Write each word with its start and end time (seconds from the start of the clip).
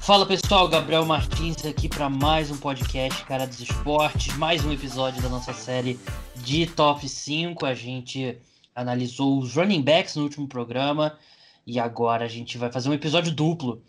Fala 0.00 0.26
pessoal, 0.26 0.68
Gabriel 0.68 1.06
Martins 1.06 1.64
aqui 1.64 1.88
para 1.88 2.10
mais 2.10 2.50
um 2.50 2.56
podcast 2.58 3.24
Cara 3.24 3.46
dos 3.46 3.60
Esportes, 3.60 4.36
mais 4.36 4.62
um 4.62 4.72
episódio 4.72 5.22
da 5.22 5.30
nossa 5.30 5.54
série 5.54 5.98
de 6.36 6.66
Top 6.66 7.08
5. 7.08 7.64
A 7.64 7.72
gente 7.72 8.36
analisou 8.74 9.38
os 9.38 9.54
running 9.54 9.80
backs 9.80 10.16
no 10.16 10.24
último 10.24 10.46
programa 10.46 11.18
e 11.66 11.80
agora 11.80 12.26
a 12.26 12.28
gente 12.28 12.58
vai 12.58 12.70
fazer 12.70 12.90
um 12.90 12.94
episódio 12.94 13.34
duplo. 13.34 13.82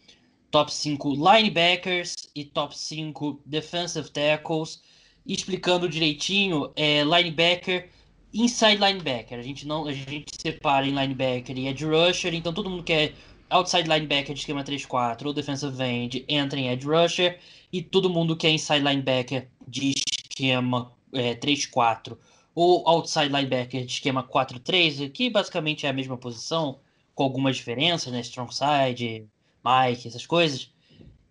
Top 0.50 0.74
5 0.74 1.10
linebackers 1.14 2.16
e 2.34 2.46
top 2.46 2.78
5 2.78 3.42
defensive 3.46 4.10
tackles, 4.10 4.82
explicando 5.26 5.90
direitinho 5.90 6.72
é, 6.74 7.04
linebacker, 7.04 7.90
inside 8.34 8.78
linebacker. 8.78 9.40
A 9.40 9.42
gente 9.42 9.68
não, 9.68 9.88
a 9.88 9.94
gente 9.94 10.26
separa 10.40 10.86
em 10.86 10.92
linebacker 10.92 11.58
e 11.58 11.68
edge 11.68 11.86
rusher, 11.86 12.34
então 12.34 12.54
todo 12.54 12.70
mundo 12.70 12.84
quer 12.84 13.14
outside 13.50 13.88
linebacker 13.88 14.34
de 14.34 14.42
esquema 14.42 14.64
3-4 14.64 15.26
ou 15.26 15.34
defensive 15.34 15.82
end 15.84 16.26
entra 16.28 16.60
em 16.60 16.70
edge 16.70 16.86
rusher 16.86 17.40
e 17.72 17.82
todo 17.82 18.10
mundo 18.10 18.36
que 18.36 18.46
é 18.46 18.52
inside 18.52 18.84
linebacker 18.84 19.48
de 19.68 19.94
esquema 20.30 20.92
é, 21.14 21.36
3-4 21.36 22.18
ou 22.54 22.88
outside 22.88 23.28
linebacker 23.28 23.86
de 23.86 23.92
esquema 23.92 24.24
4-3, 24.24 25.12
que 25.12 25.30
basicamente 25.30 25.86
é 25.86 25.90
a 25.90 25.94
mesma 25.94 26.18
posição, 26.18 26.80
com 27.14 27.24
algumas 27.24 27.56
diferenças, 27.56 28.12
né? 28.12 28.20
Strong 28.22 28.52
side, 28.54 29.28
Mike, 29.64 30.08
essas 30.08 30.26
coisas. 30.26 30.72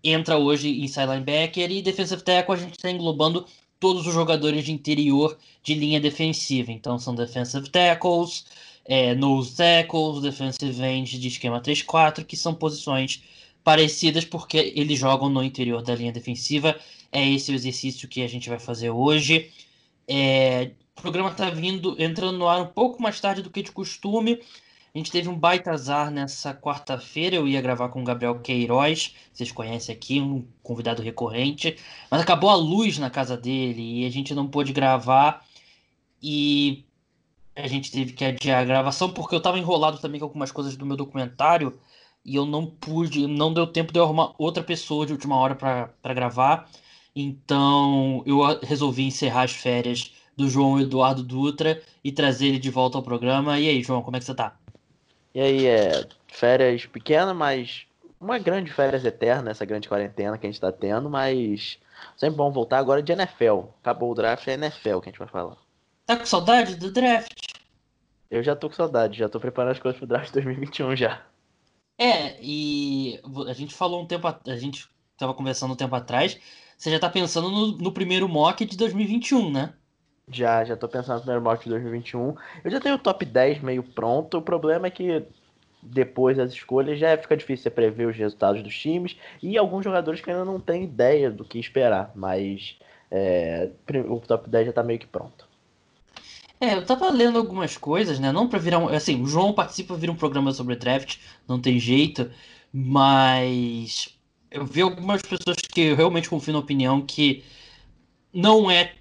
Entra 0.05 0.39
hoje 0.39 0.81
inside 0.81 1.07
linebacker 1.07 1.71
e 1.71 1.83
defensive 1.83 2.23
tackle 2.23 2.55
a 2.55 2.59
gente 2.59 2.75
está 2.75 2.91
englobando 2.91 3.45
todos 3.79 4.07
os 4.07 4.15
jogadores 4.15 4.65
de 4.65 4.73
interior 4.73 5.39
de 5.63 5.75
linha 5.75 6.01
defensiva. 6.01 6.73
Então 6.73 6.99
são 6.99 7.15
defensive 7.15 7.69
tackles, 7.69 8.47
é, 8.85 9.15
nose 9.15 9.57
tackles, 9.57 10.23
defensive 10.23 10.83
end 10.83 11.19
de 11.19 11.29
esquema 11.29 11.61
3-4, 11.61 12.25
que 12.25 12.37
são 12.37 12.55
posições 12.55 13.23
parecidas 13.65 14.25
porque 14.25 14.73
eles 14.77 14.99
jogam 14.99 15.29
no 15.29 15.43
interior 15.43 15.83
da 15.83 15.95
linha 15.95 16.13
defensiva. 16.13 16.79
É 17.11 17.29
esse 17.29 17.51
o 17.51 17.55
exercício 17.55 18.09
que 18.09 18.23
a 18.23 18.29
gente 18.29 18.49
vai 18.49 18.59
fazer 18.59 18.91
hoje. 18.91 19.51
É, 20.09 20.71
o 20.97 21.03
programa 21.03 21.31
está 21.31 21.51
vindo 21.51 21.97
entrando 21.99 22.39
no 22.39 22.49
ar 22.49 22.63
um 22.63 22.67
pouco 22.67 23.03
mais 23.03 23.21
tarde 23.21 23.43
do 23.43 23.51
que 23.51 23.63
de 23.63 23.73
costume. 23.73 24.41
A 24.97 24.99
gente 24.99 25.13
teve 25.13 25.29
um 25.29 25.39
baita 25.39 25.73
azar 25.73 26.11
nessa 26.11 26.55
quarta-feira. 26.55 27.37
Eu 27.37 27.47
ia 27.47 27.61
gravar 27.61 27.91
com 27.91 28.01
o 28.01 28.05
Gabriel 28.05 28.41
Queiroz, 28.41 29.15
vocês 29.31 29.53
conhecem 29.53 29.95
aqui, 29.95 30.23
um 30.23 30.49
convidado 30.63 31.03
recorrente. 31.03 31.77
Mas 32.11 32.23
acabou 32.23 32.49
a 32.49 32.55
luz 32.55 32.97
na 32.97 33.11
casa 33.11 33.37
dele 33.37 34.01
e 34.01 34.07
a 34.07 34.11
gente 34.11 34.35
não 34.35 34.49
pôde 34.49 34.73
gravar. 34.73 35.47
E 36.23 36.83
a 37.55 37.67
gente 37.69 37.93
teve 37.93 38.15
que 38.15 38.25
adiar 38.25 38.63
a 38.63 38.65
gravação 38.65 39.11
porque 39.13 39.35
eu 39.35 39.39
estava 39.39 39.59
enrolado 39.59 39.99
também 39.99 40.19
com 40.19 40.25
algumas 40.25 40.51
coisas 40.51 40.79
do 40.79 40.87
meu 40.87 40.97
documentário 40.97 41.79
e 42.25 42.35
eu 42.35 42.47
não 42.47 42.65
pude, 42.65 43.27
não 43.27 43.53
deu 43.53 43.67
tempo 43.67 43.93
de 43.93 43.99
eu 43.99 44.05
arrumar 44.05 44.33
outra 44.39 44.63
pessoa 44.63 45.05
de 45.05 45.13
última 45.13 45.37
hora 45.37 45.55
para 45.55 46.15
gravar. 46.15 46.71
Então 47.15 48.23
eu 48.25 48.39
resolvi 48.63 49.05
encerrar 49.05 49.43
as 49.43 49.53
férias 49.53 50.15
do 50.35 50.49
João 50.49 50.81
Eduardo 50.81 51.23
Dutra 51.23 51.83
e 52.03 52.11
trazer 52.11 52.47
ele 52.47 52.59
de 52.59 52.71
volta 52.71 52.97
ao 52.97 53.03
programa. 53.03 53.61
E 53.61 53.69
aí, 53.69 53.83
João, 53.83 54.01
como 54.03 54.17
é 54.17 54.21
que 54.21 54.25
você 54.25 54.35
tá? 54.35 54.57
E 55.37 55.41
aí, 55.43 55.67
é 55.67 56.09
férias 56.29 56.87
pequenas, 56.87 57.37
mas 57.37 57.87
uma 58.19 58.39
grande 58.39 58.73
férias 58.73 59.05
eterna, 59.05 59.51
essa 59.51 59.67
grande 59.67 59.87
quarentena 59.87 60.39
que 60.39 60.47
a 60.47 60.51
gente 60.51 60.59
tá 60.59 60.73
tendo, 60.73 61.11
mas 61.11 61.79
sempre 62.17 62.39
bom 62.39 62.51
voltar 62.51 62.79
agora 62.79 63.03
de 63.03 63.13
NFL. 63.13 63.65
Acabou 63.83 64.11
o 64.11 64.15
draft, 64.15 64.49
é 64.49 64.55
NFL 64.55 65.01
que 65.01 65.11
a 65.11 65.13
gente 65.13 65.19
vai 65.19 65.29
falar. 65.29 65.59
Tá 66.07 66.17
com 66.17 66.25
saudade 66.25 66.77
do 66.77 66.91
draft? 66.91 67.35
Eu 68.31 68.43
já 68.43 68.57
tô 68.57 68.71
com 68.71 68.77
saudade, 68.77 69.19
já 69.19 69.29
tô 69.29 69.39
preparando 69.39 69.73
as 69.73 69.79
coisas 69.79 69.99
pro 69.99 70.07
draft 70.07 70.33
2021 70.33 70.97
já. 70.97 71.23
É, 71.99 72.39
e 72.41 73.21
a 73.47 73.53
gente 73.53 73.75
falou 73.75 74.01
um 74.01 74.07
tempo, 74.07 74.27
a 74.27 74.57
gente 74.57 74.89
tava 75.19 75.35
conversando 75.35 75.75
um 75.75 75.77
tempo 75.77 75.95
atrás, 75.95 76.41
você 76.79 76.91
já 76.91 76.99
tá 76.99 77.11
pensando 77.11 77.51
no, 77.51 77.73
no 77.77 77.93
primeiro 77.93 78.27
mock 78.27 78.65
de 78.65 78.75
2021, 78.75 79.53
né? 79.53 79.75
Já, 80.29 80.65
já 80.65 80.77
tô 80.77 80.89
pensando 80.89 81.17
no 81.17 81.21
primeiro 81.21 81.43
mock 81.43 81.63
de 81.63 81.71
2021. 81.71 82.35
Eu 82.65 82.71
já 82.71 82.81
tenho 82.81 82.97
o 82.97 82.99
top 82.99 83.25
10 83.25 83.61
meio 83.63 83.83
pronto, 83.83 84.39
o 84.39 84.43
problema 84.43 84.89
é 84.89 84.91
que 84.91 85.25
depois 85.81 86.37
das 86.37 86.51
escolhas 86.53 86.99
já 86.99 87.17
fica 87.17 87.37
difícil 87.37 87.63
você 87.63 87.71
prever 87.71 88.09
os 88.09 88.17
resultados 88.17 88.61
dos 88.61 88.77
times 88.77 89.17
e 89.41 89.57
alguns 89.57 89.85
jogadores 89.85 90.21
que 90.21 90.29
ainda 90.29 90.45
não 90.45 90.59
têm 90.59 90.83
ideia 90.83 91.31
do 91.31 91.45
que 91.45 91.61
esperar, 91.61 92.11
mas 92.17 92.77
é, 93.09 93.71
o 94.09 94.19
top 94.19 94.51
10 94.51 94.67
já 94.67 94.73
tá 94.73 94.83
meio 94.83 94.99
que 94.99 95.07
pronto. 95.07 95.47
É, 96.61 96.75
eu 96.75 96.85
tava 96.85 97.09
lendo 97.11 97.39
algumas 97.39 97.77
coisas, 97.77 98.19
né? 98.19 98.33
Não 98.33 98.49
pra 98.49 98.59
virar 98.59 98.79
um. 98.79 98.89
Assim, 98.89 99.23
o 99.23 99.27
João 99.27 99.53
participa 99.53 99.95
vir 99.95 100.11
um 100.11 100.17
programa 100.17 100.53
sobre 100.53 100.75
draft, 100.75 101.19
não 101.47 101.61
tem 101.61 101.79
jeito, 101.79 102.29
mas 102.73 104.09
eu 104.51 104.65
vi 104.65 104.81
algumas 104.81 105.23
pessoas 105.23 105.59
que 105.59 105.83
eu 105.83 105.95
realmente 105.95 106.29
confio 106.29 106.55
na 106.55 106.59
opinião 106.59 107.01
que 107.01 107.45
não 108.33 108.69
é 108.69 108.95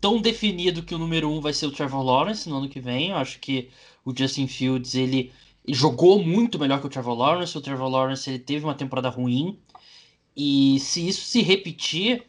tão 0.00 0.20
definido 0.20 0.82
que 0.82 0.94
o 0.94 0.98
número 0.98 1.30
um 1.30 1.40
vai 1.40 1.52
ser 1.52 1.66
o 1.66 1.72
Trevor 1.72 2.02
Lawrence 2.02 2.48
no 2.48 2.56
ano 2.56 2.68
que 2.68 2.80
vem. 2.80 3.10
Eu 3.10 3.16
acho 3.16 3.38
que 3.38 3.68
o 4.04 4.16
Justin 4.16 4.46
Fields 4.46 4.94
ele, 4.94 5.32
jogou 5.68 6.22
muito 6.22 6.58
melhor 6.58 6.80
que 6.80 6.86
o 6.86 6.90
Trevor 6.90 7.14
Lawrence. 7.14 7.56
O 7.56 7.60
Trevor 7.60 7.88
Lawrence 7.88 8.28
ele 8.28 8.38
teve 8.38 8.64
uma 8.64 8.74
temporada 8.74 9.08
ruim. 9.08 9.58
E 10.36 10.78
se 10.80 11.06
isso 11.06 11.22
se 11.22 11.42
repetir, 11.42 12.24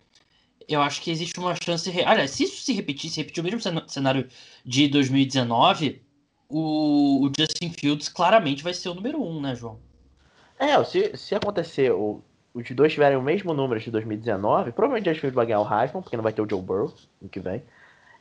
eu 0.68 0.82
acho 0.82 1.02
que 1.02 1.12
existe 1.12 1.40
uma 1.40 1.56
chance. 1.56 1.90
Re... 1.90 2.04
Aliás, 2.04 2.32
se 2.32 2.44
isso 2.44 2.64
se 2.64 2.74
repetir, 2.74 3.10
se 3.10 3.18
repetir 3.18 3.42
o 3.42 3.44
mesmo 3.44 3.62
cenário 3.88 4.28
de 4.66 4.88
2019, 4.88 6.02
o, 6.50 7.26
o 7.26 7.32
Justin 7.38 7.72
Fields 7.72 8.10
claramente 8.10 8.64
vai 8.64 8.74
ser 8.74 8.90
o 8.90 8.94
número 8.94 9.24
um, 9.24 9.40
né, 9.40 9.56
João? 9.56 9.80
É, 10.60 10.82
se, 10.84 11.16
se 11.18 11.34
acontecer, 11.34 11.92
o, 11.92 12.22
os 12.54 12.70
dois 12.72 12.94
tiverem 12.94 13.18
o 13.18 13.22
mesmo 13.22 13.54
número 13.54 13.80
de 13.80 13.90
2019, 13.90 14.72
provavelmente 14.72 15.10
o 15.10 15.20
Fields 15.20 15.36
vai 15.36 15.46
ganhar 15.46 15.62
o 15.62 15.64
Heisman, 15.64 16.02
porque 16.02 16.18
não 16.18 16.24
vai 16.24 16.34
ter 16.34 16.42
o 16.42 16.50
Joe 16.50 16.62
Burrow 16.62 16.94
no 17.22 17.30
que 17.30 17.40
vem. 17.40 17.62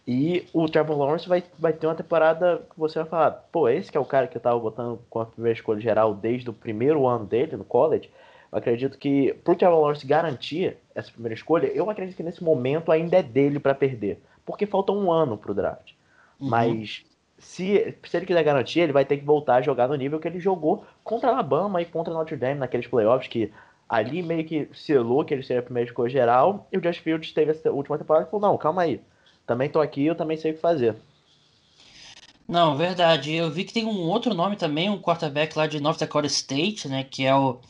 E 0.07 0.47
o 0.53 0.69
Trevor 0.69 0.99
Lawrence 0.99 1.29
vai, 1.29 1.43
vai 1.59 1.73
ter 1.73 1.87
uma 1.87 1.95
temporada 1.95 2.63
que 2.71 2.79
você 2.79 2.99
vai 3.01 3.09
falar, 3.09 3.31
pô, 3.53 3.69
esse 3.69 3.91
que 3.91 3.97
é 3.97 4.01
o 4.01 4.05
cara 4.05 4.27
que 4.27 4.37
eu 4.37 4.41
tava 4.41 4.59
botando 4.59 4.99
com 5.11 5.21
a 5.21 5.27
primeira 5.27 5.57
escolha 5.57 5.81
geral 5.81 6.15
desde 6.15 6.49
o 6.49 6.53
primeiro 6.53 7.07
ano 7.07 7.27
dele 7.27 7.57
no 7.57 7.65
college. 7.65 8.11
Eu 8.51 8.59
acredito 8.59 8.99
que 8.99 9.35
pro 9.45 9.55
Trevor 9.55 9.81
Lawrence 9.81 10.07
garantir 10.07 10.77
essa 10.95 11.11
primeira 11.13 11.35
escolha, 11.35 11.67
eu 11.67 11.89
acredito 11.89 12.17
que 12.17 12.23
nesse 12.23 12.43
momento 12.43 12.91
ainda 12.91 13.19
é 13.19 13.23
dele 13.23 13.61
para 13.61 13.75
perder, 13.75 14.21
porque 14.45 14.67
falta 14.67 14.91
um 14.91 15.13
ano 15.13 15.37
pro 15.37 15.55
draft. 15.55 15.93
Uhum. 16.41 16.49
Mas 16.49 17.05
se, 17.39 17.97
se 18.03 18.17
ele 18.17 18.27
quiser 18.27 18.43
garantir, 18.43 18.81
ele 18.81 18.93
vai 18.93 19.05
ter 19.05 19.17
que 19.17 19.25
voltar 19.25 19.57
a 19.57 19.63
jogar 19.63 19.89
no 19.89 19.95
nível 19.95 20.19
que 20.19 20.27
ele 20.27 20.41
jogou 20.41 20.85
contra 21.05 21.31
Alabama 21.31 21.81
e 21.81 21.85
contra 21.85 22.13
Notre 22.13 22.37
Dame 22.37 22.61
naqueles 22.61 22.87
playoffs 22.87 23.29
que 23.29 23.53
ali 23.91 24.23
meio 24.23 24.45
que 24.45 24.69
selou 24.73 25.25
que 25.25 25.35
ele 25.35 25.43
seria 25.43 25.59
a 25.59 25.65
primeira 25.65 25.91
escolha 25.91 26.09
geral 26.09 26.69
e 26.73 26.79
o 26.79 26.81
Josh 26.81 26.99
Fields 26.99 27.33
teve 27.33 27.51
essa 27.51 27.73
última 27.73 27.99
temporada 27.99 28.27
e 28.27 28.31
falou, 28.31 28.49
não, 28.49 28.57
calma 28.57 28.83
aí, 28.83 29.01
também 29.45 29.69
tô 29.69 29.81
aqui, 29.81 30.07
eu 30.07 30.15
também 30.15 30.37
sei 30.37 30.53
o 30.53 30.55
que 30.55 30.61
fazer. 30.61 30.95
Não, 32.47 32.77
verdade. 32.77 33.33
Eu 33.35 33.51
vi 33.51 33.65
que 33.65 33.73
tem 33.73 33.85
um 33.85 34.09
outro 34.09 34.33
nome 34.33 34.57
também, 34.57 34.89
um 34.89 35.01
quarterback 35.01 35.57
lá 35.57 35.67
de 35.67 35.81
North 35.81 35.99
Dakota 35.99 36.27
State, 36.29 36.89
né, 36.89 37.03
que 37.05 37.27
é 37.27 37.35
o 37.35 37.61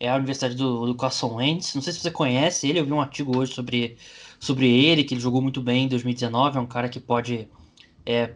é 0.00 0.08
a 0.08 0.16
Universidade 0.16 0.54
do, 0.54 0.86
do 0.86 0.94
Carson 0.94 1.34
Wentz. 1.34 1.74
Não 1.74 1.82
sei 1.82 1.92
se 1.92 2.00
você 2.00 2.10
conhece 2.10 2.66
ele, 2.66 2.80
eu 2.80 2.86
vi 2.86 2.92
um 2.92 3.00
artigo 3.02 3.36
hoje 3.36 3.52
sobre, 3.52 3.98
sobre 4.40 4.66
ele, 4.66 5.04
que 5.04 5.12
ele 5.12 5.20
jogou 5.20 5.42
muito 5.42 5.60
bem 5.60 5.84
em 5.84 5.88
2019. 5.88 6.56
É 6.56 6.60
um 6.60 6.66
cara 6.66 6.88
que 6.88 6.98
pode, 6.98 7.46
é, 8.06 8.32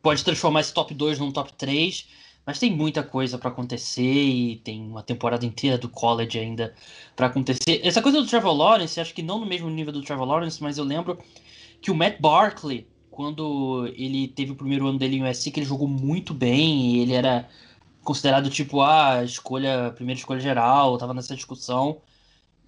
pode 0.00 0.24
transformar 0.24 0.60
esse 0.60 0.72
top 0.72 0.94
2 0.94 1.18
num 1.18 1.32
top 1.32 1.52
3. 1.54 2.08
Mas 2.50 2.58
tem 2.58 2.74
muita 2.74 3.04
coisa 3.04 3.38
para 3.38 3.48
acontecer 3.48 4.02
e 4.02 4.56
tem 4.56 4.82
uma 4.82 5.04
temporada 5.04 5.46
inteira 5.46 5.78
do 5.78 5.88
college 5.88 6.36
ainda 6.36 6.74
para 7.14 7.28
acontecer. 7.28 7.80
Essa 7.84 8.02
coisa 8.02 8.20
do 8.20 8.26
Trevor 8.26 8.52
Lawrence, 8.52 8.98
acho 8.98 9.14
que 9.14 9.22
não 9.22 9.38
no 9.38 9.46
mesmo 9.46 9.70
nível 9.70 9.92
do 9.92 10.02
Trevor 10.02 10.26
Lawrence, 10.26 10.60
mas 10.60 10.76
eu 10.76 10.82
lembro 10.82 11.16
que 11.80 11.92
o 11.92 11.94
Matt 11.94 12.20
Barkley, 12.20 12.88
quando 13.08 13.86
ele 13.94 14.26
teve 14.26 14.50
o 14.50 14.56
primeiro 14.56 14.84
ano 14.88 14.98
dele 14.98 15.18
em 15.18 15.22
USC, 15.22 15.52
que 15.52 15.60
ele 15.60 15.66
jogou 15.66 15.86
muito 15.86 16.34
bem, 16.34 16.96
e 16.96 16.98
ele 16.98 17.12
era 17.12 17.48
considerado 18.02 18.50
tipo 18.50 18.80
a 18.80 19.22
escolha, 19.22 19.86
a 19.86 19.90
primeira 19.92 20.18
escolha 20.18 20.40
geral, 20.40 20.98
tava 20.98 21.14
nessa 21.14 21.36
discussão. 21.36 22.00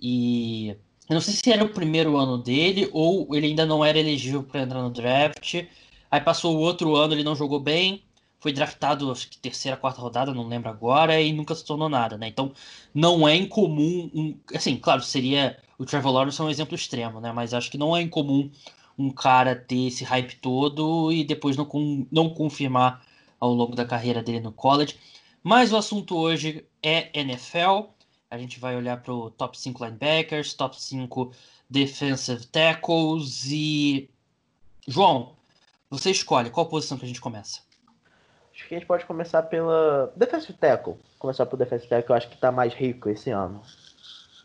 E 0.00 0.76
eu 1.08 1.14
não 1.14 1.20
sei 1.20 1.34
se 1.34 1.50
era 1.50 1.64
o 1.64 1.70
primeiro 1.70 2.16
ano 2.16 2.38
dele 2.38 2.88
ou 2.92 3.34
ele 3.34 3.48
ainda 3.48 3.66
não 3.66 3.84
era 3.84 3.98
elegível 3.98 4.44
para 4.44 4.62
entrar 4.62 4.80
no 4.80 4.90
draft. 4.90 5.64
Aí 6.08 6.20
passou 6.20 6.56
o 6.56 6.60
outro 6.60 6.94
ano, 6.94 7.14
ele 7.14 7.24
não 7.24 7.34
jogou 7.34 7.58
bem, 7.58 8.04
foi 8.42 8.52
draftado, 8.52 9.12
acho 9.12 9.30
que 9.30 9.38
terceira, 9.38 9.76
quarta 9.76 10.00
rodada, 10.00 10.34
não 10.34 10.48
lembro 10.48 10.68
agora, 10.68 11.20
e 11.20 11.32
nunca 11.32 11.54
se 11.54 11.64
tornou 11.64 11.88
nada, 11.88 12.18
né? 12.18 12.26
Então 12.26 12.52
não 12.92 13.26
é 13.28 13.36
incomum, 13.36 14.10
um, 14.12 14.36
assim, 14.52 14.76
claro, 14.76 15.00
seria 15.00 15.56
o 15.78 15.86
Trevor 15.86 16.12
Lawrence 16.12 16.40
é 16.40 16.44
um 16.44 16.50
exemplo 16.50 16.74
extremo, 16.74 17.20
né? 17.20 17.30
Mas 17.30 17.54
acho 17.54 17.70
que 17.70 17.78
não 17.78 17.96
é 17.96 18.02
incomum 18.02 18.50
um 18.98 19.10
cara 19.10 19.54
ter 19.54 19.86
esse 19.86 20.02
hype 20.02 20.36
todo 20.36 21.12
e 21.12 21.22
depois 21.24 21.56
não, 21.56 21.68
não 22.10 22.30
confirmar 22.30 23.04
ao 23.38 23.52
longo 23.52 23.76
da 23.76 23.84
carreira 23.84 24.20
dele 24.20 24.40
no 24.40 24.52
college. 24.52 24.98
Mas 25.40 25.72
o 25.72 25.76
assunto 25.76 26.16
hoje 26.16 26.64
é 26.82 27.16
NFL. 27.18 27.90
A 28.28 28.38
gente 28.38 28.58
vai 28.58 28.76
olhar 28.76 29.00
para 29.00 29.14
o 29.14 29.30
top 29.30 29.58
5 29.58 29.84
linebackers, 29.84 30.54
top 30.54 30.80
5 30.80 31.32
defensive 31.70 32.44
tackles 32.46 33.46
e. 33.46 34.10
João, 34.86 35.36
você 35.88 36.10
escolhe 36.10 36.50
qual 36.50 36.66
posição 36.66 36.98
que 36.98 37.04
a 37.04 37.08
gente 37.08 37.20
começa? 37.20 37.60
Acho 38.54 38.68
que 38.68 38.74
a 38.74 38.78
gente 38.78 38.86
pode 38.86 39.04
começar 39.06 39.42
pela 39.44 40.12
Defensive 40.14 40.52
Tackle. 40.58 40.96
Começar 41.18 41.46
pelo 41.46 41.58
Defensive 41.58 41.88
Tackle, 41.88 42.12
eu 42.12 42.16
acho 42.16 42.28
que 42.28 42.36
tá 42.36 42.52
mais 42.52 42.74
rico 42.74 43.08
esse 43.08 43.30
ano. 43.30 43.62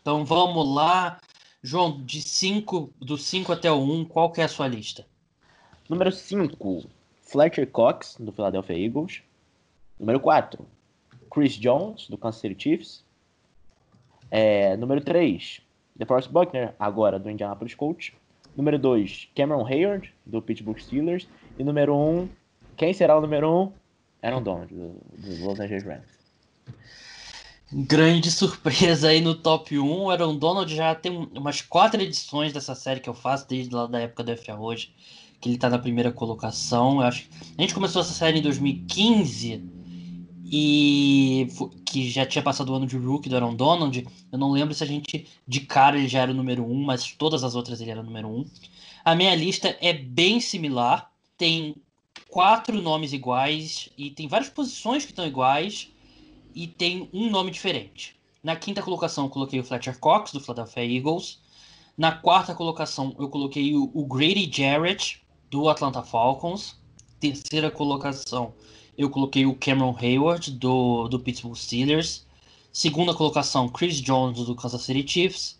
Então 0.00 0.24
vamos 0.24 0.74
lá. 0.74 1.18
João, 1.62 2.00
de 2.02 2.22
5, 2.22 2.92
do 2.98 3.18
5 3.18 3.52
até 3.52 3.70
o 3.70 3.76
1, 3.76 3.92
um, 3.92 4.04
qual 4.04 4.30
que 4.30 4.40
é 4.40 4.44
a 4.44 4.48
sua 4.48 4.68
lista? 4.68 5.04
Número 5.88 6.10
5, 6.12 6.88
Fletcher 7.22 7.68
Cox, 7.70 8.16
do 8.18 8.32
Philadelphia 8.32 8.78
Eagles. 8.78 9.22
Número 9.98 10.20
4, 10.20 10.64
Chris 11.30 11.54
Jones, 11.54 12.08
do 12.08 12.16
Kansas 12.16 12.40
City 12.40 12.62
Chiefs. 12.62 13.04
É, 14.30 14.76
número 14.76 15.00
3, 15.00 15.60
DeForest 15.96 16.30
Buckner, 16.30 16.74
agora 16.78 17.18
do 17.18 17.28
Indianapolis 17.28 17.74
Colts. 17.74 18.12
Número 18.56 18.78
2, 18.78 19.30
Cameron 19.34 19.66
Hayward, 19.66 20.12
do 20.24 20.40
Pittsburgh 20.40 20.78
Steelers. 20.78 21.26
E 21.58 21.64
número 21.64 21.94
1, 21.94 21.98
um, 21.98 22.28
quem 22.76 22.92
será 22.92 23.18
o 23.18 23.20
número 23.20 23.50
1? 23.50 23.62
Um? 23.62 23.72
Aaron 24.22 24.42
Donald, 24.42 24.74
do, 24.74 24.94
do 25.18 25.44
Los 25.44 25.60
Angeles 25.60 25.84
Rams. 25.84 26.18
Grande 27.70 28.30
surpresa 28.30 29.08
aí 29.08 29.20
no 29.20 29.34
top 29.34 29.78
1. 29.78 30.04
O 30.04 30.10
Aaron 30.10 30.36
Donald 30.36 30.74
já 30.74 30.94
tem 30.94 31.28
umas 31.34 31.60
quatro 31.60 32.00
edições 32.00 32.52
dessa 32.52 32.74
série 32.74 33.00
que 33.00 33.08
eu 33.08 33.14
faço 33.14 33.46
desde 33.46 33.74
lá 33.74 33.86
da 33.86 34.00
época 34.00 34.24
do 34.24 34.34
FA 34.36 34.54
hoje, 34.54 34.94
que 35.38 35.50
ele 35.50 35.58
tá 35.58 35.68
na 35.68 35.78
primeira 35.78 36.10
colocação. 36.10 37.00
Eu 37.00 37.06
acho 37.06 37.28
a 37.56 37.60
gente 37.60 37.74
começou 37.74 38.00
essa 38.00 38.14
série 38.14 38.38
em 38.38 38.42
2015 38.42 39.62
e 40.50 41.46
que 41.84 42.08
já 42.08 42.24
tinha 42.24 42.42
passado 42.42 42.72
o 42.72 42.74
ano 42.74 42.86
de 42.86 42.96
rookie 42.96 43.28
do 43.28 43.36
Aaron 43.36 43.54
Donald. 43.54 44.06
Eu 44.32 44.38
não 44.38 44.50
lembro 44.50 44.74
se 44.74 44.82
a 44.82 44.86
gente 44.86 45.26
de 45.46 45.60
cara 45.60 45.98
ele 45.98 46.08
já 46.08 46.20
era 46.22 46.30
o 46.30 46.34
número 46.34 46.64
1, 46.64 46.74
mas 46.84 47.12
todas 47.12 47.44
as 47.44 47.54
outras 47.54 47.82
ele 47.82 47.90
era 47.90 48.00
o 48.00 48.04
número 48.04 48.28
1. 48.28 48.46
A 49.04 49.14
minha 49.14 49.34
lista 49.34 49.76
é 49.82 49.92
bem 49.92 50.40
similar. 50.40 51.10
Tem 51.36 51.76
quatro 52.38 52.80
nomes 52.80 53.12
iguais 53.12 53.88
e 53.98 54.10
tem 54.10 54.28
várias 54.28 54.48
posições 54.48 55.04
que 55.04 55.10
estão 55.10 55.26
iguais 55.26 55.90
e 56.54 56.68
tem 56.68 57.10
um 57.12 57.28
nome 57.28 57.50
diferente. 57.50 58.14
Na 58.40 58.54
quinta 58.54 58.80
colocação 58.80 59.24
eu 59.24 59.28
coloquei 59.28 59.58
o 59.58 59.64
Fletcher 59.64 59.98
Cox, 59.98 60.30
do 60.30 60.38
Philadelphia 60.38 60.84
Eagles. 60.84 61.40
Na 61.96 62.12
quarta 62.12 62.54
colocação 62.54 63.12
eu 63.18 63.28
coloquei 63.28 63.74
o, 63.74 63.90
o 63.92 64.06
Grady 64.06 64.48
Jarrett, 64.56 65.20
do 65.50 65.68
Atlanta 65.68 66.00
Falcons. 66.00 66.76
Terceira 67.18 67.72
colocação 67.72 68.54
eu 68.96 69.10
coloquei 69.10 69.44
o 69.44 69.56
Cameron 69.56 69.96
Hayward, 70.00 70.52
do, 70.52 71.08
do 71.08 71.18
Pittsburgh 71.18 71.56
Steelers. 71.56 72.24
Segunda 72.72 73.14
colocação, 73.14 73.68
Chris 73.68 74.00
Jones, 74.00 74.46
do 74.46 74.54
Kansas 74.54 74.82
City 74.82 75.04
Chiefs. 75.04 75.58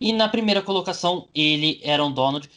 E 0.00 0.12
na 0.12 0.28
primeira 0.28 0.62
colocação, 0.62 1.26
ele, 1.34 1.82
Aaron 1.84 2.12
Donald. 2.12 2.48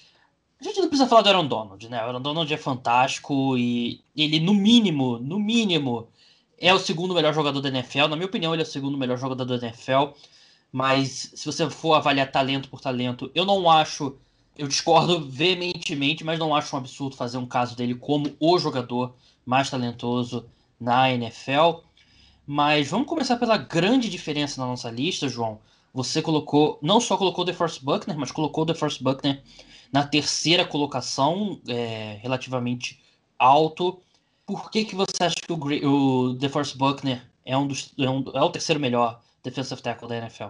A 0.63 0.65
gente 0.69 0.79
não 0.79 0.87
precisa 0.87 1.09
falar 1.09 1.23
do 1.23 1.27
Aaron 1.27 1.45
Donald, 1.45 1.89
né? 1.89 1.97
O 1.97 2.07
Aaron 2.07 2.21
Donald 2.21 2.53
é 2.53 2.55
fantástico 2.55 3.57
e 3.57 3.99
ele, 4.15 4.39
no 4.39 4.53
mínimo, 4.53 5.19
no 5.19 5.37
mínimo, 5.37 6.07
é 6.57 6.73
o 6.73 6.79
segundo 6.79 7.13
melhor 7.13 7.33
jogador 7.33 7.59
da 7.59 7.67
NFL. 7.67 8.07
Na 8.07 8.15
minha 8.15 8.27
opinião, 8.27 8.53
ele 8.53 8.61
é 8.61 8.65
o 8.65 8.69
segundo 8.69 8.97
melhor 8.97 9.17
jogador 9.17 9.43
da 9.43 9.67
NFL. 9.67 10.13
Mas 10.71 11.33
se 11.35 11.45
você 11.45 11.69
for 11.69 11.95
avaliar 11.95 12.31
talento 12.31 12.69
por 12.69 12.79
talento, 12.79 13.29
eu 13.35 13.43
não 13.43 13.69
acho. 13.69 14.15
Eu 14.57 14.69
discordo 14.69 15.19
veementemente, 15.19 16.23
mas 16.23 16.39
não 16.39 16.55
acho 16.55 16.73
um 16.73 16.79
absurdo 16.79 17.17
fazer 17.17 17.37
um 17.37 17.45
caso 17.45 17.75
dele 17.75 17.95
como 17.95 18.33
o 18.39 18.57
jogador 18.57 19.13
mais 19.45 19.69
talentoso 19.69 20.45
na 20.79 21.11
NFL. 21.11 21.81
Mas 22.47 22.87
vamos 22.87 23.09
começar 23.09 23.35
pela 23.35 23.57
grande 23.57 24.09
diferença 24.09 24.61
na 24.61 24.67
nossa 24.67 24.89
lista, 24.89 25.27
João. 25.27 25.59
Você 25.93 26.21
colocou, 26.21 26.79
não 26.81 27.01
só 27.01 27.17
colocou 27.17 27.43
The 27.43 27.51
Force 27.51 27.83
Buckner, 27.83 28.17
mas 28.17 28.31
colocou 28.31 28.65
The 28.65 28.73
Force 28.73 29.03
Buckner 29.03 29.43
na 29.93 30.03
terceira 30.03 30.65
colocação, 30.65 31.61
é, 31.67 32.17
relativamente 32.19 32.99
alto. 33.37 34.01
Por 34.43 34.71
que, 34.71 34.83
que 34.85 34.95
você 34.95 35.23
acha 35.23 35.35
que 35.35 35.53
o, 35.53 35.57
o 35.87 36.33
DeForest 36.33 36.75
Buckner 36.75 37.21
é, 37.45 37.55
um 37.55 37.67
dos, 37.67 37.93
é, 37.99 38.09
um, 38.09 38.23
é 38.33 38.41
o 38.41 38.49
terceiro 38.49 38.81
melhor 38.81 39.21
defensive 39.43 39.81
tackle 39.81 40.09
da 40.09 40.17
NFL? 40.17 40.49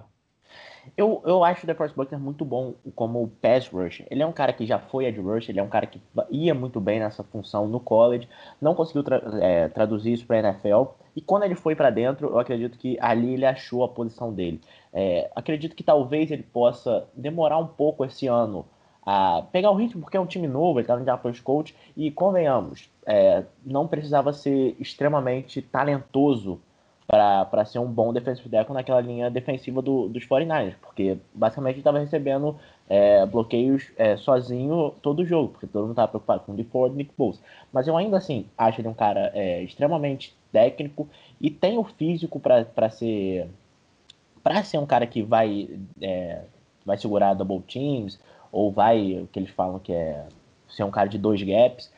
Eu, 0.97 1.21
eu 1.25 1.43
acho 1.43 1.63
o 1.63 1.67
DeForest 1.67 1.95
Buckner 1.95 2.19
muito 2.19 2.43
bom 2.43 2.73
como 2.95 3.27
pass 3.41 3.67
rush. 3.67 4.03
Ele 4.09 4.23
é 4.23 4.25
um 4.25 4.31
cara 4.31 4.53
que 4.53 4.65
já 4.65 4.79
foi 4.79 5.05
edge 5.05 5.19
rush, 5.19 5.49
ele 5.49 5.59
é 5.59 5.63
um 5.63 5.69
cara 5.69 5.87
que 5.87 6.01
ia 6.29 6.53
muito 6.53 6.79
bem 6.79 6.99
nessa 6.99 7.23
função 7.23 7.67
no 7.67 7.79
college, 7.79 8.27
não 8.61 8.75
conseguiu 8.75 9.03
tra 9.03 9.21
é, 9.41 9.67
traduzir 9.69 10.13
isso 10.13 10.25
para 10.25 10.39
NFL. 10.39 10.85
E 11.15 11.21
quando 11.21 11.43
ele 11.43 11.55
foi 11.55 11.75
para 11.75 11.89
dentro, 11.89 12.27
eu 12.27 12.39
acredito 12.39 12.77
que 12.77 12.97
ali 12.99 13.33
ele 13.33 13.45
achou 13.45 13.83
a 13.83 13.89
posição 13.89 14.33
dele. 14.33 14.59
É, 14.91 15.29
acredito 15.35 15.75
que 15.75 15.83
talvez 15.83 16.31
ele 16.31 16.43
possa 16.43 17.07
demorar 17.13 17.57
um 17.57 17.67
pouco 17.67 18.03
esse 18.03 18.27
ano 18.27 18.65
a 19.05 19.43
pegar 19.51 19.71
o 19.71 19.75
ritmo, 19.75 20.01
porque 20.01 20.17
é 20.17 20.19
um 20.19 20.25
time 20.25 20.47
novo, 20.47 20.79
ele 20.79 20.83
está 20.83 20.95
no 20.95 21.01
Indianapolis 21.01 21.39
Coach, 21.39 21.75
e 21.95 22.09
convenhamos, 22.09 22.89
é, 23.05 23.43
não 23.65 23.87
precisava 23.87 24.31
ser 24.33 24.75
extremamente 24.79 25.61
talentoso 25.61 26.59
para 27.05 27.65
ser 27.65 27.79
um 27.79 27.85
bom 27.85 28.13
defensive 28.13 28.49
tackle 28.49 28.73
naquela 28.73 29.01
linha 29.01 29.29
defensiva 29.29 29.81
do, 29.81 30.07
dos 30.07 30.25
49ers, 30.25 30.75
porque 30.81 31.17
basicamente 31.33 31.75
ele 31.75 31.81
estava 31.81 31.99
recebendo 31.99 32.57
é, 32.89 33.25
bloqueios 33.25 33.91
é, 33.97 34.17
sozinho 34.17 34.93
todo 35.01 35.21
o 35.21 35.25
jogo, 35.25 35.49
porque 35.49 35.67
todo 35.67 35.83
mundo 35.83 35.91
estava 35.91 36.07
preocupado 36.07 36.41
com 36.45 36.53
o 36.53 36.55
DeFord 36.55 36.95
e 36.95 36.97
Nick 36.97 37.11
Bosa. 37.17 37.39
Mas 37.71 37.87
eu 37.87 37.97
ainda 37.97 38.17
assim 38.17 38.45
acho 38.57 38.81
ele 38.81 38.87
um 38.87 38.93
cara 38.93 39.31
é, 39.33 39.61
extremamente 39.61 40.35
técnico 40.51 41.07
e 41.39 41.49
tem 41.49 41.77
o 41.77 41.83
físico 41.83 42.39
para 42.39 42.89
ser 42.89 43.49
para 44.41 44.63
ser 44.63 44.77
um 44.77 44.85
cara 44.85 45.05
que 45.05 45.21
vai 45.21 45.69
é, 46.01 46.43
vai 46.85 46.97
segurar 46.97 47.33
double 47.33 47.61
teams 47.61 48.19
ou 48.53 48.71
vai, 48.71 49.19
o 49.19 49.27
que 49.27 49.39
eles 49.39 49.49
falam 49.49 49.79
que 49.79 49.91
é 49.91 50.25
ser 50.69 50.83
um 50.83 50.91
cara 50.91 51.09
de 51.09 51.17
dois 51.17 51.41
gaps. 51.41 51.91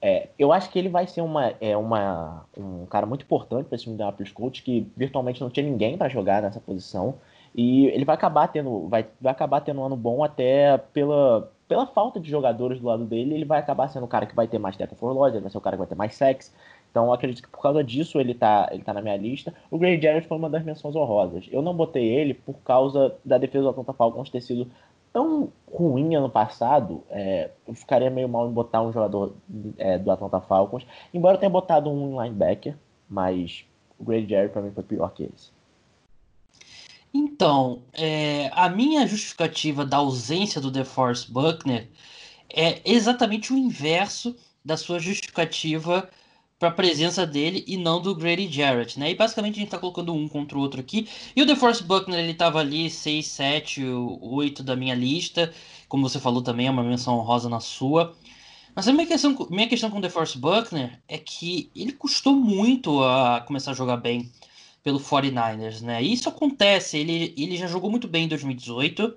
É, 0.00 0.30
eu 0.38 0.52
acho 0.52 0.70
que 0.70 0.78
ele 0.78 0.88
vai 0.88 1.06
ser 1.06 1.20
uma, 1.20 1.52
é, 1.60 1.76
uma, 1.76 2.44
um 2.56 2.86
cara 2.86 3.06
muito 3.06 3.22
importante 3.22 3.66
para 3.66 3.76
esse 3.76 3.84
time 3.84 3.96
da 3.96 4.04
Indianapolis 4.06 4.32
Colts, 4.32 4.60
que 4.62 4.90
virtualmente 4.96 5.40
não 5.40 5.50
tinha 5.50 5.64
ninguém 5.64 5.96
para 5.96 6.08
jogar 6.08 6.42
nessa 6.42 6.58
posição. 6.58 7.14
E 7.54 7.86
ele 7.88 8.04
vai 8.06 8.14
acabar 8.14 8.48
tendo, 8.48 8.88
vai, 8.88 9.06
vai 9.20 9.30
acabar 9.30 9.60
tendo 9.60 9.80
um 9.80 9.84
ano 9.84 9.96
bom 9.96 10.24
até 10.24 10.78
pela, 10.78 11.52
pela 11.68 11.86
falta 11.86 12.18
de 12.18 12.28
jogadores 12.28 12.80
do 12.80 12.86
lado 12.86 13.04
dele. 13.04 13.34
Ele 13.34 13.44
vai 13.44 13.60
acabar 13.60 13.86
sendo 13.88 14.04
o 14.04 14.08
cara 14.08 14.26
que 14.26 14.34
vai 14.34 14.48
ter 14.48 14.58
mais 14.58 14.76
tackle 14.76 14.96
for 14.96 15.12
loss, 15.12 15.34
ele 15.34 15.42
vai 15.42 15.50
ser 15.50 15.58
o 15.58 15.60
cara 15.60 15.76
que 15.76 15.80
vai 15.80 15.88
ter 15.88 15.94
mais 15.94 16.14
sex. 16.14 16.52
Então 16.90 17.06
eu 17.06 17.12
acredito 17.12 17.42
que 17.42 17.48
por 17.48 17.60
causa 17.60 17.84
disso 17.84 18.18
ele 18.18 18.34
tá, 18.34 18.68
ele 18.72 18.82
tá 18.82 18.92
na 18.94 19.02
minha 19.02 19.16
lista. 19.16 19.54
O 19.70 19.78
Gray 19.78 20.00
Jarrett 20.00 20.26
foi 20.26 20.38
uma 20.38 20.50
das 20.50 20.64
menções 20.64 20.96
honrosas. 20.96 21.48
Eu 21.52 21.62
não 21.62 21.74
botei 21.74 22.06
ele 22.06 22.34
por 22.34 22.54
causa 22.64 23.14
da 23.24 23.38
defesa 23.38 23.64
do 23.64 23.70
Atlanta 23.70 23.92
Falcons 23.92 24.30
ter 24.30 24.40
sido 24.40 24.66
tão 25.12 25.52
ruim 25.70 26.14
ano 26.14 26.30
passado, 26.30 27.04
é, 27.10 27.50
eu 27.66 27.74
ficaria 27.74 28.10
meio 28.10 28.28
mal 28.28 28.48
em 28.48 28.52
botar 28.52 28.82
um 28.82 28.92
jogador 28.92 29.34
é, 29.76 29.98
do 29.98 30.10
Atlanta 30.10 30.40
Falcons, 30.40 30.86
embora 31.12 31.36
eu 31.36 31.40
tenha 31.40 31.50
botado 31.50 31.90
um 31.90 32.22
linebacker, 32.22 32.76
mas 33.08 33.64
o 33.98 34.04
Grady 34.04 34.28
Jerry 34.28 34.48
para 34.48 34.62
mim 34.62 34.72
foi 34.72 34.82
pior 34.82 35.12
que 35.12 35.24
esse. 35.24 35.50
Então, 37.14 37.82
é, 37.92 38.50
a 38.54 38.68
minha 38.70 39.06
justificativa 39.06 39.84
da 39.84 39.98
ausência 39.98 40.60
do 40.60 40.70
DeForest 40.70 41.30
Buckner 41.30 41.88
é 42.48 42.80
exatamente 42.84 43.52
o 43.52 43.56
inverso 43.56 44.34
da 44.64 44.76
sua 44.76 44.98
justificativa 44.98 46.08
para 46.62 46.68
a 46.68 46.72
presença 46.72 47.26
dele 47.26 47.64
e 47.66 47.76
não 47.76 48.00
do 48.00 48.14
Grady 48.14 48.48
Jarrett, 48.48 48.96
né? 48.96 49.10
E 49.10 49.16
basicamente 49.16 49.56
a 49.56 49.58
gente 49.58 49.66
está 49.66 49.78
colocando 49.78 50.14
um 50.14 50.28
contra 50.28 50.56
o 50.56 50.60
outro 50.60 50.78
aqui. 50.78 51.08
E 51.34 51.42
o 51.42 51.44
DeForest 51.44 51.82
Buckner, 51.82 52.20
ele 52.20 52.30
estava 52.30 52.60
ali 52.60 52.88
6, 52.88 53.26
7, 53.26 53.84
8 53.84 54.62
da 54.62 54.76
minha 54.76 54.94
lista. 54.94 55.52
Como 55.88 56.08
você 56.08 56.20
falou 56.20 56.40
também, 56.40 56.68
é 56.68 56.70
uma 56.70 56.84
menção 56.84 57.18
rosa 57.18 57.48
na 57.48 57.58
sua. 57.58 58.14
Mas 58.76 58.86
a 58.86 58.92
minha 58.92 59.08
questão, 59.08 59.36
minha 59.50 59.66
questão 59.66 59.90
com 59.90 59.98
o 59.98 60.00
DeForest 60.00 60.38
Buckner 60.38 61.02
é 61.08 61.18
que 61.18 61.68
ele 61.74 61.90
custou 61.90 62.36
muito 62.36 63.02
a 63.02 63.40
começar 63.40 63.72
a 63.72 63.74
jogar 63.74 63.96
bem 63.96 64.30
pelo 64.84 65.00
49ers, 65.00 65.80
né? 65.80 66.00
E 66.00 66.12
isso 66.12 66.28
acontece, 66.28 66.96
ele, 66.96 67.34
ele 67.36 67.56
já 67.56 67.66
jogou 67.66 67.90
muito 67.90 68.06
bem 68.06 68.26
em 68.26 68.28
2018. 68.28 69.12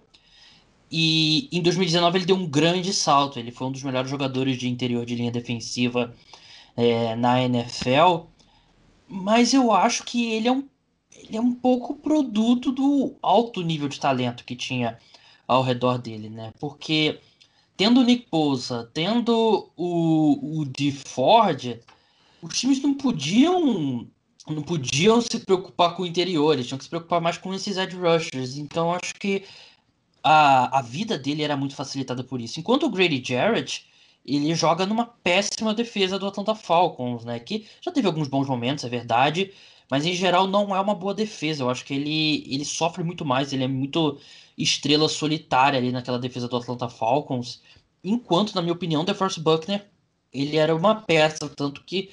E 0.91 1.47
em 1.51 1.61
2019 1.61 2.17
ele 2.17 2.25
deu 2.25 2.37
um 2.37 2.47
grande 2.47 2.91
salto. 2.91 3.37
Ele 3.37 3.51
foi 3.51 3.67
um 3.67 3.71
dos 3.71 3.83
melhores 3.83 4.09
jogadores 4.09 4.57
de 4.57 4.67
interior 4.67 5.05
de 5.05 5.13
linha 5.13 5.31
defensiva 5.31 6.11
é, 6.75 7.15
na 7.15 7.41
NFL, 7.41 8.27
mas 9.07 9.53
eu 9.53 9.71
acho 9.71 10.03
que 10.03 10.33
ele 10.33 10.47
é, 10.47 10.51
um, 10.51 10.67
ele 11.11 11.37
é 11.37 11.41
um 11.41 11.53
pouco 11.53 11.95
produto 11.95 12.71
do 12.71 13.15
alto 13.21 13.61
nível 13.61 13.87
de 13.87 13.99
talento 13.99 14.43
que 14.43 14.55
tinha 14.55 14.97
ao 15.47 15.61
redor 15.61 15.97
dele, 15.97 16.29
né? 16.29 16.53
Porque 16.59 17.19
tendo 17.77 18.01
o 18.01 18.03
Nick 18.03 18.27
Bosa, 18.29 18.89
tendo 18.93 19.69
o, 19.75 20.59
o 20.59 20.65
de 20.65 20.91
Ford, 20.91 21.79
os 22.41 22.57
times 22.57 22.81
não 22.81 22.93
podiam 22.93 24.07
não 24.47 24.61
podiam 24.61 25.19
se 25.21 25.39
preocupar 25.39 25.95
com 25.95 26.03
o 26.03 26.05
interior, 26.05 26.53
eles 26.53 26.67
tinham 26.67 26.77
que 26.77 26.83
se 26.83 26.89
preocupar 26.89 27.19
mais 27.19 27.37
com 27.37 27.51
esses 27.53 27.77
edge 27.77 27.95
rushers. 27.95 28.57
Então 28.57 28.93
acho 28.93 29.15
que 29.15 29.43
a, 30.23 30.79
a 30.79 30.81
vida 30.81 31.17
dele 31.17 31.41
era 31.41 31.57
muito 31.57 31.75
facilitada 31.75 32.23
por 32.23 32.39
isso. 32.39 32.59
Enquanto 32.59 32.85
o 32.85 32.89
Grady 32.89 33.23
Jarrett, 33.25 33.87
ele 34.25 34.55
joga 34.55 34.85
numa 34.85 35.05
péssima 35.05 35.73
defesa 35.73 36.17
do 36.17 36.27
Atlanta 36.27 36.55
Falcons, 36.55 37.25
né? 37.25 37.39
Que 37.39 37.67
já 37.81 37.91
teve 37.91 38.07
alguns 38.07 38.27
bons 38.27 38.47
momentos, 38.47 38.83
é 38.83 38.89
verdade, 38.89 39.53
mas 39.89 40.05
em 40.05 40.13
geral 40.13 40.47
não 40.47 40.75
é 40.75 40.79
uma 40.79 40.95
boa 40.95 41.13
defesa. 41.13 41.63
Eu 41.63 41.69
acho 41.69 41.85
que 41.85 41.93
ele, 41.93 42.43
ele 42.47 42.65
sofre 42.65 43.03
muito 43.03 43.23
mais, 43.25 43.53
ele 43.53 43.63
é 43.63 43.67
muito 43.67 44.19
estrela 44.57 45.07
solitária 45.09 45.77
ali 45.77 45.91
naquela 45.91 46.19
defesa 46.19 46.47
do 46.47 46.57
Atlanta 46.57 46.89
Falcons. 46.89 47.61
Enquanto, 48.03 48.55
na 48.55 48.61
minha 48.61 48.73
opinião, 48.73 49.05
DeForest 49.05 49.39
Buckner 49.39 49.85
ele 50.35 50.57
era 50.57 50.75
uma 50.75 50.95
peça, 50.95 51.49
tanto 51.49 51.83
que 51.83 52.09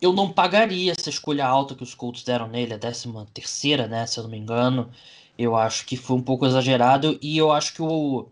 eu 0.00 0.12
não 0.12 0.32
pagaria 0.32 0.92
essa 0.92 1.08
escolha 1.08 1.46
alta 1.46 1.74
que 1.74 1.82
os 1.82 1.94
Colts 1.94 2.24
deram 2.24 2.48
nele, 2.48 2.74
a 2.74 2.76
décima 2.76 3.26
terceira, 3.32 3.86
né, 3.86 4.06
se 4.06 4.18
eu 4.18 4.24
não 4.24 4.30
me 4.30 4.38
engano. 4.38 4.90
Eu 5.38 5.56
acho 5.56 5.86
que 5.86 5.96
foi 5.96 6.16
um 6.16 6.22
pouco 6.22 6.44
exagerado 6.46 7.18
e 7.22 7.38
eu 7.38 7.52
acho 7.52 7.74
que 7.74 7.82
o 7.82 8.28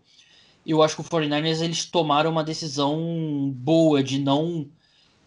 eu 0.65 0.81
acho 0.83 0.95
que 0.95 1.01
o 1.01 1.03
49ers 1.03 1.61
eles 1.61 1.85
tomaram 1.85 2.31
uma 2.31 2.43
decisão 2.43 3.51
boa 3.55 4.03
de 4.03 4.19
não 4.19 4.67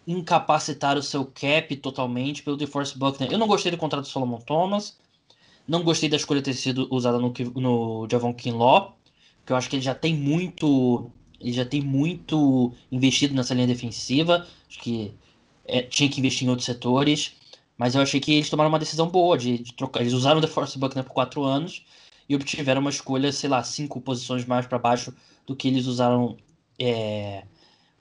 incapacitar 0.07 0.97
o 0.97 1.03
seu 1.03 1.25
cap 1.25 1.75
totalmente 1.77 2.43
pelo 2.43 2.57
DeForest 2.57 2.97
Buckner. 2.97 3.31
Eu 3.31 3.37
não 3.37 3.47
gostei 3.47 3.71
do 3.71 3.77
contrato 3.77 4.03
do 4.03 4.09
Solomon 4.09 4.39
Thomas, 4.39 4.97
não 5.67 5.83
gostei 5.83 6.07
da 6.07 6.15
escolha 6.15 6.41
ter 6.41 6.53
sido 6.53 6.87
usada 6.91 7.17
no, 7.19 7.33
no 7.55 8.07
Javon 8.09 8.33
Kinlaw, 8.33 8.95
que 9.45 9.51
eu 9.51 9.57
acho 9.57 9.69
que 9.69 9.75
ele 9.75 9.83
já 9.83 9.95
tem 9.95 10.15
muito 10.15 11.09
ele 11.39 11.53
já 11.53 11.65
tem 11.65 11.81
muito 11.81 12.71
investido 12.91 13.35
nessa 13.35 13.53
linha 13.53 13.67
defensiva, 13.67 14.47
acho 14.69 14.79
que 14.79 15.13
é, 15.65 15.81
tinha 15.81 16.09
que 16.09 16.19
investir 16.19 16.47
em 16.47 16.49
outros 16.49 16.65
setores, 16.65 17.33
mas 17.77 17.93
eu 17.93 18.01
achei 18.01 18.19
que 18.19 18.33
eles 18.33 18.49
tomaram 18.49 18.69
uma 18.69 18.79
decisão 18.79 19.09
boa 19.09 19.37
de, 19.37 19.57
de 19.57 19.73
trocar. 19.73 20.01
Eles 20.01 20.13
usaram 20.13 20.37
o 20.37 20.41
DeForest 20.41 20.77
Buckner 20.77 21.03
por 21.03 21.13
quatro 21.13 21.43
anos 21.43 21.83
e 22.27 22.35
obtiveram 22.35 22.81
uma 22.81 22.89
escolha, 22.89 23.31
sei 23.31 23.49
lá, 23.49 23.63
cinco 23.63 24.01
posições 24.01 24.45
mais 24.45 24.65
para 24.65 24.79
baixo 24.79 25.13
do 25.45 25.55
que 25.55 25.67
eles 25.67 25.85
usaram 25.85 26.37
é, 26.79 27.43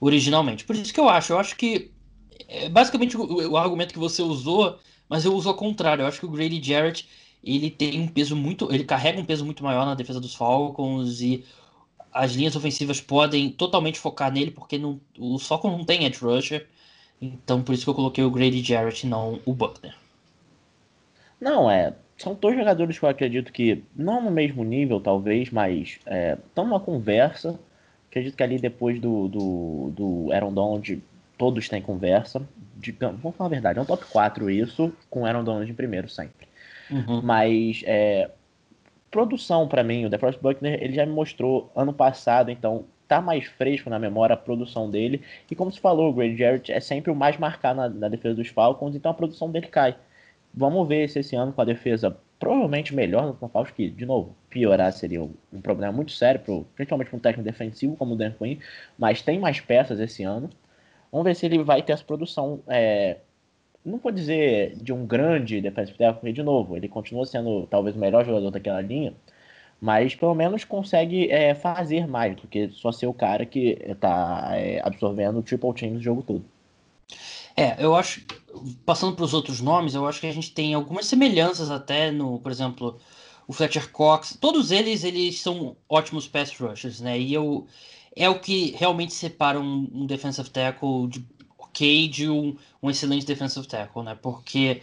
originalmente. 0.01 0.65
Por 0.65 0.75
isso 0.75 0.93
que 0.93 1.01
eu 1.01 1.09
acho, 1.09 1.33
eu 1.33 1.39
acho 1.39 1.57
que 1.57 1.93
é 2.49 2.69
basicamente 2.69 3.17
o, 3.17 3.51
o, 3.51 3.57
argumento 3.57 3.93
que 3.93 3.99
você 3.99 4.23
usou, 4.23 4.79
mas 5.09 5.25
eu 5.25 5.35
uso 5.35 5.49
ao 5.49 5.55
contrário. 5.55 6.03
Eu 6.03 6.07
acho 6.07 6.21
que 6.21 6.27
o 6.27 6.31
Grady 6.31 6.63
Jarrett 6.63 7.09
ele 7.43 7.71
tem 7.71 8.01
um 8.01 8.09
peso 8.09 8.35
muito, 8.35 8.73
ele 8.73 8.85
carrega 8.85 9.21
um 9.21 9.25
peso 9.25 9.45
muito 9.45 9.63
maior 9.63 9.85
na 9.85 9.95
defesa 9.95 10.21
dos 10.21 10.35
Falcons 10.35 11.21
e 11.21 11.45
as 12.13 12.33
linhas 12.33 12.57
ofensivas 12.57 13.01
podem 13.01 13.51
totalmente 13.51 13.99
focar 13.99 14.33
nele 14.33 14.51
porque 14.51 14.79
não, 14.79 15.01
o 15.19 15.39
Falcons 15.39 15.73
não 15.73 15.85
tem 15.85 16.05
edge 16.05 16.19
rusher. 16.19 16.67
Então 17.21 17.63
por 17.63 17.75
isso 17.75 17.85
que 17.85 17.91
eu 17.91 17.95
coloquei 17.95 18.25
o 18.25 18.31
Grady 18.31 18.63
Jarrett, 18.63 19.07
não 19.07 19.41
o 19.45 19.53
Buckner. 19.53 19.95
Não, 21.41 21.71
é 21.71 21.95
são 22.17 22.35
dois 22.35 22.57
jogadores 22.57 22.99
que 22.99 23.05
eu 23.05 23.09
acredito 23.09 23.53
que, 23.53 23.83
não 23.95 24.23
no 24.23 24.31
mesmo 24.31 24.65
nível, 24.65 25.01
talvez, 25.01 25.51
mas 25.51 25.99
estão 26.47 26.65
é, 26.65 26.67
numa 26.67 26.81
conversa. 26.81 27.59
Acredito 28.09 28.37
que 28.37 28.43
ali 28.43 28.59
depois 28.59 29.01
do, 29.01 29.29
do, 29.29 29.93
do 29.95 30.33
Aaron 30.33 30.53
Donald, 30.53 31.03
todos 31.37 31.69
têm 31.69 31.83
conversa. 31.83 32.43
De, 32.77 32.93
vamos 32.93 33.37
falar 33.37 33.49
a 33.49 33.51
verdade, 33.51 33.79
é 33.79 33.83
um 33.83 33.87
top 33.87 34.05
4 34.07 34.51
isso, 34.51 34.93
com 35.11 35.27
Aaron 35.27 35.43
Donald 35.43 35.71
em 35.71 35.75
primeiro 35.75 36.09
sempre. 36.09 36.47
Uhum. 36.91 37.21
Mas, 37.23 37.83
é, 37.85 38.31
produção 39.11 39.67
para 39.67 39.83
mim, 39.83 40.05
o 40.05 40.11
DeForest 40.11 40.41
Buckner, 40.41 40.83
ele 40.83 40.95
já 40.95 41.05
me 41.05 41.13
mostrou 41.13 41.71
ano 41.75 41.93
passado, 41.93 42.51
então 42.51 42.85
tá 43.09 43.21
mais 43.21 43.45
fresco 43.45 43.91
na 43.91 43.99
memória 43.99 44.35
a 44.35 44.37
produção 44.37 44.91
dele. 44.91 45.23
E 45.51 45.55
como 45.55 45.71
se 45.71 45.81
falou, 45.81 46.11
o 46.11 46.13
Grady 46.13 46.37
Jarrett 46.37 46.73
é 46.73 46.81
sempre 46.81 47.11
o 47.11 47.15
mais 47.15 47.37
marcado 47.39 47.81
na, 47.81 47.89
na 47.89 48.09
defesa 48.09 48.35
dos 48.37 48.49
Falcons, 48.49 48.95
então 48.95 49.11
a 49.11 49.15
produção 49.15 49.51
dele 49.51 49.67
cai. 49.67 49.97
Vamos 50.57 50.87
ver 50.89 51.09
se 51.09 51.19
esse 51.19 51.35
ano 51.35 51.53
com 51.53 51.61
a 51.61 51.65
defesa 51.65 52.17
provavelmente 52.39 52.95
melhor 52.95 53.33
do 53.33 53.49
Paulo, 53.49 53.69
que, 53.75 53.89
de 53.89 54.05
novo, 54.05 54.37
piorar 54.51 54.93
seria 54.93 55.23
um 55.23 55.61
problema 55.63 55.93
muito 55.93 56.13
sério, 56.13 56.41
pro, 56.41 56.65
principalmente 56.75 57.09
para 57.09 57.17
um 57.17 57.21
técnico 57.21 57.45
defensivo 57.45 57.97
como 57.97 58.15
o 58.15 58.17
Dan 58.17 58.33
Quinn, 58.33 58.59
mas 58.99 59.23
tem 59.23 59.39
mais 59.39 59.61
peças 59.61 59.99
esse 59.99 60.23
ano. 60.23 60.51
Vamos 61.11 61.25
ver 61.25 61.35
se 61.37 61.47
ele 61.47 61.63
vai 61.63 61.83
ter 61.83 61.93
essa 61.93 62.05
produção, 62.05 62.61
é, 62.69 63.19
não 63.85 63.99
vou 63.99 64.13
dizer 64.13 64.77
de 64.77 64.93
um 64.93 65.07
grande 65.07 65.61
defensive 65.61 65.97
tackle, 65.99 66.21
porque, 66.21 66.33
de 66.33 66.43
novo, 66.43 66.77
ele 66.77 66.89
continua 66.89 67.25
sendo 67.25 67.67
talvez 67.67 67.97
o 67.97 67.99
melhor 67.99 68.25
jogador 68.25 68.51
daquela 68.51 68.81
linha, 68.81 69.15
mas 69.81 70.15
pelo 70.15 70.35
menos 70.35 70.65
consegue 70.65 71.31
é, 71.31 71.55
fazer 71.55 72.07
mais 72.07 72.37
do 72.37 72.47
que 72.49 72.69
só 72.71 72.93
ser 72.93 73.07
o 73.07 73.15
cara 73.15 73.47
que 73.47 73.79
está 73.87 74.51
é, 74.57 74.81
absorvendo 74.85 75.39
o 75.39 75.43
triple 75.43 75.75
team 75.75 75.95
no 75.95 76.01
jogo 76.01 76.23
todo. 76.23 76.45
É, 77.57 77.77
eu 77.83 77.95
acho, 77.95 78.21
passando 78.85 79.15
para 79.15 79.25
os 79.25 79.33
outros 79.33 79.61
nomes, 79.61 79.95
eu 79.95 80.07
acho 80.07 80.21
que 80.21 80.27
a 80.27 80.33
gente 80.33 80.51
tem 80.53 80.75
algumas 80.75 81.07
semelhanças 81.07 81.71
até 81.71 82.11
no, 82.11 82.41
por 82.41 82.51
exemplo, 82.51 82.99
o 83.47 83.53
Fletcher 83.53 83.91
Cox. 83.93 84.37
Todos 84.41 84.71
eles, 84.71 85.05
eles 85.05 85.41
são 85.41 85.77
ótimos 85.89 86.27
pass 86.27 86.57
rushers, 86.59 87.01
né? 87.01 87.19
E 87.19 87.33
eu, 87.33 87.67
é 88.17 88.29
o 88.29 88.41
que 88.41 88.73
realmente 88.77 89.15
separa 89.15 89.61
um, 89.61 89.89
um 89.93 90.07
defensive 90.07 90.51
tackle 90.51 91.07
de 91.09 91.25
ok 91.59 92.09
de 92.09 92.29
um, 92.29 92.57
um 92.83 92.91
excelente 92.91 93.27
defensive 93.27 93.67
tackle, 93.67 94.03
né? 94.03 94.15
Porque 94.21 94.83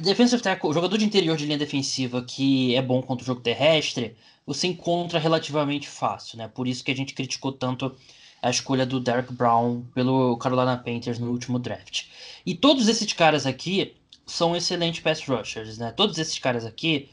defensive 0.00 0.42
tackle, 0.42 0.72
jogador 0.72 0.96
de 0.98 1.04
interior 1.04 1.36
de 1.36 1.44
linha 1.44 1.58
defensiva 1.58 2.22
que 2.22 2.74
é 2.74 2.82
bom 2.82 3.02
contra 3.02 3.22
o 3.22 3.26
jogo 3.26 3.40
terrestre, 3.40 4.16
você 4.46 4.66
encontra 4.66 5.18
relativamente 5.18 5.88
fácil, 5.88 6.38
né? 6.38 6.48
Por 6.48 6.66
isso 6.66 6.82
que 6.82 6.90
a 6.90 6.96
gente 6.96 7.14
criticou 7.14 7.52
tanto 7.52 7.94
a 8.42 8.50
escolha 8.50 8.86
do 8.86 9.00
Derek 9.00 9.32
Brown 9.32 9.82
pelo 9.94 10.36
Carolina 10.38 10.76
Panthers 10.76 11.18
no 11.18 11.30
último 11.30 11.58
draft. 11.58 12.06
E 12.46 12.54
todos 12.54 12.88
esses 12.88 13.12
caras 13.12 13.46
aqui 13.46 13.94
são 14.26 14.54
excelentes 14.54 15.00
pass 15.00 15.26
rushers, 15.26 15.78
né? 15.78 15.90
Todos 15.90 16.18
esses 16.18 16.38
caras 16.38 16.64
aqui, 16.64 17.08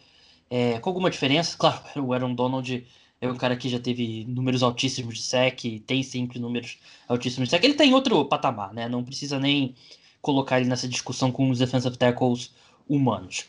é, 0.50 0.80
com 0.80 0.90
alguma 0.90 1.10
diferença, 1.10 1.56
claro, 1.58 1.82
o 1.98 2.14
Aaron 2.14 2.36
Donald 2.36 2.86
é 3.22 3.28
um 3.28 3.36
cara 3.36 3.56
que 3.56 3.70
já 3.70 3.80
teve 3.80 4.26
números 4.26 4.62
altíssimos 4.62 5.16
de 5.16 5.24
sec, 5.24 5.62
tem 5.88 6.04
sempre 6.04 6.40
números 6.40 6.78
altíssimos 7.08 7.48
de 7.48 7.52
sec. 7.52 7.64
Ele 7.64 7.74
tem 7.74 7.90
tá 7.90 7.96
outro 7.96 8.26
patamar, 8.26 8.74
né? 8.74 8.88
Não 8.88 9.04
precisa 9.04 9.40
nem 9.40 9.74
colocar 10.22 10.60
ele 10.60 10.70
nessa 10.70 10.88
discussão 10.88 11.32
com 11.32 11.50
os 11.50 11.60
defensive 11.60 11.98
tackles 11.98 12.52
humanos. 12.88 13.46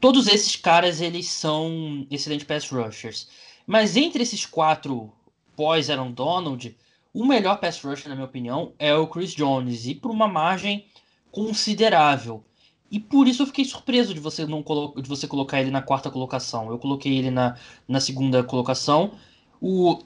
Todos 0.00 0.26
esses 0.26 0.56
caras, 0.56 1.00
eles 1.00 1.28
são 1.28 2.06
excelentes 2.10 2.46
pass 2.46 2.68
rushers. 2.70 3.28
Mas 3.66 3.96
entre 3.96 4.22
esses 4.22 4.46
quatro 4.46 5.12
pós 5.54 5.90
Aaron 5.90 6.10
Donald, 6.10 6.74
o 7.12 7.24
melhor 7.24 7.58
pass 7.58 7.80
rusher, 7.80 8.08
na 8.08 8.14
minha 8.14 8.26
opinião, 8.26 8.72
é 8.78 8.94
o 8.94 9.06
Chris 9.06 9.32
Jones, 9.32 9.86
e 9.86 9.94
por 9.94 10.10
uma 10.10 10.28
margem 10.28 10.86
considerável. 11.30 12.44
E 12.90 12.98
por 12.98 13.28
isso 13.28 13.42
eu 13.42 13.46
fiquei 13.46 13.64
surpreso 13.64 14.12
de 14.12 14.20
você 14.20 14.44
não 14.44 14.64
de 14.96 15.08
você 15.08 15.26
colocar 15.26 15.60
ele 15.60 15.70
na 15.70 15.80
quarta 15.82 16.10
colocação. 16.10 16.70
Eu 16.70 16.78
coloquei 16.78 17.16
ele 17.16 17.30
na, 17.30 17.56
na 17.86 18.00
segunda 18.00 18.42
colocação. 18.42 19.12
O, 19.60 20.00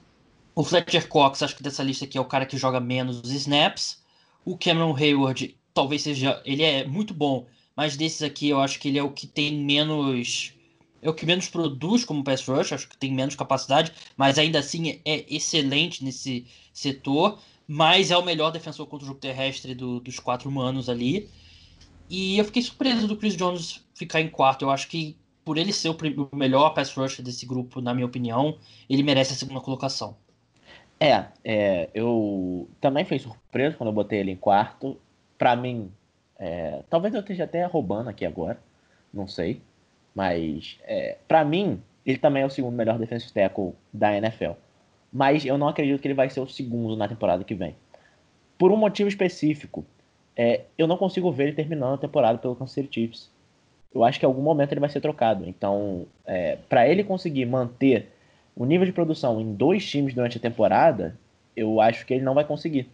o 0.54 0.62
Fletcher 0.62 1.08
Cox, 1.08 1.42
acho 1.42 1.56
que 1.56 1.62
dessa 1.62 1.82
lista 1.82 2.04
aqui 2.04 2.18
é 2.18 2.20
o 2.20 2.26
cara 2.26 2.44
que 2.44 2.58
joga 2.58 2.80
menos 2.80 3.20
os 3.20 3.30
snaps. 3.30 4.02
O 4.44 4.58
Cameron 4.58 4.94
Hayward, 4.94 5.56
talvez 5.73 6.02
seja. 6.02 6.42
Ele 6.44 6.62
é 6.62 6.87
muito 6.87 7.14
bom, 7.14 7.46
mas 7.75 7.96
desses 7.96 8.23
aqui 8.23 8.50
eu 8.50 8.61
acho 8.61 8.78
que 8.78 8.88
ele 8.88 8.99
é 8.99 9.02
o 9.02 9.11
que 9.11 9.26
tem 9.26 9.54
menos 9.64 10.52
é 11.00 11.11
o 11.11 11.14
que 11.14 11.26
menos 11.26 11.49
produz 11.49 12.02
como 12.02 12.25
pass 12.25 12.46
rush, 12.46 12.73
acho 12.73 12.88
que 12.88 12.96
tem 12.96 13.12
menos 13.12 13.34
capacidade, 13.34 13.92
mas 14.16 14.38
ainda 14.38 14.58
assim 14.58 15.00
é 15.04 15.25
excelente 15.28 16.02
nesse 16.02 16.46
setor, 16.74 17.38
mas 17.66 18.10
é 18.10 18.16
o 18.18 18.24
melhor 18.24 18.50
defensor 18.50 18.86
contra 18.86 19.04
o 19.04 19.08
jogo 19.08 19.20
terrestre 19.20 19.74
do, 19.74 20.00
dos 20.00 20.18
quatro 20.18 20.50
humanos 20.50 20.90
ali. 20.90 21.30
E 22.10 22.36
eu 22.36 22.44
fiquei 22.44 22.60
surpreso 22.60 23.08
do 23.08 23.16
Chris 23.16 23.36
Jones 23.36 23.82
ficar 23.94 24.20
em 24.20 24.28
quarto. 24.28 24.62
Eu 24.62 24.70
acho 24.70 24.88
que 24.88 25.16
por 25.44 25.56
ele 25.56 25.72
ser 25.72 25.88
o, 25.88 25.96
o 26.32 26.36
melhor 26.36 26.70
pass 26.70 26.92
rush 26.92 27.20
desse 27.20 27.46
grupo, 27.46 27.80
na 27.80 27.94
minha 27.94 28.06
opinião, 28.06 28.58
ele 28.90 29.02
merece 29.02 29.32
a 29.32 29.36
segunda 29.36 29.60
colocação. 29.60 30.16
É, 30.98 31.26
é 31.44 31.88
eu 31.94 32.68
também 32.80 33.04
fui 33.04 33.18
surpreso 33.18 33.76
quando 33.76 33.88
eu 33.88 33.94
botei 33.94 34.20
ele 34.20 34.32
em 34.32 34.36
quarto. 34.36 34.98
Para 35.38 35.54
mim, 35.56 35.90
é, 36.38 36.82
talvez 36.90 37.14
eu 37.14 37.20
esteja 37.20 37.44
até 37.44 37.64
roubando 37.64 38.08
aqui 38.08 38.26
agora, 38.26 38.58
não 39.12 39.26
sei. 39.26 39.62
Mas, 40.14 40.78
é, 40.84 41.18
para 41.26 41.44
mim, 41.44 41.82
ele 42.04 42.18
também 42.18 42.42
é 42.42 42.46
o 42.46 42.50
segundo 42.50 42.74
melhor 42.74 42.98
defensive 42.98 43.32
tackle 43.32 43.74
da 43.92 44.16
NFL. 44.16 44.52
Mas 45.14 45.47
eu 45.47 45.56
não 45.56 45.68
acredito 45.68 46.00
que 46.00 46.09
ele 46.09 46.14
vai 46.14 46.28
ser 46.28 46.40
o 46.40 46.49
segundo 46.49 46.97
na 46.97 47.06
temporada 47.06 47.44
que 47.44 47.54
vem. 47.54 47.76
Por 48.59 48.73
um 48.73 48.76
motivo 48.76 49.09
específico. 49.09 49.87
É, 50.37 50.62
eu 50.76 50.88
não 50.88 50.97
consigo 50.97 51.30
ver 51.30 51.44
ele 51.44 51.52
terminando 51.52 51.94
a 51.94 51.99
temporada 51.99 52.37
pelo 52.38 52.56
Kansas 52.56 52.75
City 52.75 52.88
Chiefs. 52.92 53.30
Eu 53.94 54.02
acho 54.02 54.18
que 54.18 54.26
em 54.26 54.28
algum 54.28 54.42
momento 54.42 54.73
ele 54.73 54.80
vai 54.80 54.88
ser 54.88 55.00
trocado. 55.00 55.49
Então, 55.49 56.04
é, 56.26 56.59
para 56.68 56.88
ele 56.88 57.04
conseguir 57.04 57.47
manter 57.47 58.12
o 58.56 58.64
nível 58.64 58.85
de 58.85 58.92
produção 58.92 59.40
em 59.40 59.54
dois 59.54 59.88
times 59.88 60.14
durante 60.14 60.38
a 60.38 60.40
temporada, 60.40 61.16
eu 61.56 61.80
acho 61.80 62.04
que 62.04 62.12
ele 62.12 62.25
não 62.25 62.35
vai 62.35 62.44
conseguir. 62.44 62.88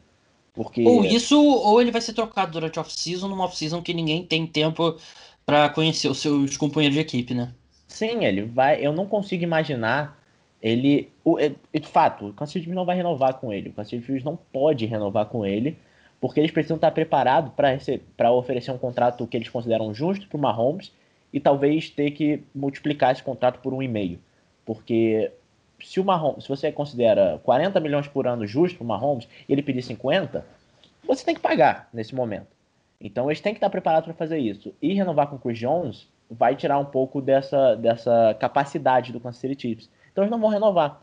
Porque... 0.53 0.87
Ou 0.87 1.03
isso, 1.03 1.43
ou 1.43 1.81
ele 1.81 1.91
vai 1.91 2.03
ser 2.03 2.13
trocado 2.13 2.53
durante 2.53 2.79
a 2.79 2.83
off-season, 2.83 3.29
numa 3.29 3.45
off-season 3.45 3.81
que 3.81 3.95
ninguém 3.95 4.27
tem 4.27 4.47
tempo 4.47 4.99
para 5.47 5.71
conhecer 5.71 6.09
os 6.09 6.19
seus 6.19 6.59
companheiros 6.59 6.97
de 6.97 7.01
equipe, 7.01 7.33
né? 7.33 7.55
Sim, 7.89 8.27
ele 8.27 8.43
vai. 8.43 8.85
Eu 8.85 8.93
não 8.93 9.07
consigo 9.07 9.43
imaginar 9.43 10.20
ele. 10.63 11.11
O, 11.25 11.39
é, 11.39 11.49
de 11.49 11.87
fato, 11.87 12.29
o 12.29 12.33
Kansas 12.33 12.53
City 12.53 12.69
não 12.71 12.85
vai 12.85 12.97
renovar 12.97 13.35
com 13.35 13.53
ele. 13.53 13.71
O 13.71 13.73
Kansas 13.73 13.91
City 13.91 14.25
não 14.25 14.37
pode 14.37 14.87
renovar 14.87 15.27
com 15.27 15.45
ele, 15.45 15.77
porque 16.21 16.41
eles 16.41 16.51
precisam 16.51 16.77
estar 16.77 16.91
preparados 16.91 17.53
para 18.17 18.33
oferecer 18.33 18.71
um 18.71 18.79
contrato 18.79 19.27
que 19.27 19.37
eles 19.37 19.49
consideram 19.49 19.93
justo 19.95 20.29
para 20.29 20.37
o 20.37 20.41
Mahomes 20.41 20.93
e 21.33 21.41
talvez 21.41 21.91
ter 21.91 22.11
que 22.11 22.43
multiplicar 22.55 23.13
esse 23.13 23.23
contrato 23.23 23.61
por 23.61 23.73
um 23.73 23.83
e 23.83 23.89
meio. 23.89 24.19
Porque 24.65 25.33
se 25.83 26.01
o 26.01 26.05
Mahomes, 26.05 26.45
se 26.45 26.49
você 26.49 26.71
considera 26.71 27.41
40 27.45 27.81
milhões 27.81 28.07
por 28.07 28.27
ano 28.27 28.47
justo 28.47 28.79
para 28.79 28.85
o 28.85 28.89
Mahomes 28.89 29.29
e 29.49 29.53
ele 29.53 29.63
pedir 29.63 29.83
50, 29.83 30.45
você 31.07 31.25
tem 31.25 31.35
que 31.35 31.41
pagar 31.41 31.89
nesse 31.93 32.15
momento. 32.15 32.49
Então 33.01 33.31
eles 33.31 33.41
têm 33.41 33.55
que 33.55 33.59
estar 33.59 33.71
preparados 33.71 34.05
para 34.05 34.15
fazer 34.15 34.39
isso. 34.39 34.75
E 34.83 34.93
renovar 34.93 35.29
com 35.29 35.37
o 35.37 35.39
Chris 35.39 35.59
Jones 35.59 36.07
vai 36.31 36.55
tirar 36.55 36.79
um 36.79 36.85
pouco 36.85 37.21
dessa, 37.21 37.75
dessa 37.75 38.37
capacidade 38.39 39.13
do 39.13 39.21
Kansas 39.21 39.41
City 39.41 39.61
Chiefs. 39.61 39.91
Então 40.13 40.25
eles 40.25 40.31
não 40.31 40.41
vão 40.41 40.51
renovar. 40.51 41.01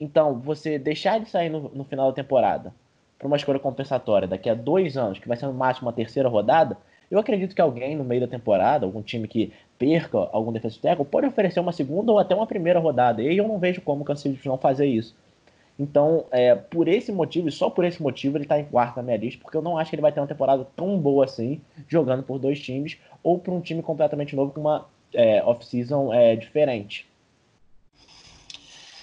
Então, 0.00 0.38
você 0.38 0.78
deixar 0.78 1.16
ele 1.16 1.26
sair 1.26 1.48
no, 1.48 1.68
no 1.70 1.84
final 1.84 2.08
da 2.08 2.14
temporada 2.14 2.72
para 3.18 3.26
uma 3.26 3.36
escolha 3.36 3.58
compensatória 3.58 4.28
daqui 4.28 4.48
a 4.48 4.54
dois 4.54 4.96
anos, 4.96 5.18
que 5.18 5.26
vai 5.26 5.36
ser 5.36 5.46
no 5.46 5.54
máximo 5.54 5.88
uma 5.88 5.92
terceira 5.92 6.28
rodada, 6.28 6.76
eu 7.10 7.18
acredito 7.18 7.54
que 7.54 7.60
alguém 7.60 7.96
no 7.96 8.04
meio 8.04 8.20
da 8.20 8.28
temporada, 8.28 8.84
algum 8.86 9.02
time 9.02 9.26
que 9.26 9.52
perca 9.78 10.18
algum 10.30 10.52
defensive 10.52 10.82
tackle, 10.82 11.04
pode 11.04 11.26
oferecer 11.26 11.58
uma 11.58 11.72
segunda 11.72 12.12
ou 12.12 12.18
até 12.18 12.34
uma 12.34 12.46
primeira 12.46 12.78
rodada. 12.78 13.22
E 13.22 13.36
eu 13.36 13.48
não 13.48 13.58
vejo 13.58 13.80
como 13.80 14.02
o 14.02 14.04
Kansas 14.04 14.44
não 14.44 14.58
fazer 14.58 14.86
isso. 14.86 15.16
Então, 15.78 16.24
é, 16.30 16.54
por 16.54 16.88
esse 16.88 17.12
motivo, 17.12 17.48
e 17.48 17.52
só 17.52 17.70
por 17.70 17.84
esse 17.84 18.02
motivo, 18.02 18.36
ele 18.36 18.44
está 18.44 18.58
em 18.58 18.64
quarto 18.64 18.96
na 18.96 19.02
minha 19.02 19.16
lista, 19.16 19.40
porque 19.40 19.56
eu 19.56 19.62
não 19.62 19.78
acho 19.78 19.90
que 19.90 19.94
ele 19.94 20.02
vai 20.02 20.12
ter 20.12 20.20
uma 20.20 20.26
temporada 20.26 20.66
tão 20.76 20.98
boa 20.98 21.24
assim, 21.24 21.60
jogando 21.86 22.22
por 22.22 22.38
dois 22.38 22.60
times, 22.60 22.98
ou 23.22 23.38
por 23.38 23.54
um 23.54 23.60
time 23.60 23.80
completamente 23.80 24.34
novo 24.34 24.52
com 24.52 24.60
uma 24.60 24.86
é, 25.14 25.42
off-season 25.42 26.12
é, 26.12 26.34
diferente. 26.34 27.08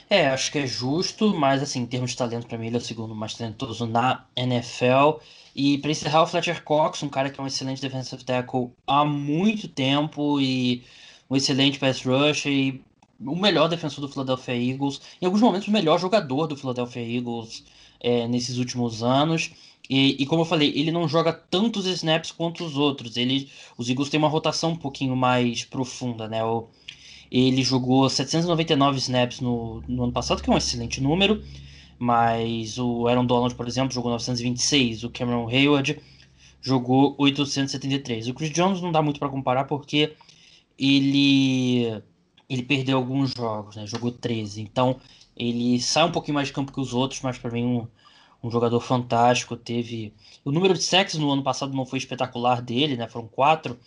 É, 0.10 0.28
acho 0.28 0.52
que 0.52 0.60
é 0.60 0.68
justo, 0.68 1.34
mas 1.36 1.64
assim, 1.64 1.82
em 1.82 1.86
termos 1.86 2.12
de 2.12 2.18
talento, 2.18 2.48
para 2.48 2.58
mim, 2.58 2.68
ele 2.68 2.76
é 2.76 2.80
o 2.80 2.82
segundo 2.82 3.16
mais 3.16 3.34
talentoso 3.34 3.88
na 3.88 4.26
NFL. 4.36 5.20
E 5.56 5.78
para 5.80 5.92
encerrar, 5.92 6.22
o 6.24 6.28
Fletcher 6.28 6.64
Cox, 6.64 7.02
um 7.02 7.10
cara 7.10 7.30
que 7.30 7.40
é 7.40 7.44
um 7.44 7.48
excelente 7.48 7.82
defensive 7.82 8.24
tackle 8.24 8.72
há 8.86 9.04
muito 9.04 9.68
tempo 9.68 10.40
e 10.40 10.84
um 11.30 11.36
excelente 11.36 11.80
pass 11.80 12.04
rush 12.04 12.46
e 12.46 12.84
o 13.20 13.36
melhor 13.36 13.68
defensor 13.68 14.02
do 14.02 14.10
Philadelphia 14.12 14.54
Eagles, 14.56 15.02
em 15.22 15.26
alguns 15.26 15.42
momentos 15.42 15.68
o 15.68 15.72
melhor 15.72 16.00
jogador 16.00 16.48
do 16.48 16.58
Philadelphia 16.58 17.02
Eagles 17.02 17.64
é, 18.00 18.28
nesses 18.28 18.58
últimos 18.58 19.02
anos. 19.02 19.52
E, 19.90 20.22
e, 20.22 20.26
como 20.26 20.42
eu 20.42 20.46
falei, 20.46 20.72
ele 20.76 20.92
não 20.92 21.08
joga 21.08 21.32
tantos 21.32 21.86
snaps 21.86 22.32
quanto 22.32 22.64
os 22.66 22.76
outros. 22.76 23.18
Ele, 23.18 23.50
os 23.78 23.90
Eagles 23.90 24.10
têm 24.10 24.18
uma 24.18 24.28
rotação 24.28 24.72
um 24.72 24.76
pouquinho 24.76 25.16
mais 25.16 25.64
profunda, 25.64 26.28
né? 26.28 26.44
O, 26.44 26.68
ele 27.32 27.64
jogou 27.64 28.10
799 28.10 28.98
snaps 28.98 29.40
no, 29.40 29.82
no 29.88 30.04
ano 30.04 30.14
passado, 30.14 30.42
que 30.42 30.50
é 30.50 30.54
um 30.54 30.58
excelente 30.58 31.02
número. 31.02 31.44
Mas 31.98 32.78
o 32.78 33.08
Aaron 33.08 33.26
Donald, 33.26 33.56
por 33.56 33.68
exemplo, 33.68 33.94
jogou 33.94 34.12
926. 34.12 35.04
O 35.04 35.10
Cameron 35.10 35.48
Hayward 35.48 36.00
jogou 36.62 37.16
873. 37.18 38.28
O 38.28 38.34
Chris 38.34 38.52
Jones 38.52 38.82
não 38.82 38.92
dá 38.92 39.02
muito 39.02 39.20
para 39.20 39.30
comparar 39.30 39.66
porque 39.66 40.14
ele 40.78 42.02
ele 42.50 42.64
perdeu 42.64 42.98
alguns 42.98 43.32
jogos, 43.32 43.76
né? 43.76 43.88
Jogou 43.88 44.12
13. 44.12 44.62
Então 44.62 45.00
ele 45.36 45.80
sai 45.80 46.06
um 46.06 46.12
pouquinho 46.12 46.36
mais 46.36 46.48
de 46.48 46.54
campo 46.54 46.72
que 46.72 46.80
os 46.80 46.94
outros, 46.94 47.22
mas 47.22 47.38
para 47.38 47.52
mim 47.52 47.66
um, 47.66 47.88
um 48.44 48.52
jogador 48.52 48.80
fantástico. 48.80 49.56
Teve 49.56 50.14
o 50.44 50.52
número 50.52 50.74
de 50.74 50.84
sacks 50.84 51.16
no 51.16 51.32
ano 51.32 51.44
passado 51.44 51.74
não 51.76 51.86
foi 51.86 52.00
espetacular 52.00 52.62
dele, 52.62 52.98
né? 52.98 53.08
Foram 53.08 53.28
quatro, 53.28 53.80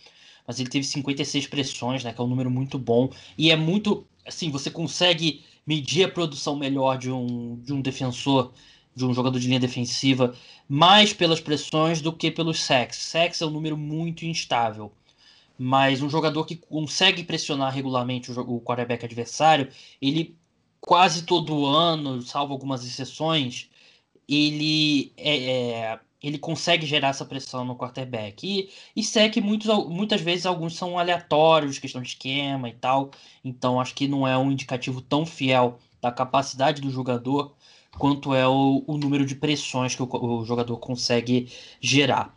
mas 0.48 0.58
ele 0.58 0.70
teve 0.70 0.86
56 0.86 1.46
pressões, 1.46 2.02
né? 2.02 2.12
Que 2.14 2.20
é 2.20 2.24
um 2.24 2.28
número 2.28 2.50
muito 2.50 2.78
bom 2.78 3.10
e 3.36 3.50
é 3.50 3.56
muito 3.56 4.06
assim 4.26 4.50
você 4.50 4.70
consegue 4.70 5.44
medir 5.66 6.04
a 6.04 6.08
produção 6.08 6.56
melhor 6.56 6.96
de 6.96 7.10
um, 7.10 7.60
de 7.62 7.74
um 7.74 7.82
defensor, 7.82 8.52
de 8.96 9.04
um 9.04 9.12
jogador 9.12 9.38
de 9.38 9.46
linha 9.46 9.60
defensiva, 9.60 10.34
mais 10.66 11.12
pelas 11.12 11.40
pressões 11.40 12.00
do 12.00 12.10
que 12.12 12.30
pelos 12.30 12.60
sacks. 12.62 12.98
Sacks 12.98 13.42
é 13.42 13.46
um 13.46 13.50
número 13.50 13.76
muito 13.76 14.24
instável. 14.24 14.90
Mas 15.58 16.00
um 16.00 16.08
jogador 16.08 16.44
que 16.44 16.56
consegue 16.56 17.22
pressionar 17.24 17.74
regularmente 17.74 18.30
o, 18.30 18.40
o 18.40 18.60
quarterback 18.60 19.04
adversário, 19.04 19.68
ele 20.00 20.34
quase 20.80 21.24
todo 21.24 21.66
ano, 21.66 22.22
salvo 22.22 22.52
algumas 22.52 22.84
exceções, 22.84 23.68
ele 24.28 25.12
é, 25.16 25.36
é, 25.90 26.00
ele 26.22 26.38
consegue 26.38 26.86
gerar 26.86 27.08
essa 27.08 27.24
pressão 27.24 27.64
no 27.64 27.76
quarterback. 27.76 28.46
E, 28.46 28.70
e 28.96 29.02
sec, 29.02 29.36
muitos, 29.38 29.68
muitas 29.88 30.20
vezes, 30.20 30.46
alguns 30.46 30.76
são 30.76 30.98
aleatórios, 30.98 31.78
questão 31.78 32.02
de 32.02 32.08
esquema 32.08 32.68
e 32.68 32.72
tal. 32.72 33.10
Então, 33.44 33.80
acho 33.80 33.94
que 33.94 34.08
não 34.08 34.26
é 34.26 34.36
um 34.36 34.50
indicativo 34.50 35.00
tão 35.00 35.24
fiel 35.24 35.78
da 36.00 36.10
capacidade 36.10 36.80
do 36.80 36.90
jogador 36.90 37.54
quanto 37.98 38.34
é 38.34 38.46
o, 38.46 38.82
o 38.86 38.96
número 38.96 39.24
de 39.24 39.34
pressões 39.34 39.94
que 39.94 40.02
o, 40.02 40.08
o 40.10 40.44
jogador 40.44 40.76
consegue 40.78 41.48
gerar. 41.80 42.34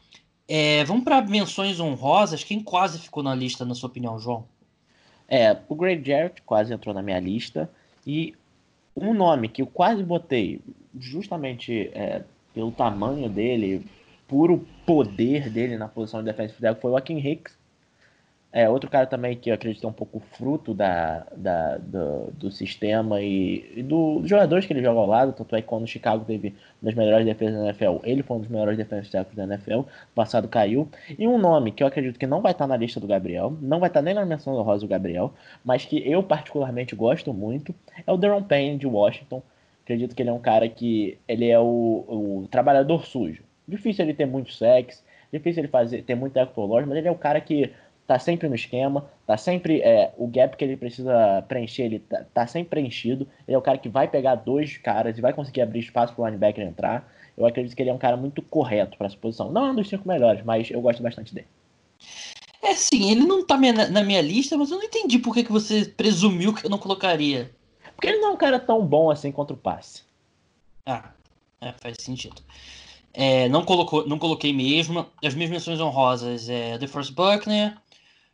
É, 0.48 0.84
vamos 0.84 1.04
para 1.04 1.22
menções 1.22 1.80
honrosas. 1.80 2.44
Quem 2.44 2.60
quase 2.62 3.00
ficou 3.00 3.24
na 3.24 3.34
lista, 3.34 3.64
na 3.66 3.74
sua 3.74 3.90
opinião, 3.90 4.20
João? 4.20 4.46
É, 5.28 5.58
o 5.70 5.76
Greg 5.76 6.06
Jarrett 6.06 6.42
quase 6.42 6.74
entrou 6.74 6.94
na 6.94 7.02
minha 7.02 7.20
lista. 7.20 7.70
E 8.06 8.36
um 8.96 9.14
nome 9.14 9.48
que 9.48 9.62
eu 9.62 9.68
quase 9.68 10.04
botei, 10.04 10.60
justamente 11.00 11.90
é, 11.94 12.24
pelo 12.54 12.72
tamanho 12.72 13.30
dele, 13.30 13.86
puro 14.28 14.66
poder 14.86 15.50
dele 15.50 15.78
na 15.78 15.88
posição 15.88 16.22
de 16.22 16.26
defensive 16.28 16.60
tackle 16.62 16.82
foi 16.82 16.92
o 16.92 16.98
Akin 16.98 17.18
Hicks. 17.18 17.62
É, 18.54 18.68
outro 18.68 18.90
cara 18.90 19.06
também 19.06 19.38
que 19.38 19.50
eu 19.50 19.54
acredito 19.54 19.86
é 19.86 19.90
um 19.90 19.94
pouco 19.94 20.20
fruto 20.20 20.74
da, 20.74 21.26
da 21.36 21.78
do, 21.78 22.32
do, 22.34 22.52
sistema 22.52 23.22
e, 23.22 23.72
e 23.78 23.82
do, 23.82 24.20
dos 24.20 24.30
jogadores 24.30 24.66
que 24.66 24.74
ele 24.74 24.84
joga 24.84 25.00
ao 25.00 25.06
lado, 25.06 25.32
tanto 25.32 25.56
é 25.56 25.62
que 25.62 25.68
quando 25.70 25.84
o 25.84 25.88
Chicago 25.88 26.26
teve 26.26 26.50
uma 26.82 26.90
das 26.90 26.94
melhores 26.94 27.26
defesas 27.26 27.56
da 27.56 27.66
NFL, 27.68 28.00
ele 28.04 28.22
foi 28.24 28.36
um 28.36 28.40
dos 28.42 28.50
melhores 28.50 28.78
defensores 28.78 29.34
da 29.34 29.44
NFL, 29.46 29.84
passado 30.14 30.50
caiu. 30.50 30.90
E 31.18 31.26
um 31.30 31.38
nome 31.38 31.72
que 31.72 31.82
eu 31.82 31.88
acredito 31.88 32.20
que 32.20 32.28
não 32.28 32.42
vai 32.42 32.52
estar 32.52 32.68
na 32.68 32.76
lista 32.76 33.00
do 33.00 33.08
Gabriel, 33.08 33.56
não 33.62 33.80
vai 33.80 33.88
estar 33.88 34.02
nem 34.02 34.14
na 34.14 34.26
menção 34.26 34.54
do 34.54 34.62
Rosa 34.62 34.82
do 34.82 34.90
Gabriel, 34.90 35.34
mas 35.64 35.86
que 35.86 35.98
eu 36.06 36.22
particularmente 36.22 36.94
gosto 36.94 37.34
muito, 37.34 37.74
é 38.06 38.12
o 38.12 38.18
Deron 38.18 38.44
Payne 38.44 38.78
de 38.78 38.86
Washington. 38.86 39.42
Acredito 39.84 40.16
que 40.16 40.22
ele 40.22 40.30
é 40.30 40.34
um 40.34 40.40
cara 40.40 40.68
que 40.70 41.18
ele 41.28 41.50
é 41.50 41.60
o, 41.60 41.64
o 42.44 42.48
trabalhador 42.50 43.06
sujo. 43.06 43.44
Difícil 43.68 44.06
ele 44.06 44.14
ter 44.14 44.26
muito 44.26 44.52
sexo, 44.52 45.04
difícil 45.32 45.62
ele 45.62 45.68
fazer 45.68 46.04
ter 46.04 46.16
muito 46.16 46.38
eco 46.38 46.68
mas 46.68 46.98
ele 46.98 47.08
é 47.08 47.12
o 47.12 47.16
cara 47.16 47.40
que 47.42 47.72
tá 48.06 48.20
sempre 48.20 48.50
no 48.50 48.56
esquema, 48.56 49.10
tá 49.26 49.38
sempre 49.38 49.82
é, 49.82 50.12
o 50.18 50.28
gap 50.28 50.58
que 50.58 50.66
ele 50.66 50.76
precisa 50.76 51.44
preencher, 51.48 51.84
ele 51.84 52.00
tá, 52.00 52.26
tá, 52.34 52.48
sempre 52.48 52.70
preenchido. 52.70 53.28
Ele 53.48 53.56
é 53.56 53.58
o 53.58 53.62
cara 53.62 53.78
que 53.78 53.88
vai 53.88 54.08
pegar 54.08 54.36
dois 54.36 54.78
caras 54.78 55.18
e 55.18 55.22
vai 55.22 55.32
conseguir 55.32 55.62
abrir 55.62 55.80
espaço 55.80 56.14
pro 56.14 56.26
linebacker 56.26 56.66
entrar. 56.66 57.10
Eu 57.38 57.46
acredito 57.46 57.76
que 57.76 57.82
ele 57.82 57.90
é 57.90 57.94
um 57.94 57.98
cara 57.98 58.18
muito 58.18 58.42
correto 58.42 58.98
para 58.98 59.08
essa 59.08 59.16
posição. 59.16 59.52
Não 59.52 59.66
é 59.66 59.72
um 59.72 59.76
dos 59.76 59.88
cinco 59.88 60.08
melhores, 60.08 60.44
mas 60.44 60.70
eu 60.70 60.82
gosto 60.82 61.02
bastante 61.02 61.34
dele. 61.34 61.48
É 62.62 62.76
sim, 62.76 63.12
ele 63.12 63.22
não 63.22 63.46
tá 63.46 63.58
na 63.58 64.04
minha 64.04 64.22
lista, 64.22 64.58
mas 64.58 64.70
eu 64.70 64.78
não 64.78 64.84
entendi 64.84 65.18
por 65.18 65.34
que, 65.34 65.44
que 65.44 65.52
você 65.52 65.86
presumiu 65.86 66.54
que 66.54 66.66
eu 66.66 66.70
não 66.70 66.78
colocaria. 66.78 67.50
Porque 68.02 68.16
ele 68.16 68.18
não 68.18 68.30
é 68.30 68.32
um 68.32 68.38
cara 68.38 68.60
tão 68.60 68.84
bom 68.84 69.12
assim 69.12 69.32
contra 69.32 69.54
o 69.54 69.58
passe. 69.58 70.02
Ah, 70.88 71.12
é, 71.62 71.72
faz 71.74 71.98
sentido. 72.00 72.42
É, 73.14 73.48
não, 73.48 73.64
colocou, 73.64 74.08
não 74.08 74.18
coloquei 74.18 74.52
mesmo. 74.52 75.06
As 75.24 75.36
minhas 75.36 75.52
menções 75.52 75.80
honrosas 75.80 76.50
é 76.50 76.80
The 76.80 76.88
First 76.88 77.14
Buckner, 77.14 77.78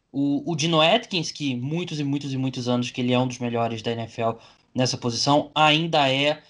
o, 0.10 0.49
o 0.49 0.56
Dino 0.56 0.80
Atkins, 0.80 1.34
que 1.34 1.53
muitos 1.53 1.99
e 1.99 2.06
muitos 2.06 2.32
e 2.32 2.38
muitos 2.38 2.69
anos 2.69 2.91
que 2.91 3.01
ele 3.01 3.12
é 3.12 3.19
um 3.19 3.27
dos 3.27 3.39
melhores 3.39 3.82
da 3.82 3.91
NFL 3.91 4.38
nessa 4.73 4.97
posição, 4.97 5.51
ainda 5.53 6.10
é, 6.10 6.41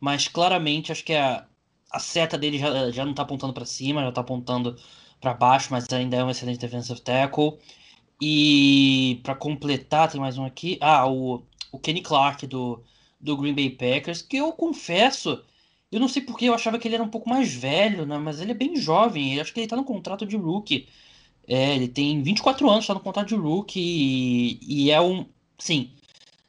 mas 0.00 0.26
claramente 0.26 0.90
acho 0.90 1.04
que 1.04 1.14
a, 1.14 1.46
a 1.92 2.00
seta 2.00 2.36
dele 2.36 2.58
já, 2.58 2.90
já 2.90 3.04
não 3.04 3.12
está 3.12 3.22
apontando 3.22 3.52
para 3.52 3.64
cima, 3.64 4.02
já 4.02 4.08
está 4.08 4.20
apontando 4.20 4.76
para 5.20 5.32
baixo, 5.32 5.68
mas 5.70 5.86
ainda 5.92 6.16
é 6.16 6.24
um 6.24 6.30
excelente 6.30 6.58
defensive 6.58 7.00
tackle. 7.00 7.56
E 8.20 9.20
para 9.22 9.36
completar, 9.36 10.10
tem 10.10 10.20
mais 10.20 10.38
um 10.38 10.44
aqui. 10.44 10.76
Ah, 10.80 11.06
o 11.06 11.44
o 11.74 11.78
Kenny 11.78 12.00
Clark 12.02 12.46
do, 12.46 12.82
do 13.20 13.36
Green 13.36 13.54
Bay 13.54 13.70
Packers, 13.70 14.22
que 14.22 14.36
eu 14.36 14.52
confesso, 14.52 15.42
eu 15.90 15.98
não 15.98 16.08
sei 16.08 16.22
porque 16.22 16.46
eu 16.46 16.54
achava 16.54 16.78
que 16.78 16.86
ele 16.86 16.94
era 16.94 17.04
um 17.04 17.08
pouco 17.08 17.28
mais 17.28 17.52
velho, 17.52 18.06
né? 18.06 18.16
Mas 18.18 18.40
ele 18.40 18.52
é 18.52 18.54
bem 18.54 18.76
jovem, 18.76 19.34
eu 19.34 19.42
acho 19.42 19.52
que 19.52 19.60
ele 19.60 19.66
tá 19.68 19.76
no 19.76 19.84
contrato 19.84 20.24
de 20.24 20.36
rookie. 20.36 20.88
É, 21.46 21.74
ele 21.74 21.88
tem 21.88 22.22
24 22.22 22.70
anos, 22.70 22.86
tá 22.86 22.94
no 22.94 23.00
contrato 23.00 23.28
de 23.28 23.34
rookie 23.34 23.80
e, 23.80 24.86
e 24.86 24.90
é 24.90 25.00
um, 25.00 25.26
sim, 25.58 25.90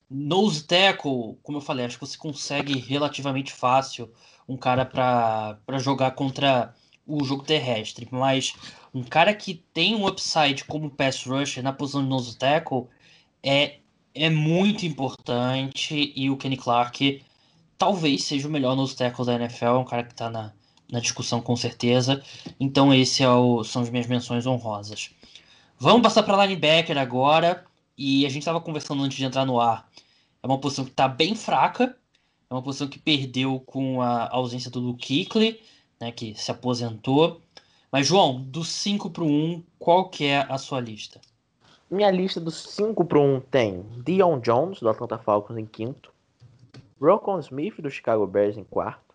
nose 0.10 0.64
tackle, 0.64 1.38
como 1.44 1.58
eu 1.58 1.62
falei, 1.62 1.86
acho 1.86 2.00
que 2.00 2.06
você 2.06 2.18
consegue 2.18 2.78
relativamente 2.78 3.52
fácil 3.52 4.12
um 4.48 4.56
cara 4.56 4.86
para 4.86 5.80
jogar 5.80 6.12
contra 6.12 6.74
o 7.06 7.24
jogo 7.24 7.44
terrestre, 7.44 8.08
mas 8.12 8.54
um 8.94 9.04
cara 9.04 9.34
que 9.34 9.56
tem 9.74 9.96
um 9.96 10.08
upside 10.08 10.64
como 10.66 10.90
pass 10.90 11.24
rusher 11.26 11.64
na 11.64 11.74
posição 11.74 12.04
de 12.04 12.10
nose 12.10 12.38
tackle 12.38 12.88
é 13.44 13.80
é 14.16 14.30
muito 14.30 14.86
importante 14.86 16.14
e 16.16 16.30
o 16.30 16.38
Kenny 16.38 16.58
Clark 16.58 17.22
talvez 17.78 18.24
seja 18.24 18.48
o 18.48 18.52
melhor 18.52 18.76
nos 18.76 18.96
tackles 18.96 19.28
da 19.28 19.36
NFL, 19.36 19.66
é 19.66 19.78
um 19.78 19.84
cara 19.84 20.04
que 20.04 20.14
está 20.14 20.30
na, 20.30 20.54
na 20.90 21.00
discussão 21.00 21.42
com 21.42 21.56
certeza. 21.56 22.24
Então 22.60 22.94
esse 22.94 23.22
é 23.22 23.30
o, 23.30 23.64
são 23.64 23.82
as 23.82 23.90
minhas 23.90 24.08
menções 24.08 24.48
honrosas. 24.48 25.12
Vamos 25.78 26.02
passar 26.02 26.24
para 26.24 26.46
linebacker 26.46 26.98
agora 26.98 27.66
e 27.98 28.26
a 28.26 28.30
gente 28.30 28.40
estava 28.40 28.62
conversando 28.62 29.04
antes 29.04 29.18
de 29.18 29.26
entrar 29.26 29.46
no 29.46 29.60
ar. 29.60 29.90
É 30.42 30.48
uma 30.48 30.60
posição 30.60 30.86
que 30.86 30.92
está 30.92 31.08
bem 31.08 31.36
fraca, 31.36 31.98
é 32.50 32.54
uma 32.54 32.62
posição 32.62 32.88
que 32.88 33.00
perdeu 33.00 33.60
com 33.60 34.02
a 34.02 34.30
ausência 34.30 34.72
do 34.72 34.80
Luke 34.80 35.26
Kuechly, 35.26 35.60
né, 36.00 36.12
que 36.12 36.34
se 36.36 36.50
aposentou. 36.52 37.42
Mas 37.92 38.08
João, 38.08 38.42
do 38.42 38.64
5 38.64 39.10
para 39.10 39.24
o 39.24 39.28
1, 39.28 39.64
qual 39.78 40.10
que 40.10 40.26
é 40.26 40.46
a 40.50 40.58
sua 40.58 40.80
lista? 40.80 41.20
Minha 41.90 42.10
lista 42.10 42.40
dos 42.40 42.56
5 42.56 43.06
para 43.06 43.20
1 43.20 43.42
tem 43.42 43.84
Dion 44.04 44.40
Jones, 44.40 44.80
do 44.80 44.90
Atlanta 44.90 45.18
Falcons, 45.18 45.58
em 45.58 45.66
quinto. 45.66 46.12
Rocon 47.00 47.40
Smith, 47.40 47.80
do 47.80 47.90
Chicago 47.90 48.26
Bears, 48.26 48.58
em 48.58 48.64
quarto. 48.64 49.14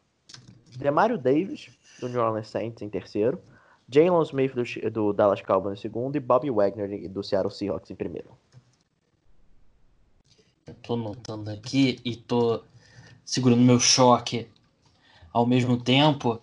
Demario 0.76 1.18
Davis, 1.18 1.70
do 2.00 2.08
New 2.08 2.20
Orleans 2.20 2.48
Saints, 2.48 2.80
em 2.80 2.88
terceiro. 2.88 3.40
Jalen 3.88 4.22
Smith, 4.22 4.54
do, 4.54 4.90
do, 4.90 5.12
Dallas 5.12 5.42
Cowboys, 5.42 5.78
em 5.78 5.82
segundo. 5.82 6.14
E 6.14 6.20
Bobby 6.20 6.50
Wagner, 6.50 7.08
do 7.08 7.24
Seattle 7.24 7.52
Seahawks, 7.52 7.90
em 7.90 7.96
primeiro. 7.96 8.30
Eu 10.66 10.74
tô 10.74 10.94
notando 10.94 11.50
aqui 11.50 11.98
e 12.04 12.14
tô 12.14 12.62
segurando 13.24 13.62
meu 13.62 13.80
choque 13.80 14.48
ao 15.32 15.44
mesmo 15.44 15.76
tempo. 15.76 16.40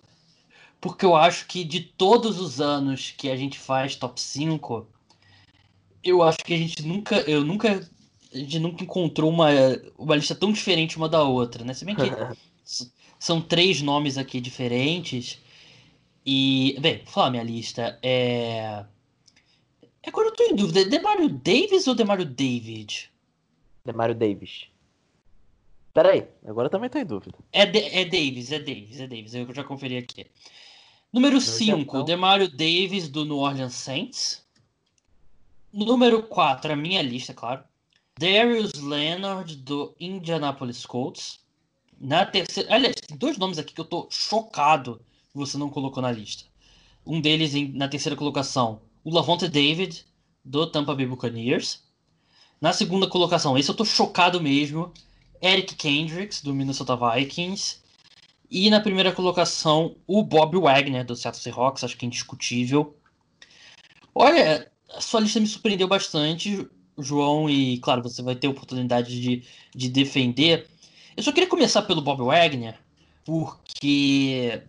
porque 0.80 1.04
eu 1.04 1.16
acho 1.16 1.46
que 1.46 1.64
de 1.64 1.80
todos 1.80 2.38
os 2.38 2.60
anos 2.60 3.12
que 3.16 3.30
a 3.30 3.36
gente 3.36 3.58
faz 3.58 3.96
top 3.96 4.20
5, 4.20 4.86
eu 6.02 6.22
acho 6.22 6.38
que 6.38 6.54
a 6.54 6.58
gente 6.58 6.82
nunca. 6.82 7.16
Eu 7.20 7.44
nunca. 7.44 7.88
A 8.32 8.36
gente 8.36 8.58
nunca 8.58 8.84
encontrou 8.84 9.30
uma, 9.30 9.48
uma 9.96 10.16
lista 10.16 10.34
tão 10.34 10.52
diferente 10.52 10.96
uma 10.96 11.08
da 11.08 11.22
outra, 11.22 11.64
né? 11.64 11.72
Se 11.72 11.84
bem 11.84 11.96
que 11.96 12.02
são 13.18 13.40
três 13.40 13.80
nomes 13.82 14.18
aqui 14.18 14.40
diferentes. 14.40 15.40
E. 16.24 16.76
Bem, 16.80 16.98
vou 16.98 17.12
falar 17.12 17.30
minha 17.30 17.42
lista. 17.42 17.98
É. 18.02 18.84
Agora 20.06 20.28
eu 20.28 20.34
tô 20.34 20.44
em 20.44 20.54
dúvida. 20.56 20.80
É 20.80 20.84
Demario 20.84 21.28
Davis 21.28 21.86
ou 21.86 21.94
Demario 21.94 22.24
David? 22.24 23.10
Demario 23.84 24.14
Davis. 24.14 24.66
Peraí, 25.92 26.28
agora 26.46 26.66
eu 26.66 26.70
também 26.70 26.88
tô 26.88 26.98
em 26.98 27.04
dúvida. 27.04 27.36
É, 27.52 27.66
de, 27.66 27.78
é 27.78 28.04
Davis, 28.04 28.52
é 28.52 28.58
Davis, 28.58 29.00
é 29.00 29.06
Davis. 29.06 29.34
Eu 29.34 29.52
já 29.52 29.64
conferi 29.64 29.96
aqui. 29.96 30.26
Número 31.12 31.40
5, 31.40 32.02
Demario 32.04 32.48
Davis, 32.48 33.08
do 33.08 33.24
New 33.24 33.38
Orleans 33.38 33.74
Saints. 33.74 34.46
Número 35.72 36.22
4, 36.22 36.72
a 36.72 36.76
minha 36.76 37.02
lista, 37.02 37.34
claro. 37.34 37.62
Darius 38.18 38.72
Leonard, 38.72 39.54
do 39.56 39.94
Indianapolis 40.00 40.86
Colts. 40.86 41.40
Na 42.00 42.24
terceira. 42.24 42.74
Aliás, 42.74 42.96
tem 42.96 43.16
dois 43.16 43.36
nomes 43.36 43.58
aqui 43.58 43.74
que 43.74 43.80
eu 43.80 43.84
tô 43.84 44.08
chocado 44.10 45.00
que 45.30 45.36
você 45.36 45.58
não 45.58 45.68
colocou 45.68 46.02
na 46.02 46.10
lista. 46.10 46.44
Um 47.06 47.20
deles 47.20 47.54
em, 47.54 47.68
na 47.72 47.86
terceira 47.86 48.16
colocação, 48.16 48.80
o 49.04 49.14
Lavonte 49.14 49.48
David, 49.48 50.04
do 50.44 50.66
Tampa 50.66 50.94
Bay 50.94 51.06
Buccaneers. 51.06 51.82
Na 52.60 52.72
segunda 52.72 53.06
colocação, 53.06 53.56
esse 53.56 53.70
eu 53.70 53.74
tô 53.74 53.84
chocado 53.84 54.40
mesmo, 54.40 54.92
Eric 55.40 55.76
Kendricks, 55.76 56.42
do 56.42 56.54
Minnesota 56.54 56.96
Vikings. 56.96 57.80
E 58.50 58.70
na 58.70 58.80
primeira 58.80 59.12
colocação, 59.12 59.96
o 60.06 60.22
Bob 60.22 60.58
Wagner, 60.58 61.04
do 61.04 61.14
Seattle 61.14 61.42
Seahawks, 61.42 61.84
acho 61.84 61.96
que 61.96 62.06
é 62.06 62.08
indiscutível. 62.08 62.96
Olha, 64.14 64.67
a 64.90 65.00
sua 65.00 65.20
lista 65.20 65.40
me 65.40 65.46
surpreendeu 65.46 65.88
bastante, 65.88 66.66
João, 66.98 67.48
e 67.48 67.78
claro, 67.78 68.02
você 68.02 68.22
vai 68.22 68.34
ter 68.34 68.48
oportunidade 68.48 69.20
de, 69.20 69.42
de 69.74 69.88
defender. 69.88 70.66
Eu 71.16 71.22
só 71.22 71.32
queria 71.32 71.48
começar 71.48 71.82
pelo 71.82 72.02
Bob 72.02 72.22
Wagner, 72.22 72.78
porque 73.24 74.62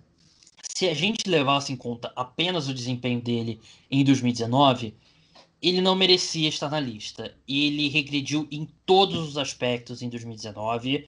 se 0.75 0.87
a 0.87 0.93
gente 0.93 1.29
levasse 1.29 1.73
em 1.73 1.75
conta 1.75 2.11
apenas 2.15 2.67
o 2.67 2.73
desempenho 2.73 3.21
dele 3.21 3.59
em 3.89 4.03
2019, 4.03 4.93
ele 5.61 5.81
não 5.81 5.95
merecia 5.95 6.47
estar 6.47 6.69
na 6.69 6.79
lista. 6.79 7.35
Ele 7.47 7.89
regrediu 7.89 8.47
em 8.51 8.67
todos 8.85 9.27
os 9.27 9.37
aspectos 9.37 10.01
em 10.01 10.09
2019, 10.09 11.07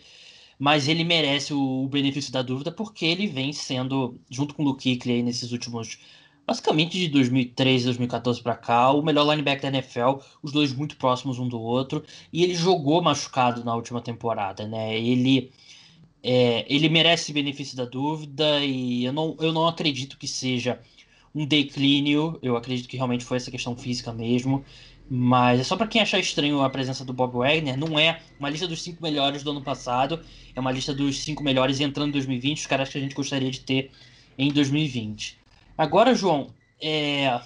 mas 0.59 0.87
ele 0.87 1.03
merece 1.03 1.53
o, 1.53 1.87
benefício 1.87 2.31
da 2.31 2.41
dúvida 2.41 2.71
porque 2.71 3.05
ele 3.05 3.27
vem 3.27 3.53
sendo, 3.53 4.19
junto 4.29 4.53
com 4.53 4.63
o 4.63 4.65
Luke 4.65 4.83
Kuechly 4.83 5.23
nesses 5.23 5.51
últimos, 5.51 5.99
basicamente 6.45 6.97
de 6.97 7.07
2013, 7.09 7.85
2014 7.85 8.41
para 8.41 8.55
cá, 8.55 8.91
o 8.91 9.01
melhor 9.01 9.29
linebacker 9.29 9.71
da 9.71 9.77
NFL, 9.77 10.19
os 10.41 10.51
dois 10.51 10.73
muito 10.73 10.97
próximos 10.97 11.39
um 11.39 11.47
do 11.47 11.59
outro, 11.59 12.03
e 12.31 12.43
ele 12.43 12.55
jogou 12.55 13.01
machucado 13.01 13.63
na 13.63 13.75
última 13.75 14.01
temporada, 14.01 14.67
né? 14.67 14.97
Ele 14.97 15.51
é, 16.23 16.65
ele 16.73 16.89
merece 16.89 17.33
benefício 17.33 17.75
da 17.75 17.85
dúvida 17.85 18.59
e 18.63 19.05
eu 19.05 19.13
não, 19.13 19.35
eu 19.39 19.51
não 19.51 19.67
acredito 19.67 20.17
que 20.17 20.27
seja 20.27 20.79
um 21.33 21.45
declínio. 21.45 22.37
Eu 22.41 22.55
acredito 22.57 22.87
que 22.87 22.97
realmente 22.97 23.25
foi 23.25 23.37
essa 23.37 23.51
questão 23.51 23.75
física 23.75 24.13
mesmo. 24.13 24.63
Mas 25.09 25.59
é 25.59 25.63
só 25.63 25.75
para 25.75 25.87
quem 25.87 26.01
achar 26.01 26.19
estranho 26.19 26.61
a 26.61 26.69
presença 26.69 27.03
do 27.03 27.11
Bob 27.13 27.33
Wagner, 27.39 27.77
não 27.77 27.99
é 27.99 28.21
uma 28.39 28.49
lista 28.49 28.65
dos 28.67 28.81
cinco 28.81 29.03
melhores 29.03 29.43
do 29.43 29.51
ano 29.51 29.61
passado, 29.61 30.23
é 30.55 30.59
uma 30.59 30.71
lista 30.71 30.93
dos 30.93 31.19
cinco 31.19 31.43
melhores 31.43 31.81
entrando 31.81 32.09
em 32.09 32.11
2020, 32.13 32.59
os 32.59 32.67
caras 32.67 32.87
que 32.89 32.97
a 32.97 33.01
gente 33.01 33.13
gostaria 33.13 33.51
de 33.51 33.59
ter 33.59 33.91
em 34.37 34.53
2020. 34.53 35.40
Agora, 35.81 36.13
João, 36.13 36.53
é... 36.79 37.41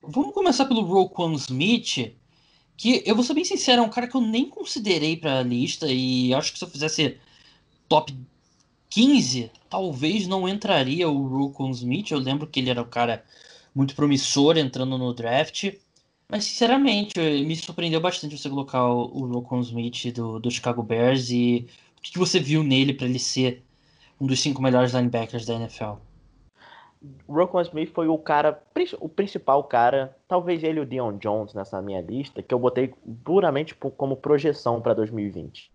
vamos 0.00 0.32
começar 0.32 0.64
pelo 0.64 0.82
Roquan 0.82 1.32
Smith, 1.32 2.14
que 2.76 3.02
eu 3.04 3.16
vou 3.16 3.24
ser 3.24 3.34
bem 3.34 3.44
sincero, 3.44 3.82
é 3.82 3.84
um 3.84 3.90
cara 3.90 4.06
que 4.06 4.14
eu 4.14 4.20
nem 4.20 4.48
considerei 4.48 5.16
para 5.16 5.40
a 5.40 5.42
lista 5.42 5.88
e 5.90 6.32
acho 6.32 6.52
que 6.52 6.60
se 6.60 6.64
eu 6.64 6.70
fizesse 6.70 7.18
top 7.88 8.16
15, 8.90 9.50
talvez 9.68 10.28
não 10.28 10.48
entraria 10.48 11.08
o 11.10 11.26
Rokon 11.26 11.72
Smith. 11.72 12.12
Eu 12.12 12.20
lembro 12.20 12.46
que 12.46 12.60
ele 12.60 12.70
era 12.70 12.82
um 12.82 12.88
cara 12.88 13.24
muito 13.74 13.96
promissor 13.96 14.56
entrando 14.56 14.96
no 14.96 15.12
draft. 15.12 15.72
Mas, 16.28 16.44
sinceramente, 16.44 17.18
me 17.18 17.56
surpreendeu 17.56 18.00
bastante 18.00 18.38
você 18.38 18.48
colocar 18.48 18.86
o, 18.86 19.26
Rokon 19.26 19.62
Smith 19.62 20.12
do, 20.14 20.38
do 20.38 20.48
Chicago 20.48 20.84
Bears. 20.84 21.28
E 21.30 21.66
o 21.98 22.02
que 22.02 22.18
você 22.20 22.38
viu 22.38 22.62
nele 22.62 22.94
para 22.94 23.08
ele 23.08 23.18
ser 23.18 23.64
um 24.20 24.28
dos 24.28 24.40
cinco 24.40 24.62
melhores 24.62 24.92
linebackers 24.92 25.44
da 25.44 25.54
NFL? 25.54 26.11
Rokon 27.28 27.60
Smith 27.62 27.92
foi 27.92 28.08
o 28.08 28.18
cara, 28.18 28.62
o 29.00 29.08
principal 29.08 29.64
cara, 29.64 30.16
talvez 30.28 30.62
ele 30.62 30.78
e 30.78 30.82
o 30.82 30.86
Dion 30.86 31.16
Jones 31.18 31.54
nessa 31.54 31.80
minha 31.82 32.00
lista, 32.00 32.42
que 32.42 32.54
eu 32.54 32.58
botei 32.58 32.94
puramente 33.24 33.74
como 33.74 34.16
projeção 34.16 34.80
para 34.80 34.94
2020. 34.94 35.70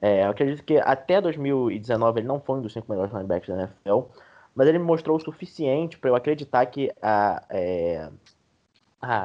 É, 0.00 0.24
eu 0.24 0.30
acredito 0.30 0.62
que 0.62 0.78
até 0.78 1.20
2019 1.20 2.20
ele 2.20 2.28
não 2.28 2.40
foi 2.40 2.58
um 2.58 2.62
dos 2.62 2.72
cinco 2.72 2.90
melhores 2.90 3.12
linebackers 3.12 3.56
da 3.56 3.64
NFL, 3.64 4.10
mas 4.54 4.68
ele 4.68 4.78
mostrou 4.78 5.16
o 5.16 5.20
suficiente 5.20 5.98
para 5.98 6.10
eu 6.10 6.16
acreditar 6.16 6.66
que 6.66 6.92
a, 7.00 7.44
é, 7.50 8.10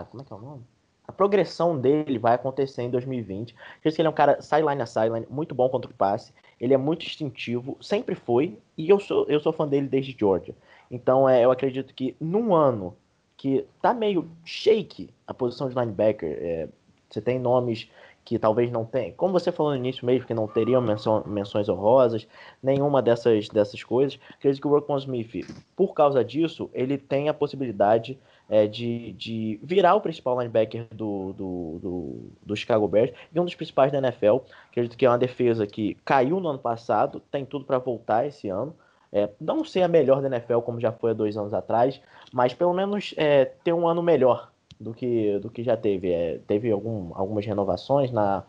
como 0.10 0.22
é 0.22 0.26
que 0.26 0.34
é 0.34 0.36
o 0.36 0.40
nome? 0.40 0.64
A 1.08 1.12
progressão 1.12 1.78
dele 1.78 2.18
vai 2.18 2.36
acontecer 2.36 2.84
em 2.84 2.90
2020. 2.90 3.56
Acredito 3.80 3.96
que 3.96 4.02
ele 4.02 4.08
é 4.08 4.10
um 4.10 4.14
cara 4.14 4.42
sideline 4.42 4.82
a 4.82 4.86
sideline, 4.86 5.28
muito 5.30 5.54
bom 5.54 5.68
contra 5.68 5.90
o 5.90 5.94
passe. 5.94 6.34
Ele 6.60 6.74
é 6.74 6.78
muito 6.78 7.06
instintivo, 7.06 7.76
sempre 7.82 8.14
foi, 8.14 8.58
e 8.78 8.90
eu 8.90 9.00
sou, 9.00 9.26
eu 9.28 9.40
sou 9.40 9.52
fã 9.52 9.68
dele 9.68 9.88
desde 9.88 10.16
Georgia. 10.18 10.56
Então 10.92 11.28
é, 11.28 11.44
eu 11.44 11.52
acredito 11.52 11.94
que 11.94 12.16
num 12.20 12.54
ano 12.54 12.96
que 13.38 13.66
tá 13.82 13.94
meio 13.94 14.30
shake 14.46 15.10
a 15.26 15.34
posição 15.34 15.70
de 15.70 15.74
linebacker, 15.74 16.38
é, 16.40 16.70
você 17.10 17.22
tem 17.22 17.40
nomes 17.40 17.90
que 18.24 18.38
talvez 18.38 18.72
não 18.72 18.86
tenha, 18.86 19.12
como 19.14 19.34
você 19.34 19.52
falou 19.52 19.72
no 19.72 19.78
início 19.78 20.06
mesmo, 20.06 20.28
que 20.28 20.34
não 20.34 20.48
teriam 20.48 20.80
menção, 20.80 21.24
menções 21.26 21.68
honrosas, 21.68 22.28
nenhuma 22.62 23.02
dessas, 23.02 23.50
dessas 23.50 23.84
coisas. 23.84 24.20
Acredito 24.38 24.62
que 24.62 24.68
o 24.68 24.70
Roquan 24.70 24.98
Smith, 24.98 25.44
por 25.76 25.94
causa 25.94 26.24
disso, 26.24 26.70
ele 26.72 27.00
tem 27.00 27.30
a 27.30 27.34
possibilidade 27.34 28.20
é, 28.48 28.68
de, 28.68 29.14
de 29.14 29.60
virar 29.64 29.96
o 29.96 30.02
principal 30.02 30.38
linebacker 30.38 30.86
do, 30.94 31.34
do, 31.34 31.80
do, 31.82 32.20
do, 32.46 32.56
Chicago 32.56 32.88
Bears 32.88 33.12
e 33.34 33.40
um 33.40 33.46
dos 33.46 33.56
principais 33.56 33.92
da 33.92 33.98
NFL. 33.98 34.38
Acredito 34.70 34.98
que 34.98 35.06
é 35.06 35.10
uma 35.10 35.18
defesa 35.18 35.66
que 35.66 35.96
caiu 36.06 36.40
no 36.40 36.50
ano 36.50 36.60
passado, 36.60 37.22
tem 37.32 37.44
tudo 37.44 37.66
para 37.66 37.80
voltar 37.80 38.28
esse 38.28 38.50
ano. 38.50 38.76
É, 39.14 39.30
não 39.42 39.66
ser 39.66 39.82
a 39.82 39.88
melhor 39.88 40.22
da 40.22 40.28
NFL 40.28 40.60
como 40.60 40.80
já 40.80 40.92
foi 40.92 41.12
há 41.12 41.14
dois 41.14 41.36
anos 41.36 41.54
atrás, 41.54 42.00
mas 42.32 42.54
pelo 42.54 42.74
menos 42.74 43.14
é, 43.18 43.46
ter 43.46 43.74
um 43.74 43.88
ano 43.88 44.02
melhor 44.02 44.52
do 44.80 44.94
que, 44.94 45.38
do 45.40 45.50
que 45.50 45.64
já 45.64 45.76
teve. 45.76 46.12
É, 46.12 46.40
teve 46.48 46.72
algum, 46.72 47.12
algumas 47.14 47.46
renovações 47.46 48.12
na, 48.12 48.44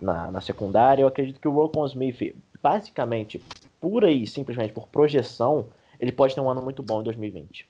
na, 0.00 0.30
na, 0.30 0.40
secundária. 0.40 1.02
Eu 1.02 1.08
acredito 1.08 1.40
que 1.40 1.48
o 1.48 1.52
Rokon 1.52 1.86
Smith, 1.86 2.34
basicamente, 2.62 3.42
pura 3.80 4.10
e 4.10 4.26
simplesmente 4.26 4.72
por 4.72 4.88
projeção, 4.88 5.66
ele 5.98 6.12
pode 6.12 6.34
ter 6.34 6.40
um 6.40 6.50
ano 6.50 6.62
muito 6.62 6.82
bom 6.82 7.00
em 7.00 7.04
2020. 7.04 7.66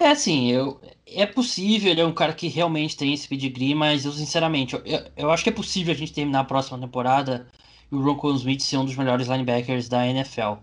É 0.00 0.10
assim, 0.10 0.50
eu, 0.50 0.80
é 1.06 1.24
possível, 1.24 1.90
ele 1.90 2.00
é 2.00 2.04
um 2.04 2.12
cara 2.12 2.32
que 2.32 2.48
realmente 2.48 2.96
tem 2.96 3.14
esse 3.14 3.28
pedigree, 3.28 3.74
mas 3.74 4.04
eu 4.04 4.12
sinceramente, 4.12 4.74
eu, 4.74 4.82
eu 5.16 5.30
acho 5.30 5.44
que 5.44 5.50
é 5.50 5.52
possível 5.52 5.94
a 5.94 5.96
gente 5.96 6.12
terminar 6.12 6.40
a 6.40 6.44
próxima 6.44 6.78
temporada 6.78 7.46
e 7.90 7.94
o 7.94 8.12
Ron 8.12 8.34
Smith 8.36 8.60
ser 8.60 8.78
um 8.78 8.84
dos 8.84 8.96
melhores 8.96 9.28
linebackers 9.28 9.88
da 9.88 10.06
NFL. 10.06 10.54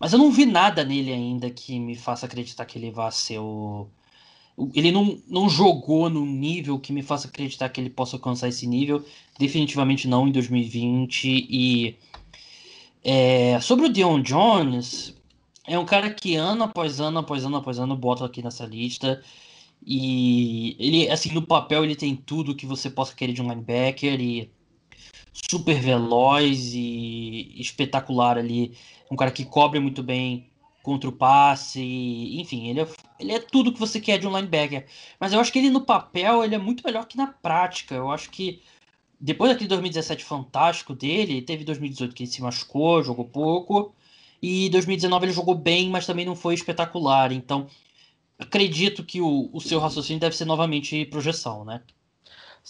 Mas 0.00 0.12
eu 0.12 0.18
não 0.18 0.30
vi 0.30 0.46
nada 0.46 0.84
nele 0.84 1.12
ainda 1.12 1.50
que 1.50 1.78
me 1.78 1.96
faça 1.96 2.26
acreditar 2.26 2.64
que 2.64 2.78
ele 2.78 2.90
vá 2.90 3.10
ser 3.10 3.38
o, 3.38 3.88
ele 4.74 4.90
não, 4.90 5.18
não 5.28 5.48
jogou 5.48 6.10
no 6.10 6.26
nível 6.26 6.78
que 6.78 6.92
me 6.92 7.02
faça 7.02 7.28
acreditar 7.28 7.68
que 7.68 7.80
ele 7.80 7.90
possa 7.90 8.16
alcançar 8.16 8.48
esse 8.48 8.66
nível. 8.66 9.04
Definitivamente 9.38 10.08
não 10.08 10.26
em 10.26 10.32
2020. 10.32 11.46
E 11.48 11.96
é, 13.04 13.60
sobre 13.60 13.86
o 13.86 13.88
Dion 13.88 14.20
Jones, 14.20 15.14
é 15.64 15.78
um 15.78 15.84
cara 15.84 16.10
que 16.10 16.34
ano 16.34 16.64
após 16.64 17.00
ano, 17.00 17.20
após 17.20 17.44
ano, 17.44 17.56
após 17.56 17.78
ano, 17.78 17.96
bota 17.96 18.24
aqui 18.24 18.42
nessa 18.42 18.66
lista. 18.66 19.22
E 19.86 20.76
ele, 20.78 21.08
assim, 21.08 21.32
no 21.32 21.42
papel 21.42 21.84
ele 21.84 21.94
tem 21.94 22.16
tudo 22.16 22.54
que 22.54 22.66
você 22.66 22.90
possa 22.90 23.14
querer 23.14 23.32
de 23.32 23.40
um 23.40 23.48
linebacker. 23.48 24.20
E 24.20 24.50
super 25.32 25.80
veloz 25.80 26.72
e 26.74 27.54
espetacular 27.60 28.38
ali. 28.38 28.76
Um 29.10 29.16
cara 29.16 29.30
que 29.30 29.44
cobre 29.44 29.80
muito 29.80 30.02
bem 30.02 30.50
contra 30.82 31.08
o 31.08 31.12
passe, 31.12 31.80
enfim, 32.40 32.68
ele 32.68 32.80
é, 32.80 32.88
ele 33.20 33.32
é 33.32 33.38
tudo 33.38 33.72
que 33.72 33.78
você 33.78 34.00
quer 34.00 34.18
de 34.18 34.26
um 34.26 34.34
linebacker. 34.34 34.86
Mas 35.20 35.32
eu 35.32 35.40
acho 35.40 35.52
que 35.52 35.58
ele 35.58 35.70
no 35.70 35.82
papel 35.82 36.42
ele 36.42 36.54
é 36.54 36.58
muito 36.58 36.82
melhor 36.84 37.06
que 37.06 37.16
na 37.16 37.26
prática. 37.26 37.94
Eu 37.94 38.10
acho 38.10 38.30
que 38.30 38.62
depois 39.20 39.50
daquele 39.50 39.68
2017 39.68 40.24
fantástico 40.24 40.94
dele, 40.94 41.42
teve 41.42 41.64
2018 41.64 42.14
que 42.14 42.22
ele 42.22 42.30
se 42.30 42.40
machucou, 42.42 43.02
jogou 43.02 43.24
pouco, 43.24 43.94
e 44.40 44.68
2019 44.70 45.26
ele 45.26 45.32
jogou 45.32 45.54
bem, 45.54 45.90
mas 45.90 46.06
também 46.06 46.24
não 46.24 46.36
foi 46.36 46.54
espetacular. 46.54 47.32
Então, 47.32 47.66
acredito 48.38 49.04
que 49.04 49.20
o, 49.20 49.50
o 49.52 49.60
seu 49.60 49.80
raciocínio 49.80 50.20
deve 50.20 50.36
ser 50.36 50.44
novamente 50.44 51.04
projeção, 51.06 51.64
né? 51.64 51.82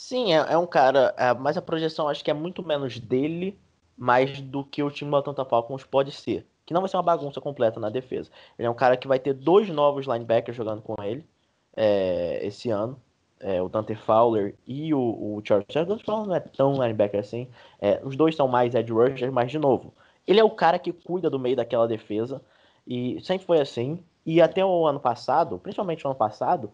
Sim, 0.01 0.33
é, 0.33 0.37
é 0.53 0.59
um 0.59 0.67
cara, 0.67 1.15
é, 1.19 1.35
mas 1.35 1.57
a 1.57 1.63
projeção 1.63 2.09
acho 2.09 2.25
que 2.25 2.31
é 2.31 2.35
muito 2.35 2.63
menos 2.63 2.99
dele, 2.99 3.59
mais 3.97 4.41
do 4.41 4.65
que 4.65 4.83
o 4.83 4.91
time 4.91 5.11
do 5.11 5.17
Atlanta 5.17 5.45
Falcons 5.45 5.85
pode 5.85 6.13
ser 6.13 6.47
que 6.65 6.75
não 6.75 6.83
vai 6.83 6.91
ser 6.91 6.99
uma 6.99 7.03
bagunça 7.03 7.41
completa 7.41 7.81
na 7.81 7.89
defesa. 7.89 8.31
Ele 8.59 8.69
é 8.69 8.71
um 8.71 8.75
cara 8.75 8.95
que 8.95 9.09
vai 9.09 9.19
ter 9.19 9.33
dois 9.33 9.71
novos 9.71 10.07
linebackers 10.07 10.55
jogando 10.55 10.83
com 10.83 11.03
ele 11.03 11.25
é, 11.75 12.47
esse 12.47 12.69
ano. 12.69 13.01
É, 13.41 13.63
o 13.63 13.71
Dante 13.71 13.95
Fowler 13.95 14.55
e 14.67 14.93
o, 14.93 14.99
o 15.01 15.41
Charles 15.43 15.67
O 15.75 15.85
Dante 15.87 16.05
Fowler 16.05 16.27
não 16.27 16.35
é 16.35 16.41
tão 16.41 16.73
linebacker 16.75 17.21
assim. 17.21 17.49
É, 17.81 17.99
os 18.05 18.17
dois 18.17 18.37
são 18.37 18.47
mais 18.47 18.75
edge 18.75 18.93
rushers, 18.93 19.33
mas 19.33 19.51
de 19.51 19.59
novo, 19.59 19.95
ele 20.27 20.41
é 20.41 20.45
o 20.45 20.51
cara 20.51 20.79
que 20.79 20.93
cuida 20.93 21.31
do 21.31 21.39
meio 21.39 21.57
daquela 21.57 21.89
defesa. 21.89 22.43
E 22.87 23.19
sempre 23.23 23.47
foi 23.47 23.61
assim. 23.63 24.05
E 24.27 24.43
até 24.43 24.63
o 24.63 24.87
ano 24.87 25.01
passado, 25.01 25.59
principalmente 25.59 26.05
no 26.05 26.11
ano 26.11 26.19
passado, 26.19 26.71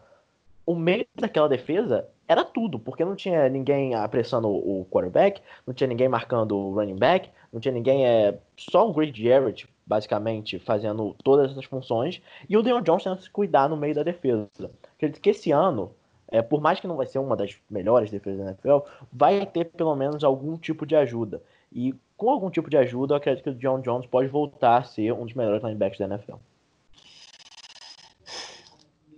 o 0.66 0.74
meio 0.74 1.06
daquela 1.14 1.48
defesa 1.48 2.08
era 2.26 2.44
tudo, 2.44 2.78
porque 2.78 3.04
não 3.04 3.14
tinha 3.14 3.48
ninguém 3.48 3.94
apressando 3.94 4.48
o 4.48 4.86
quarterback, 4.90 5.42
não 5.66 5.74
tinha 5.74 5.88
ninguém 5.88 6.08
marcando 6.08 6.56
o 6.56 6.74
running 6.74 6.96
back, 6.96 7.30
não 7.52 7.60
tinha 7.60 7.72
ninguém, 7.72 8.06
é 8.06 8.38
só 8.56 8.88
o 8.88 8.92
Greg 8.92 9.22
Jarrett, 9.22 9.68
basicamente, 9.86 10.58
fazendo 10.58 11.14
todas 11.22 11.50
essas 11.50 11.64
funções, 11.66 12.22
e 12.48 12.56
o 12.56 12.62
Deion 12.62 12.80
Johnson 12.80 13.16
se 13.18 13.28
cuidar 13.28 13.68
no 13.68 13.76
meio 13.76 13.94
da 13.94 14.02
defesa. 14.02 14.48
Acredito 14.96 15.20
que 15.20 15.30
esse 15.30 15.52
ano, 15.52 15.92
é, 16.28 16.40
por 16.40 16.60
mais 16.60 16.80
que 16.80 16.86
não 16.86 16.96
vai 16.96 17.06
ser 17.06 17.18
uma 17.18 17.36
das 17.36 17.56
melhores 17.68 18.10
defesas 18.10 18.38
da 18.38 18.50
NFL, 18.50 18.78
vai 19.12 19.44
ter 19.44 19.66
pelo 19.66 19.94
menos 19.94 20.24
algum 20.24 20.56
tipo 20.56 20.86
de 20.86 20.96
ajuda. 20.96 21.42
E 21.70 21.94
com 22.16 22.30
algum 22.30 22.50
tipo 22.50 22.70
de 22.70 22.76
ajuda, 22.76 23.14
eu 23.14 23.18
acredito 23.18 23.44
que 23.44 23.50
o 23.50 23.54
John 23.54 23.80
Jones 23.80 24.06
pode 24.06 24.28
voltar 24.28 24.78
a 24.78 24.84
ser 24.84 25.12
um 25.12 25.24
dos 25.24 25.34
melhores 25.34 25.62
linebackers 25.62 25.98
da 25.98 26.06
NFL. 26.06 26.36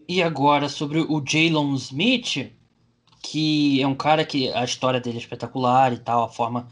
E 0.09 0.23
agora 0.23 0.69
sobre 0.69 1.01
o 1.01 1.23
Jalen 1.25 1.75
Smith, 1.75 2.53
que 3.29 3.83
é 3.83 3.87
um 3.87 3.95
cara 3.95 4.25
que 4.25 4.53
a 4.53 4.65
história 4.65 5.01
dele 5.01 5.17
é 5.17 5.21
espetacular 5.21 5.93
e 5.93 5.99
tal, 5.99 6.23
a 6.25 6.29
forma 6.29 6.69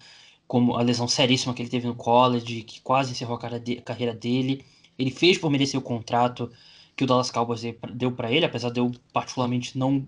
como 0.46 0.76
a 0.76 0.82
lesão 0.82 1.08
seríssima 1.08 1.52
que 1.52 1.60
ele 1.62 1.68
teve 1.68 1.86
no 1.86 1.96
college, 1.96 2.62
que 2.62 2.80
quase 2.80 3.10
encerrou 3.12 3.36
a 3.36 3.82
carreira 3.82 4.14
dele. 4.14 4.64
Ele 4.96 5.10
fez 5.10 5.36
por 5.36 5.50
merecer 5.50 5.78
o 5.78 5.82
contrato 5.82 6.50
que 6.94 7.02
o 7.02 7.06
Dallas 7.08 7.30
Cowboys 7.30 7.62
deu 7.94 8.12
para 8.12 8.30
ele, 8.30 8.46
apesar 8.46 8.70
de 8.70 8.78
eu 8.78 8.92
particularmente 9.12 9.76
não, 9.76 10.06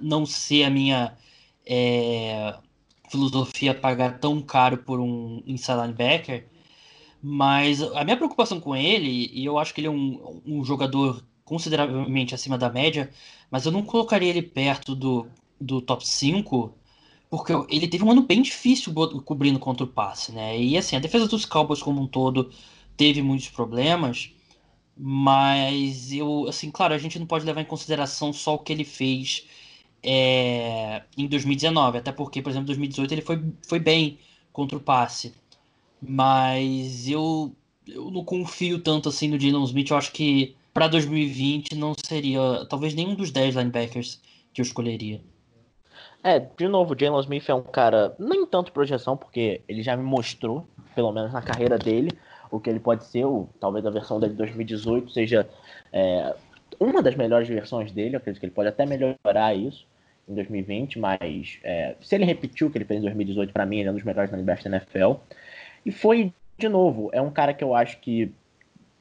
não 0.00 0.26
ser 0.26 0.64
a 0.64 0.70
minha 0.70 1.16
é, 1.64 2.54
filosofia 3.08 3.74
pagar 3.74 4.18
tão 4.18 4.42
caro 4.42 4.78
por 4.78 5.00
um 5.00 5.42
inside 5.46 5.80
linebacker. 5.80 6.46
Mas 7.22 7.82
a 7.82 8.04
minha 8.04 8.16
preocupação 8.18 8.60
com 8.60 8.76
ele, 8.76 9.30
e 9.32 9.44
eu 9.46 9.58
acho 9.58 9.72
que 9.72 9.80
ele 9.80 9.88
é 9.88 9.90
um, 9.90 10.42
um 10.46 10.64
jogador 10.64 11.24
consideravelmente 11.44 12.34
acima 12.34 12.58
da 12.58 12.68
média, 12.68 13.10
mas 13.50 13.64
eu 13.64 13.72
não 13.72 13.82
colocaria 13.82 14.28
ele 14.28 14.42
perto 14.42 14.94
do, 14.94 15.26
do 15.60 15.80
top 15.80 16.06
5, 16.06 16.74
porque 17.30 17.52
ele 17.68 17.88
teve 17.88 18.04
um 18.04 18.10
ano 18.10 18.22
bem 18.22 18.42
difícil 18.42 18.92
cobrindo 19.24 19.58
contra 19.58 19.84
o 19.84 19.88
passe, 19.88 20.32
né? 20.32 20.58
E 20.58 20.76
assim, 20.76 20.96
a 20.96 21.00
defesa 21.00 21.26
dos 21.26 21.44
Cowboys 21.44 21.82
como 21.82 22.02
um 22.02 22.06
todo 22.06 22.50
teve 22.96 23.22
muitos 23.22 23.48
problemas, 23.48 24.30
mas 24.96 26.12
eu, 26.12 26.46
assim, 26.48 26.70
claro, 26.70 26.94
a 26.94 26.98
gente 26.98 27.18
não 27.18 27.26
pode 27.26 27.44
levar 27.44 27.60
em 27.60 27.66
consideração 27.66 28.32
só 28.32 28.54
o 28.54 28.58
que 28.58 28.72
ele 28.72 28.84
fez 28.84 29.46
é, 30.02 31.02
em 31.16 31.26
2019, 31.26 31.98
até 31.98 32.12
porque, 32.12 32.40
por 32.42 32.50
exemplo, 32.50 32.64
em 32.66 32.66
2018 32.66 33.12
ele 33.12 33.22
foi, 33.22 33.42
foi 33.66 33.78
bem 33.78 34.18
contra 34.52 34.78
o 34.78 34.80
passe, 34.80 35.34
mas 36.00 37.08
eu, 37.08 37.54
eu 37.86 38.10
não 38.10 38.24
confio 38.24 38.78
tanto 38.80 39.08
assim 39.08 39.28
no 39.28 39.38
Dylan 39.38 39.64
Smith, 39.64 39.90
eu 39.90 39.96
acho 39.96 40.12
que 40.12 40.54
para 40.72 40.88
2020 40.88 41.74
não 41.74 41.94
seria 42.04 42.66
talvez 42.68 42.94
nenhum 42.94 43.14
dos 43.14 43.30
10 43.30 43.56
linebackers 43.56 44.20
que 44.52 44.60
eu 44.60 44.64
escolheria. 44.64 45.22
É, 46.26 46.40
de 46.40 46.66
novo, 46.66 46.92
o 46.92 46.98
Jalen 46.98 47.20
Smith 47.20 47.48
é 47.48 47.54
um 47.54 47.62
cara, 47.62 48.12
nem 48.18 48.44
tanto 48.44 48.72
projeção, 48.72 49.16
porque 49.16 49.60
ele 49.68 49.80
já 49.80 49.96
me 49.96 50.02
mostrou, 50.02 50.66
pelo 50.92 51.12
menos 51.12 51.32
na 51.32 51.40
carreira 51.40 51.78
dele, 51.78 52.10
o 52.50 52.58
que 52.58 52.68
ele 52.68 52.80
pode 52.80 53.04
ser, 53.04 53.24
ou 53.24 53.48
talvez 53.60 53.86
a 53.86 53.90
versão 53.90 54.18
dele 54.18 54.32
de 54.32 54.38
2018 54.38 55.12
seja 55.12 55.48
é, 55.92 56.34
uma 56.80 57.00
das 57.00 57.14
melhores 57.14 57.46
versões 57.46 57.92
dele, 57.92 58.16
eu 58.16 58.18
acredito 58.18 58.40
que 58.40 58.46
ele 58.46 58.52
pode 58.52 58.68
até 58.68 58.84
melhorar 58.84 59.54
isso 59.54 59.86
em 60.28 60.34
2020, 60.34 60.98
mas 60.98 61.60
é, 61.62 61.94
se 62.00 62.16
ele 62.16 62.24
repetiu 62.24 62.66
o 62.66 62.70
que 62.72 62.78
ele 62.78 62.84
fez 62.84 62.98
em 62.98 63.04
2018, 63.04 63.52
para 63.52 63.64
mim 63.64 63.78
ele 63.78 63.88
é 63.88 63.92
um 63.92 63.94
dos 63.94 64.02
melhores 64.02 64.28
linebackers 64.28 64.68
da 64.68 64.78
NFL. 64.78 65.20
E 65.84 65.92
foi, 65.92 66.32
de 66.58 66.68
novo, 66.68 67.08
é 67.12 67.22
um 67.22 67.30
cara 67.30 67.54
que 67.54 67.62
eu 67.62 67.72
acho 67.72 68.00
que 68.00 68.32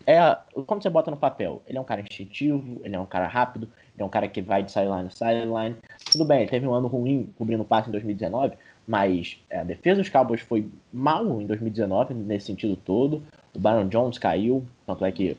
é 0.05 0.19
como 0.67 0.79
você 0.79 0.91
bota 0.91 1.09
no 1.09 1.17
papel. 1.17 1.63
Ele 1.67 1.79
é 1.79 1.81
um 1.81 1.85
cara 1.85 2.01
instintivo, 2.01 2.79
ele 2.83 2.95
é 2.95 2.99
um 2.99 3.05
cara 3.07 3.25
rápido, 3.25 3.67
é 3.97 4.03
um 4.03 4.09
cara 4.09 4.27
que 4.27 4.41
vai 4.41 4.63
de 4.63 4.71
sideline 4.71 5.07
a 5.07 5.11
sideline. 5.11 5.75
Tudo 6.11 6.25
bem, 6.25 6.45
teve 6.47 6.67
um 6.67 6.73
ano 6.73 6.87
ruim 6.87 7.29
cobrindo 7.37 7.63
passe 7.63 7.89
em 7.89 7.91
2019, 7.91 8.55
mas 8.87 9.39
é, 9.49 9.59
a 9.59 9.63
defesa 9.63 10.01
dos 10.01 10.09
Cowboys 10.09 10.41
foi 10.41 10.67
mal 10.91 11.41
em 11.41 11.45
2019 11.45 12.13
nesse 12.13 12.47
sentido 12.47 12.75
todo. 12.75 13.23
O 13.53 13.59
Byron 13.59 13.87
Jones 13.87 14.17
caiu, 14.17 14.65
tanto 14.85 15.05
é 15.05 15.11
que 15.11 15.37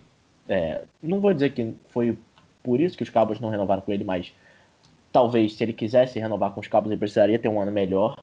é, 0.48 0.82
não 1.02 1.20
vou 1.20 1.34
dizer 1.34 1.50
que 1.50 1.74
foi 1.88 2.16
por 2.62 2.80
isso 2.80 2.96
que 2.96 3.02
os 3.02 3.10
Cowboys 3.10 3.40
não 3.40 3.50
renovaram 3.50 3.82
com 3.82 3.92
ele, 3.92 4.04
mas 4.04 4.32
talvez 5.12 5.54
se 5.54 5.62
ele 5.62 5.72
quisesse 5.72 6.18
renovar 6.18 6.52
com 6.52 6.60
os 6.60 6.68
Cowboys 6.68 6.92
ele 6.92 6.98
precisaria 6.98 7.38
ter 7.38 7.48
um 7.48 7.60
ano 7.60 7.72
melhor 7.72 8.16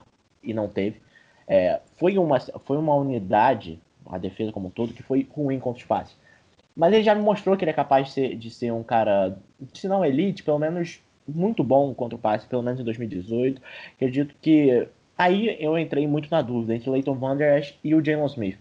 e 0.44 0.54
não 0.54 0.68
teve. 0.68 1.02
É, 1.48 1.80
foi, 1.98 2.18
uma, 2.18 2.40
foi 2.40 2.78
uma 2.78 2.96
unidade, 2.96 3.80
a 4.06 4.18
defesa 4.18 4.52
como 4.52 4.68
um 4.68 4.72
todo, 4.72 4.94
que 4.94 5.04
foi 5.04 5.28
ruim 5.36 5.60
contra 5.60 5.80
os 5.82 5.86
passes. 5.86 6.16
Mas 6.76 6.94
ele 6.94 7.04
já 7.04 7.14
me 7.14 7.22
mostrou 7.22 7.56
que 7.56 7.64
ele 7.64 7.72
é 7.72 7.74
capaz 7.74 8.08
de 8.08 8.14
ser, 8.14 8.36
de 8.36 8.50
ser 8.50 8.72
um 8.72 8.84
cara, 8.84 9.38
se 9.74 9.88
não 9.88 10.04
elite, 10.04 10.44
pelo 10.44 10.60
menos 10.60 11.00
muito 11.28 11.64
bom 11.64 11.94
contra 11.94 12.16
o 12.16 12.20
passe, 12.20 12.48
pelo 12.48 12.64
menos 12.64 12.80
em 12.80 12.84
2018. 12.84 13.62
Acredito 13.96 14.36
que 14.42 14.88
aí 15.18 15.56
eu 15.60 15.78
entrei 15.78 16.08
muito 16.08 16.30
na 16.32 16.42
dúvida 16.42 16.76
entre 16.76 16.90
o 16.90 16.94
Leighton 16.94 17.16
Van 17.16 17.38
Der 17.38 17.60
Esch 17.60 17.76
e 17.84 17.94
o 17.94 18.04
Jalen 18.04 18.26
Smith. 18.26 18.58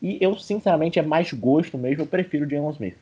E 0.00 0.18
eu, 0.20 0.38
sinceramente, 0.38 0.98
é 0.98 1.02
mais 1.02 1.32
gosto 1.32 1.78
mesmo, 1.78 2.02
eu 2.02 2.06
prefiro 2.06 2.46
o 2.46 2.50
Jalen 2.50 2.70
Smith. 2.70 2.96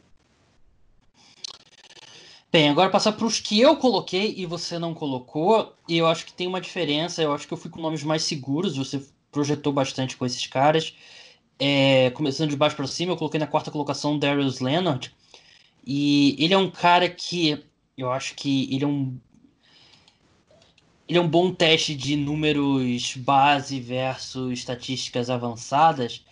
Bem, 2.53 2.69
agora 2.69 2.91
passar 2.91 3.13
para 3.13 3.27
os 3.27 3.39
que 3.39 3.61
eu 3.61 3.77
coloquei 3.77 4.35
e 4.37 4.45
você 4.45 4.77
não 4.77 4.93
colocou, 4.93 5.73
e 5.89 5.97
eu 5.97 6.07
acho 6.09 6.27
que 6.27 6.33
tem 6.33 6.49
uma 6.49 6.61
diferença, 6.61 7.23
eu 7.23 7.33
acho 7.33 7.47
que 7.47 7.55
eu 7.55 7.59
fui 7.59 7.71
com 7.71 7.81
nomes 7.81 8.03
mais 8.03 8.25
seguros, 8.25 8.77
você 8.77 9.01
projetou 9.31 9.73
bastante 9.73 10.17
com 10.17 10.27
esses 10.27 10.47
caras. 10.49 10.97
É, 11.61 12.11
começando 12.11 12.51
de 12.51 12.57
baixo 12.57 12.75
para 12.75 12.87
cima, 12.87 13.13
eu 13.13 13.17
coloquei 13.17 13.39
na 13.39 13.47
quarta 13.47 13.71
colocação 13.71 14.19
Darius 14.19 14.61
Leonard. 14.61 15.15
E 15.87 16.35
ele 16.39 16.55
é 16.55 16.59
um 16.59 16.71
cara 16.71 17.09
que 17.09 17.63
eu 17.97 18.11
acho 18.11 18.35
que 18.35 18.75
ele 18.75 18.85
é 18.85 18.87
um 18.87 19.19
ele 21.09 21.19
é 21.19 21.21
um 21.21 21.29
bom 21.29 21.53
teste 21.53 21.93
de 21.95 22.15
números 22.15 23.17
base 23.17 23.81
versus 23.81 24.53
estatísticas 24.53 25.29
avançadas, 25.29 26.25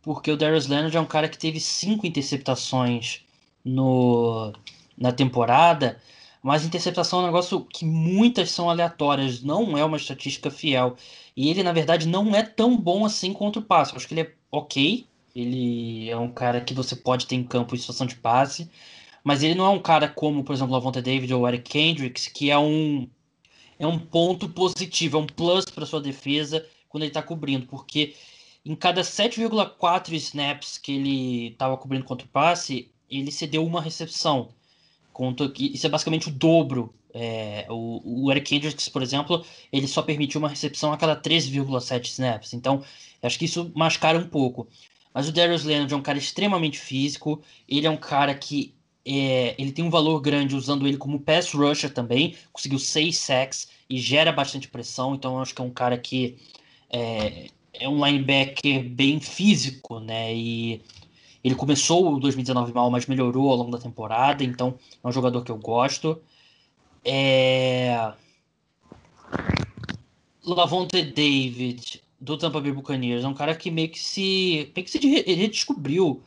porque 0.00 0.30
o 0.30 0.36
Darius 0.36 0.66
Leonard 0.66 0.96
é 0.96 1.00
um 1.00 1.04
cara 1.04 1.28
que 1.28 1.36
teve 1.36 1.60
cinco 1.60 2.06
interceptações 2.06 3.20
no, 3.62 4.50
na 4.96 5.12
temporada, 5.12 6.00
mas 6.42 6.64
interceptação 6.64 7.20
é 7.20 7.22
um 7.22 7.26
negócio 7.26 7.66
que 7.66 7.84
muitas 7.84 8.50
são 8.50 8.70
aleatórias, 8.70 9.42
não 9.42 9.76
é 9.76 9.84
uma 9.84 9.98
estatística 9.98 10.50
fiel. 10.50 10.96
E 11.36 11.50
ele, 11.50 11.62
na 11.62 11.72
verdade, 11.72 12.06
não 12.06 12.34
é 12.34 12.42
tão 12.42 12.76
bom 12.76 13.04
assim 13.04 13.32
contra 13.32 13.60
o 13.60 13.64
passe. 13.64 13.92
Eu 13.92 13.96
acho 13.96 14.06
que 14.06 14.14
ele 14.14 14.22
é 14.22 14.32
ok. 14.50 15.06
Ele 15.34 16.08
é 16.08 16.16
um 16.16 16.30
cara 16.30 16.60
que 16.60 16.72
você 16.74 16.94
pode 16.94 17.26
ter 17.26 17.34
em 17.34 17.42
campo 17.42 17.74
em 17.74 17.78
situação 17.78 18.06
de 18.06 18.16
passe. 18.16 18.70
Mas 19.24 19.42
ele 19.42 19.54
não 19.54 19.64
é 19.64 19.70
um 19.70 19.80
cara 19.80 20.08
como, 20.08 20.44
por 20.44 20.52
exemplo, 20.52 20.72
o 20.72 20.74
Lavonte 20.76 21.00
David 21.02 21.32
ou 21.32 21.48
Eric 21.48 21.70
Kendricks, 21.70 22.28
que 22.28 22.50
é 22.50 22.58
um, 22.58 23.08
é 23.78 23.86
um 23.86 23.98
ponto 23.98 24.48
positivo, 24.48 25.16
é 25.16 25.20
um 25.20 25.26
plus 25.26 25.64
para 25.64 25.86
sua 25.86 26.00
defesa 26.00 26.64
quando 26.88 27.02
ele 27.02 27.10
está 27.10 27.22
cobrindo. 27.22 27.66
Porque 27.66 28.14
em 28.64 28.76
cada 28.76 29.02
7,4 29.02 30.12
snaps 30.12 30.78
que 30.78 30.92
ele 30.92 31.48
estava 31.48 31.76
cobrindo 31.76 32.04
contra 32.04 32.26
o 32.26 32.30
passe, 32.30 32.90
ele 33.10 33.32
cedeu 33.32 33.64
uma 33.64 33.80
recepção. 33.80 34.50
Conta 35.12 35.48
que 35.48 35.72
isso 35.74 35.86
é 35.86 35.90
basicamente 35.90 36.28
o 36.28 36.32
dobro. 36.32 36.94
É, 37.14 37.66
o, 37.70 38.24
o, 38.24 38.32
Eric 38.32 38.48
Kendricks, 38.48 38.88
por 38.88 39.00
exemplo, 39.00 39.44
ele 39.72 39.86
só 39.86 40.02
permitiu 40.02 40.40
uma 40.40 40.48
recepção 40.48 40.92
a 40.92 40.96
cada 40.96 41.14
13,7 41.14 42.06
snaps. 42.06 42.52
Então, 42.52 42.82
acho 43.22 43.38
que 43.38 43.44
isso 43.44 43.70
mascara 43.74 44.18
um 44.18 44.26
pouco. 44.26 44.66
Mas 45.14 45.28
o 45.28 45.32
Darius 45.32 45.62
Leonard 45.62 45.94
é 45.94 45.96
um 45.96 46.02
cara 46.02 46.18
extremamente 46.18 46.78
físico. 46.78 47.40
Ele 47.68 47.86
é 47.86 47.90
um 47.90 47.96
cara 47.96 48.34
que 48.34 48.74
é, 49.06 49.54
ele 49.56 49.70
tem 49.70 49.84
um 49.84 49.90
valor 49.90 50.20
grande 50.20 50.56
usando 50.56 50.88
ele 50.88 50.96
como 50.96 51.20
pass 51.20 51.52
rusher 51.52 51.92
também. 51.92 52.36
Conseguiu 52.52 52.80
6 52.80 53.16
sacks 53.16 53.68
e 53.88 53.98
gera 53.98 54.32
bastante 54.32 54.66
pressão. 54.66 55.14
Então, 55.14 55.40
acho 55.40 55.54
que 55.54 55.62
é 55.62 55.64
um 55.64 55.70
cara 55.70 55.96
que 55.96 56.36
é, 56.90 57.46
é 57.74 57.88
um 57.88 58.04
linebacker 58.04 58.88
bem 58.88 59.20
físico, 59.20 60.00
né? 60.00 60.34
E 60.34 60.80
ele 61.44 61.54
começou 61.54 62.14
o 62.14 62.18
2019 62.18 62.72
mal, 62.72 62.90
mas 62.90 63.06
melhorou 63.06 63.50
ao 63.50 63.56
longo 63.56 63.70
da 63.70 63.78
temporada, 63.78 64.42
então 64.42 64.78
é 65.02 65.06
um 65.06 65.12
jogador 65.12 65.44
que 65.44 65.50
eu 65.52 65.58
gosto. 65.58 66.20
É... 67.04 68.12
Lavonte 70.44 71.02
David, 71.02 72.02
do 72.20 72.36
Tampa 72.36 72.60
Bay 72.60 72.72
Buccaneers, 72.72 73.24
é 73.24 73.28
um 73.28 73.34
cara 73.34 73.54
que 73.54 73.70
meio 73.70 73.88
que 73.88 73.98
se, 73.98 74.70
meio 74.74 74.84
que 74.84 74.90
se 74.90 74.98
redescobriu 74.98 76.22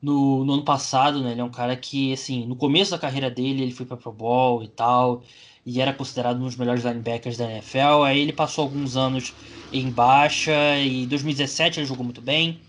no, 0.00 0.44
no 0.44 0.54
ano 0.54 0.64
passado, 0.64 1.22
né? 1.22 1.32
Ele 1.32 1.40
é 1.40 1.44
um 1.44 1.50
cara 1.50 1.76
que, 1.76 2.12
assim, 2.12 2.46
no 2.46 2.56
começo 2.56 2.90
da 2.90 2.98
carreira 2.98 3.30
dele, 3.30 3.62
ele 3.62 3.72
foi 3.72 3.86
para 3.86 3.96
Pro 3.96 4.12
Bowl 4.12 4.62
e 4.62 4.68
tal, 4.68 5.22
e 5.64 5.80
era 5.80 5.92
considerado 5.92 6.38
um 6.38 6.44
dos 6.44 6.56
melhores 6.56 6.84
linebackers 6.84 7.36
da 7.36 7.50
NFL. 7.50 8.04
Aí 8.04 8.20
ele 8.20 8.32
passou 8.32 8.64
alguns 8.64 8.96
anos 8.96 9.34
em 9.72 9.90
baixa, 9.90 10.52
e 10.78 11.04
em 11.04 11.08
2017 11.08 11.80
ele 11.80 11.86
jogou 11.86 12.04
muito 12.04 12.20
bem. 12.20 12.60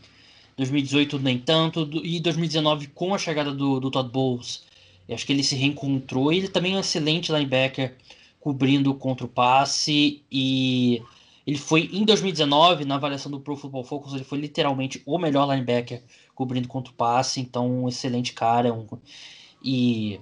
2018 0.57 1.19
nem 1.19 1.37
tanto, 1.37 1.87
e 2.03 2.19
2019 2.19 2.87
com 2.87 3.13
a 3.13 3.17
chegada 3.19 3.53
do, 3.53 3.79
do 3.79 3.91
Todd 3.91 4.09
Bowles, 4.09 4.63
eu 5.07 5.15
acho 5.15 5.25
que 5.25 5.33
ele 5.33 5.43
se 5.43 5.55
reencontrou. 5.55 6.31
Ele 6.31 6.47
também 6.47 6.73
é 6.73 6.77
um 6.77 6.81
excelente 6.81 7.31
linebacker 7.31 7.95
cobrindo 8.39 8.93
contra 8.93 9.25
o 9.25 9.29
passe 9.29 10.23
e 10.31 11.01
ele 11.45 11.57
foi 11.57 11.89
em 11.93 12.03
2019 12.03 12.83
na 12.83 12.95
avaliação 12.95 13.31
do 13.31 13.39
Pro 13.39 13.55
Football 13.55 13.85
Focus, 13.85 14.13
ele 14.13 14.25
foi 14.25 14.37
literalmente 14.37 15.01
o 15.05 15.17
melhor 15.17 15.49
linebacker 15.49 16.03
cobrindo 16.35 16.67
contra 16.67 16.91
o 16.91 16.95
passe, 16.95 17.39
então 17.39 17.83
um 17.83 17.87
excelente 17.87 18.33
cara, 18.33 18.73
um, 18.73 18.85
e 19.63 20.19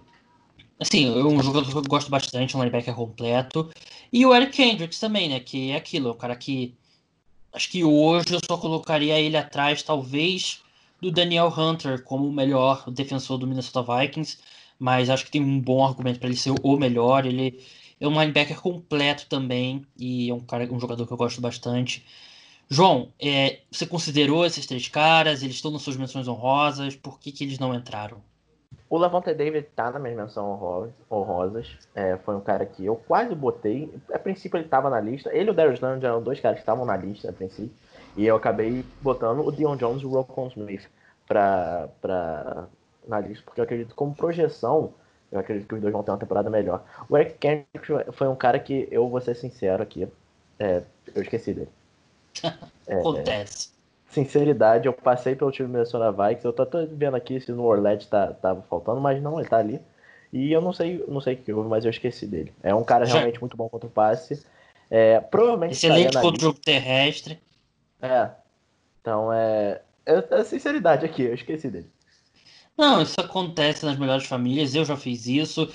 assim, 0.79 1.07
é 1.07 1.23
um 1.23 1.41
jogador 1.41 1.69
que 1.69 1.75
eu 1.75 1.81
gosto 1.83 2.11
bastante, 2.11 2.55
um 2.55 2.59
linebacker 2.59 2.93
completo. 2.93 3.69
E 4.13 4.23
o 4.23 4.33
Eric 4.35 4.53
Kendricks 4.53 4.99
também, 4.99 5.27
né, 5.27 5.39
que 5.39 5.71
é 5.71 5.75
aquilo, 5.75 6.11
é 6.11 6.13
cara 6.13 6.35
que 6.35 6.75
acho 7.51 7.69
que 7.71 7.83
hoje 7.83 8.33
eu 8.33 8.39
só 8.45 8.57
colocaria 8.57 9.19
ele 9.19 9.35
atrás 9.35 9.81
talvez 9.81 10.61
do 11.01 11.11
Daniel 11.11 11.53
Hunter 11.55 12.03
como 12.03 12.27
o 12.27 12.31
melhor 12.31 12.89
defensor 12.91 13.37
do 13.37 13.47
Minnesota 13.47 13.81
Vikings, 13.81 14.37
mas 14.79 15.09
acho 15.09 15.25
que 15.25 15.31
tem 15.31 15.41
um 15.41 15.59
bom 15.59 15.85
argumento 15.85 16.19
para 16.19 16.27
ele 16.27 16.37
ser 16.37 16.53
o 16.61 16.77
melhor, 16.77 17.25
ele 17.25 17.63
é 17.99 18.07
um 18.07 18.19
linebacker 18.19 18.61
completo 18.61 19.27
também 19.27 19.85
e 19.97 20.29
é 20.29 20.33
um 20.33 20.39
cara, 20.39 20.71
um 20.71 20.79
jogador 20.79 21.05
que 21.05 21.13
eu 21.13 21.17
gosto 21.17 21.41
bastante. 21.41 22.05
João, 22.69 23.09
é, 23.19 23.59
você 23.71 23.85
considerou 23.85 24.45
esses 24.45 24.65
três 24.65 24.87
caras? 24.87 25.43
Eles 25.43 25.55
estão 25.55 25.71
nas 25.71 25.83
suas 25.83 25.97
menções 25.97 26.27
honrosas? 26.27 26.95
Por 26.95 27.19
que, 27.19 27.31
que 27.31 27.43
eles 27.43 27.59
não 27.59 27.75
entraram? 27.75 28.17
O 28.89 28.97
Lavonte 28.97 29.33
David 29.33 29.67
tá 29.75 29.91
na 29.91 29.99
minha 29.99 30.15
menção 30.15 30.87
honrosas. 31.11 31.77
É, 31.93 32.17
foi 32.17 32.35
um 32.35 32.41
cara 32.41 32.65
que 32.65 32.85
eu 32.85 32.95
quase 32.95 33.35
botei. 33.35 33.93
A 34.11 34.19
princípio 34.19 34.57
ele 34.57 34.67
tava 34.67 34.89
na 34.89 34.99
lista. 34.99 35.29
Ele 35.35 35.49
e 35.49 35.51
o 35.51 35.53
Darius 35.53 35.79
Leonard 35.79 36.05
eram 36.05 36.23
dois 36.23 36.39
caras 36.39 36.57
que 36.57 36.63
estavam 36.63 36.85
na 36.85 36.97
lista 36.97 37.29
a 37.29 37.33
princípio. 37.33 37.71
E 38.17 38.25
eu 38.25 38.35
acabei 38.35 38.83
botando 39.01 39.45
o 39.45 39.51
Dion 39.51 39.75
Jones 39.75 40.01
e 40.01 40.05
o 40.05 40.09
Rocco 40.09 40.47
Smith 40.47 40.89
pra, 41.27 41.89
pra, 42.01 42.67
na 43.07 43.19
lista, 43.19 43.43
porque 43.45 43.59
eu 43.59 43.63
acredito 43.63 43.95
como 43.95 44.15
projeção 44.15 44.93
eu 45.31 45.39
acredito 45.39 45.67
que 45.67 45.75
os 45.75 45.81
dois 45.81 45.91
vão 45.91 46.03
ter 46.03 46.11
uma 46.11 46.17
temporada 46.17 46.49
melhor. 46.49 46.83
O 47.09 47.17
Eric 47.17 47.37
Kendrick 47.39 48.13
foi 48.13 48.27
um 48.27 48.35
cara 48.35 48.59
que, 48.59 48.87
eu 48.89 49.07
vou 49.09 49.19
ser 49.19 49.35
sincero 49.35 49.83
aqui, 49.83 50.07
é, 50.59 50.81
eu 51.13 51.21
esqueci 51.21 51.53
dele. 51.53 51.69
É, 52.87 52.99
Acontece. 52.99 53.69
Sinceridade, 54.11 54.85
eu 54.85 54.93
passei 54.93 55.35
pelo 55.35 55.51
time 55.51 55.67
Minnesota 55.67 56.11
Vikings, 56.11 56.45
eu 56.45 56.53
tô, 56.53 56.63
tô 56.67 56.85
vendo 56.85 57.15
aqui 57.17 57.41
se 57.41 57.51
no 57.51 57.63
Orled 57.63 58.07
tá, 58.07 58.27
tava 58.27 58.61
faltando, 58.61 59.01
mas 59.01 59.19
não, 59.19 59.39
ele 59.39 59.49
tá 59.49 59.57
ali. 59.57 59.81
E 60.31 60.51
eu 60.51 60.61
não 60.61 60.71
sei, 60.71 61.03
não 61.07 61.19
sei 61.19 61.33
o 61.33 61.37
que 61.37 61.51
houve, 61.51 61.67
mas 61.67 61.83
eu 61.83 61.89
esqueci 61.89 62.27
dele. 62.27 62.53
É 62.61 62.75
um 62.75 62.83
cara 62.83 63.05
realmente 63.05 63.33
Já. 63.33 63.39
muito 63.39 63.57
bom 63.57 63.67
contra 63.67 63.87
o 63.87 63.89
passe. 63.91 64.45
É, 64.91 65.19
provavelmente 65.19 65.71
Excelente 65.71 66.15
contra 66.15 66.37
o 66.37 66.39
jogo 66.39 66.59
terrestre. 66.59 67.39
É. 67.99 68.29
Então 69.01 69.33
é. 69.33 69.81
É, 70.05 70.23
é 70.29 70.43
sinceridade 70.43 71.03
aqui, 71.03 71.23
eu 71.23 71.33
esqueci 71.33 71.67
dele. 71.67 71.89
Não, 72.77 73.01
isso 73.01 73.19
acontece 73.19 73.85
nas 73.85 73.97
melhores 73.97 74.25
famílias, 74.27 74.75
eu 74.75 74.83
já 74.83 74.97
fiz 74.97 75.27
isso. 75.27 75.69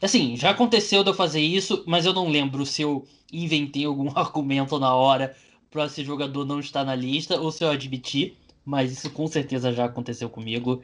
Assim, 0.00 0.36
já 0.36 0.50
aconteceu 0.50 1.02
de 1.04 1.10
eu 1.10 1.14
fazer 1.14 1.40
isso, 1.40 1.84
mas 1.86 2.06
eu 2.06 2.12
não 2.12 2.28
lembro 2.28 2.64
se 2.64 2.82
eu 2.82 3.06
inventei 3.32 3.84
algum 3.84 4.10
argumento 4.16 4.78
na 4.78 4.94
hora 4.94 5.36
para 5.70 5.86
esse 5.86 6.04
jogador 6.04 6.44
não 6.46 6.60
estar 6.60 6.84
na 6.84 6.94
lista 6.94 7.38
ou 7.40 7.52
se 7.52 7.64
eu 7.64 7.70
admiti, 7.70 8.36
mas 8.64 8.92
isso 8.92 9.10
com 9.10 9.26
certeza 9.26 9.72
já 9.72 9.84
aconteceu 9.86 10.30
comigo. 10.30 10.82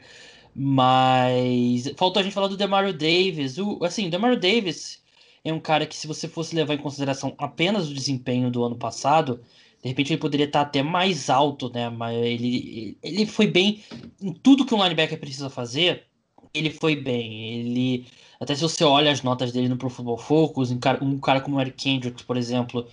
Mas 0.55 1.91
faltou 1.97 2.19
a 2.21 2.23
gente 2.23 2.33
falar 2.33 2.47
do 2.47 2.57
Demario 2.57 2.93
Davis. 2.93 3.57
O, 3.57 3.83
assim, 3.83 4.07
o 4.07 4.11
Demario 4.11 4.39
Davis 4.39 5.01
é 5.43 5.51
um 5.53 5.59
cara 5.59 5.85
que, 5.87 5.95
se 5.95 6.07
você 6.07 6.27
fosse 6.27 6.55
levar 6.55 6.75
em 6.75 6.77
consideração 6.77 7.35
apenas 7.37 7.89
o 7.89 7.93
desempenho 7.93 8.51
do 8.51 8.63
ano 8.63 8.77
passado, 8.77 9.43
de 9.83 9.89
repente 9.89 10.13
ele 10.13 10.21
poderia 10.21 10.45
estar 10.45 10.61
até 10.61 10.81
mais 10.81 11.29
alto, 11.29 11.69
né? 11.69 11.89
Mas 11.89 12.15
ele, 12.17 12.97
ele 13.03 13.25
foi 13.25 13.47
bem 13.47 13.83
em 14.21 14.31
tudo 14.31 14.65
que 14.65 14.73
um 14.73 14.81
linebacker 14.81 15.19
precisa 15.19 15.49
fazer. 15.49 16.05
Ele 16.53 16.69
foi 16.69 16.95
bem. 16.95 17.59
Ele 17.59 18.07
até 18.39 18.55
se 18.55 18.61
você 18.61 18.83
olha 18.83 19.11
as 19.11 19.21
notas 19.21 19.51
dele 19.51 19.67
no 19.69 19.77
Pro 19.77 19.89
Football 19.89 20.17
Focus, 20.17 20.71
um 20.71 20.79
cara, 20.79 21.41
como 21.41 21.57
o 21.57 21.61
Eric 21.61 21.77
Kendricks, 21.77 22.23
por 22.23 22.37
exemplo, 22.37 22.87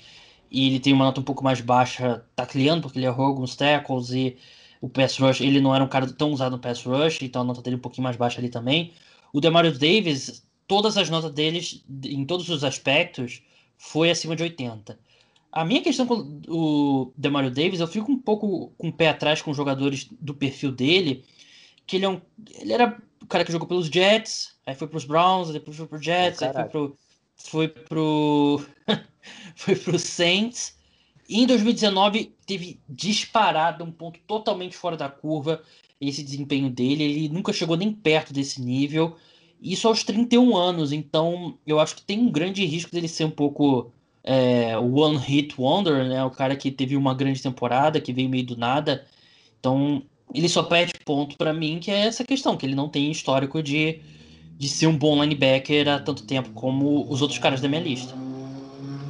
e 0.51 0.67
ele 0.67 0.81
tem 0.81 0.93
uma 0.93 1.05
nota 1.05 1.21
um 1.21 1.25
pouco 1.25 1.45
mais 1.45 1.61
baixa 1.61 2.25
tacleando, 2.37 2.83
porque 2.83 2.99
ele 2.99 3.07
errou 3.07 3.27
alguns 3.27 3.57
tackles 3.57 4.11
e 4.11 4.37
o 4.81 4.89
pass 4.89 5.17
rush, 5.19 5.41
ele 5.41 5.61
não 5.61 5.75
era 5.75 5.85
um 5.85 5.89
cara 5.89 6.11
tão 6.13 6.33
usado 6.33 6.53
no 6.53 6.59
pass 6.59 6.83
rush, 6.85 7.23
então 7.23 7.43
a 7.43 7.45
nota 7.45 7.63
dele 7.63 7.77
é 7.77 7.79
um 7.79 7.83
pouquinho 7.83 8.05
mais 8.05 8.17
baixa 8.17 8.41
ali 8.41 8.49
também. 8.49 8.93
O 9.33 9.41
Demario 9.41 9.77
Davis, 9.77 10.45
todas 10.67 10.97
as 10.97 11.11
notas 11.11 11.33
deles, 11.33 11.85
em 12.05 12.25
todos 12.25 12.49
os 12.49 12.65
aspectos, 12.65 13.43
foi 13.77 14.11
acima 14.11 14.35
de 14.37 14.43
80. 14.43 14.99
A 15.53 15.65
minha 15.65 15.83
questão 15.83 16.07
com 16.07 16.41
o 16.49 17.13
Demario 17.17 17.51
Davis, 17.51 17.81
eu 17.81 17.89
fico 17.89 18.11
um 18.13 18.19
pouco 18.19 18.73
com 18.79 18.89
o 18.89 18.93
pé 18.93 19.09
atrás 19.09 19.43
com 19.43 19.51
os 19.51 19.57
jogadores 19.57 20.09
do 20.21 20.33
perfil 20.35 20.71
dele, 20.71 21.25
que 21.87 21.97
ele 21.97 22.05
é 22.05 22.09
um. 22.09 22.21
Ele 22.55 22.73
era 22.73 22.97
o 23.21 23.27
cara 23.27 23.45
que 23.45 23.51
jogou 23.51 23.67
pelos 23.67 23.89
Jets, 23.89 24.57
aí 24.65 24.75
foi 24.75 24.87
pros 24.87 25.05
Browns, 25.05 25.51
depois 25.51 25.77
foi 25.77 25.87
pro 25.87 26.01
Jets, 26.01 26.41
oh, 26.41 26.45
aí 26.45 26.53
foi 26.53 26.65
pro. 26.65 26.97
Foi 27.37 27.69
pro. 27.69 28.67
foi 29.57 29.75
pro 29.77 29.99
Saints. 29.99 30.79
E 31.29 31.43
em 31.43 31.47
2019 31.47 32.35
teve 32.47 32.81
disparado 32.89 33.85
um 33.85 33.93
ponto 33.93 34.21
totalmente 34.27 34.77
fora 34.77 34.97
da 34.97 35.09
curva 35.09 35.63
esse 36.01 36.23
desempenho 36.23 36.71
dele. 36.71 37.05
Ele 37.05 37.29
nunca 37.29 37.53
chegou 37.53 37.77
nem 37.77 37.93
perto 37.93 38.33
desse 38.33 38.61
nível. 38.61 39.17
Isso 39.61 39.87
aos 39.87 40.03
31 40.03 40.57
anos. 40.57 40.93
Então 40.93 41.59
eu 41.67 41.79
acho 41.79 41.97
que 41.97 42.03
tem 42.03 42.19
um 42.19 42.31
grande 42.31 42.65
risco 42.65 42.91
dele 42.91 43.09
ser 43.09 43.25
um 43.25 43.31
pouco 43.31 43.93
é, 44.23 44.77
One 44.79 45.17
Hit 45.17 45.55
Wonder, 45.59 46.07
né? 46.07 46.25
O 46.25 46.31
cara 46.31 46.57
que 46.57 46.71
teve 46.71 46.97
uma 46.97 47.15
grande 47.15 47.43
temporada, 47.43 48.01
que 48.01 48.13
veio 48.13 48.29
meio 48.29 48.45
do 48.45 48.57
nada. 48.57 49.05
Então, 49.59 50.03
ele 50.35 50.49
só 50.49 50.63
perde 50.63 50.93
ponto 51.05 51.37
para 51.37 51.53
mim, 51.53 51.79
que 51.81 51.91
é 51.91 52.07
essa 52.07 52.25
questão, 52.25 52.57
que 52.57 52.67
ele 52.67 52.75
não 52.75 52.89
tem 52.89 53.11
histórico 53.11 53.63
de, 53.63 54.01
de 54.57 54.69
ser 54.69 54.87
um 54.87 54.97
bom 54.97 55.21
linebacker 55.23 55.89
há 55.89 55.99
tanto 55.99 56.25
tempo 56.25 56.51
como 56.51 57.11
os 57.11 57.23
outros 57.23 57.39
caras 57.39 57.61
da 57.61 57.69
minha 57.69 57.81
lista. 57.81 58.15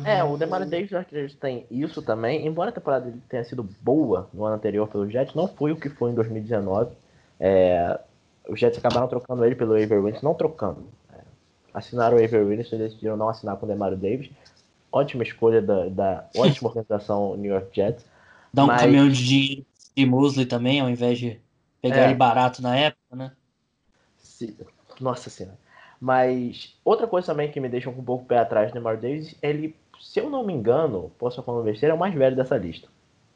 É, 0.04 0.24
o 0.24 0.36
Demario 0.38 0.66
Davis 0.66 0.94
acredito 0.94 1.36
tem 1.36 1.66
isso 1.70 2.00
também, 2.00 2.46
embora 2.46 2.70
a 2.70 2.72
temporada 2.72 3.04
dele 3.04 3.20
tenha 3.28 3.44
sido 3.44 3.62
boa 3.82 4.30
no 4.32 4.46
ano 4.46 4.56
anterior 4.56 4.88
pelo 4.88 5.08
Jets, 5.10 5.34
não 5.34 5.46
foi 5.46 5.72
o 5.72 5.76
que 5.76 5.90
foi 5.90 6.10
em 6.10 6.14
2019. 6.14 6.92
É, 7.38 8.00
os 8.48 8.58
Jets 8.58 8.78
acabaram 8.78 9.08
trocando 9.08 9.44
ele 9.44 9.54
pelo 9.54 9.74
Avery 9.74 9.98
Williams, 9.98 10.22
não 10.22 10.32
trocando. 10.32 10.84
É, 11.12 11.18
assinaram 11.74 12.16
o 12.16 12.24
Avery 12.24 12.44
Williams 12.44 12.72
e 12.72 12.76
decidiram 12.76 13.16
não 13.16 13.28
assinar 13.28 13.56
com 13.56 13.66
o 13.66 13.68
Demario 13.68 13.98
Davis 13.98 14.30
ótima 14.92 15.22
escolha 15.22 15.62
da, 15.62 15.88
da 15.88 16.28
ótima 16.36 16.68
organização 16.68 17.36
New 17.36 17.52
York 17.52 17.68
Jets. 17.74 18.04
Dá 18.52 18.64
um 18.64 18.66
mas... 18.68 18.80
caminhão 18.80 19.08
de 19.08 19.24
dinheiro 19.24 19.66
e 19.96 20.06
Mosley 20.06 20.46
também, 20.46 20.80
ao 20.80 20.88
invés 20.88 21.18
de 21.18 21.40
pegar 21.80 22.02
é. 22.02 22.04
ele 22.06 22.14
barato 22.14 22.62
na 22.62 22.76
época, 22.76 23.16
né? 23.16 23.32
Sim. 24.18 24.56
Nossa 25.00 25.30
senhora. 25.30 25.58
Mas 26.00 26.74
outra 26.84 27.06
coisa 27.06 27.26
também 27.26 27.50
que 27.50 27.60
me 27.60 27.68
deixa 27.68 27.90
um 27.90 28.04
pouco 28.04 28.24
pé 28.24 28.38
atrás 28.38 28.70
do 28.70 28.74
Neymar 28.74 28.96
Davis, 28.96 29.34
ele, 29.42 29.76
se 30.00 30.18
eu 30.18 30.30
não 30.30 30.44
me 30.44 30.52
engano, 30.52 31.12
posso 31.18 31.42
falar 31.42 31.58
uma 31.58 31.64
besteira, 31.64 31.92
é 31.92 31.96
o 31.96 31.98
mais 31.98 32.14
velho 32.14 32.36
dessa 32.36 32.56
lista. 32.56 32.88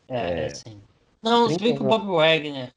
É, 0.08 0.46
é 0.46 0.48
sim. 0.48 0.80
Não, 1.22 1.48
se 1.48 1.58
bem 1.58 1.74
que 1.74 1.82
o 1.82 1.86
Bob 1.86 2.06
Wagner. 2.06 2.72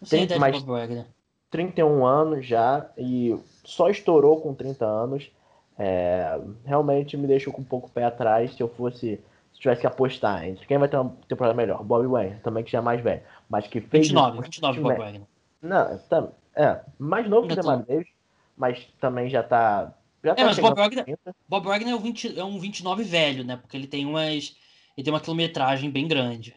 Não 0.00 0.08
sei 0.08 0.26
30, 0.26 0.38
Bob 0.38 0.66
Wagner. 0.66 1.06
31 1.50 2.04
anos 2.04 2.46
já 2.46 2.90
e 2.98 3.36
só 3.64 3.88
estourou 3.88 4.40
com 4.40 4.54
30 4.54 4.84
anos. 4.84 5.30
É, 5.78 6.40
realmente 6.64 7.16
me 7.16 7.26
deixou 7.26 7.52
com 7.52 7.62
um 7.62 7.64
pouco 7.64 7.88
o 7.88 7.90
pé 7.90 8.04
atrás 8.04 8.54
se 8.54 8.62
eu 8.62 8.68
fosse. 8.68 9.20
Se 9.52 9.60
tivesse 9.60 9.82
que 9.82 9.86
apostar 9.86 10.44
entre 10.48 10.66
quem 10.66 10.78
vai 10.78 10.88
ter 10.88 10.96
uma 10.96 11.16
temporada 11.28 11.54
melhor. 11.54 11.82
Bob 11.84 12.04
Wagner, 12.08 12.40
também 12.42 12.64
que 12.64 12.72
já 12.72 12.78
é 12.78 12.80
mais 12.80 13.00
velho. 13.00 13.22
Mas 13.48 13.68
que 13.68 13.80
fez. 13.80 14.08
29, 14.08 14.40
29 14.42 14.80
Bob 14.80 14.98
Wagner. 14.98 15.22
Não, 15.62 15.98
tá, 15.98 16.28
é, 16.56 16.80
mais 16.98 17.28
novo 17.28 17.46
que 17.46 17.52
o 17.52 17.56
Demar 17.56 17.78
Davis, 17.84 18.08
mas 18.56 18.86
também 19.00 19.28
já 19.28 19.42
tá. 19.42 19.94
Já 20.22 20.32
é, 20.32 20.34
tá 20.34 20.44
mas 20.44 20.58
Bob 20.58 20.76
Wagner, 20.76 21.18
Bob 21.48 21.66
Wagner 21.66 21.94
é 21.94 21.96
um, 21.96 22.00
20, 22.00 22.38
é 22.38 22.44
um 22.44 22.58
29 22.58 23.04
velho, 23.04 23.44
né? 23.44 23.56
Porque 23.56 23.76
ele 23.76 23.86
tem 23.86 24.04
umas. 24.06 24.56
Ele 24.96 25.04
tem 25.04 25.12
uma 25.12 25.20
quilometragem 25.20 25.90
bem 25.90 26.06
grande. 26.08 26.56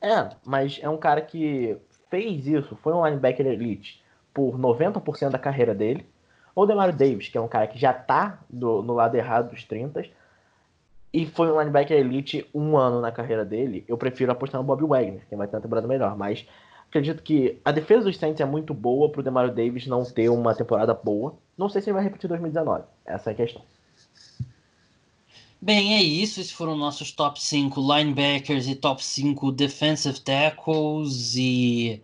É, 0.00 0.28
mas 0.44 0.78
é 0.82 0.88
um 0.88 0.98
cara 0.98 1.20
que 1.22 1.76
fez 2.10 2.46
isso, 2.46 2.76
foi 2.82 2.92
um 2.92 3.04
linebacker 3.04 3.46
elite 3.46 4.02
por 4.32 4.58
90% 4.58 5.30
da 5.30 5.38
carreira 5.38 5.74
dele 5.74 6.06
ou 6.54 6.66
Demario 6.66 6.94
Davis, 6.94 7.28
que 7.28 7.36
é 7.36 7.40
um 7.40 7.48
cara 7.48 7.66
que 7.66 7.78
já 7.78 7.92
tá 7.92 8.38
do, 8.48 8.82
no 8.82 8.94
lado 8.94 9.16
errado 9.16 9.50
dos 9.50 9.64
30 9.64 10.04
e 11.14 11.26
foi 11.26 11.48
um 11.50 11.60
linebacker 11.60 11.96
elite 11.96 12.44
um 12.52 12.76
ano 12.76 13.00
na 13.00 13.12
carreira 13.12 13.44
dele, 13.44 13.84
eu 13.86 13.96
prefiro 13.96 14.32
apostar 14.32 14.60
no 14.60 14.66
Bob 14.66 14.84
Wagner, 14.84 15.24
que 15.28 15.36
vai 15.36 15.46
ter 15.46 15.54
uma 15.54 15.62
temporada 15.62 15.86
melhor. 15.86 16.16
Mas 16.16 16.44
acredito 16.88 17.22
que 17.22 17.60
a 17.64 17.70
defesa 17.70 18.06
dos 18.06 18.16
Saints 18.16 18.40
é 18.40 18.44
muito 18.44 18.74
boa 18.74 19.08
pro 19.08 19.22
Demario 19.22 19.54
Davis 19.54 19.86
não 19.86 20.04
ter 20.04 20.28
uma 20.28 20.56
temporada 20.56 20.92
boa. 20.92 21.36
Não 21.56 21.68
sei 21.68 21.80
se 21.80 21.88
ele 21.88 21.94
vai 21.94 22.02
repetir 22.02 22.26
2019. 22.28 22.82
Essa 23.06 23.30
é 23.30 23.32
a 23.32 23.36
questão. 23.36 23.62
Bem, 25.62 25.94
é 25.94 26.02
isso. 26.02 26.40
Esses 26.40 26.52
foram 26.52 26.76
nossos 26.76 27.12
top 27.12 27.40
5 27.40 27.80
linebackers 27.80 28.66
e 28.66 28.74
top 28.74 29.02
5 29.02 29.52
defensive 29.52 30.20
tackles. 30.20 31.36
E 31.36 32.02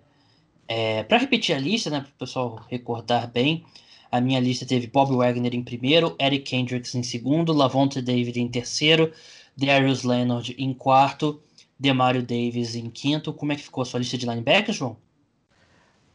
é, 0.69 1.03
para 1.03 1.19
repetir 1.19 1.57
a 1.57 1.59
lista, 1.59 1.91
né, 1.91 1.99
para 1.99 2.11
o 2.11 2.13
pessoal 2.13 2.65
recordar 2.69 3.29
bem, 3.29 3.65
a 4.11 4.21
minha 4.21 4.41
lista 4.41 4.67
teve 4.67 4.87
Bob 4.87 5.15
Wagner 5.17 5.55
em 5.55 5.63
primeiro, 5.63 6.17
Eric 6.21 6.45
Kendricks 6.45 6.95
em 6.95 7.03
segundo, 7.03 7.53
Lavonte 7.53 8.03
David 8.03 8.41
em 8.41 8.49
terceiro, 8.49 9.13
Darius 9.57 10.05
Leonard 10.05 10.55
em 10.59 10.73
quarto, 10.75 11.41
Demario 11.79 12.23
Davis 12.23 12.75
em 12.75 12.91
quinto. 12.91 13.33
Como 13.33 13.53
é 13.53 13.57
que 13.57 13.63
ficou 13.63 13.83
a 13.83 13.85
sua 13.85 14.01
lista 14.01 14.19
de 14.19 14.27
linebackers, 14.27 14.77
João? 14.77 14.97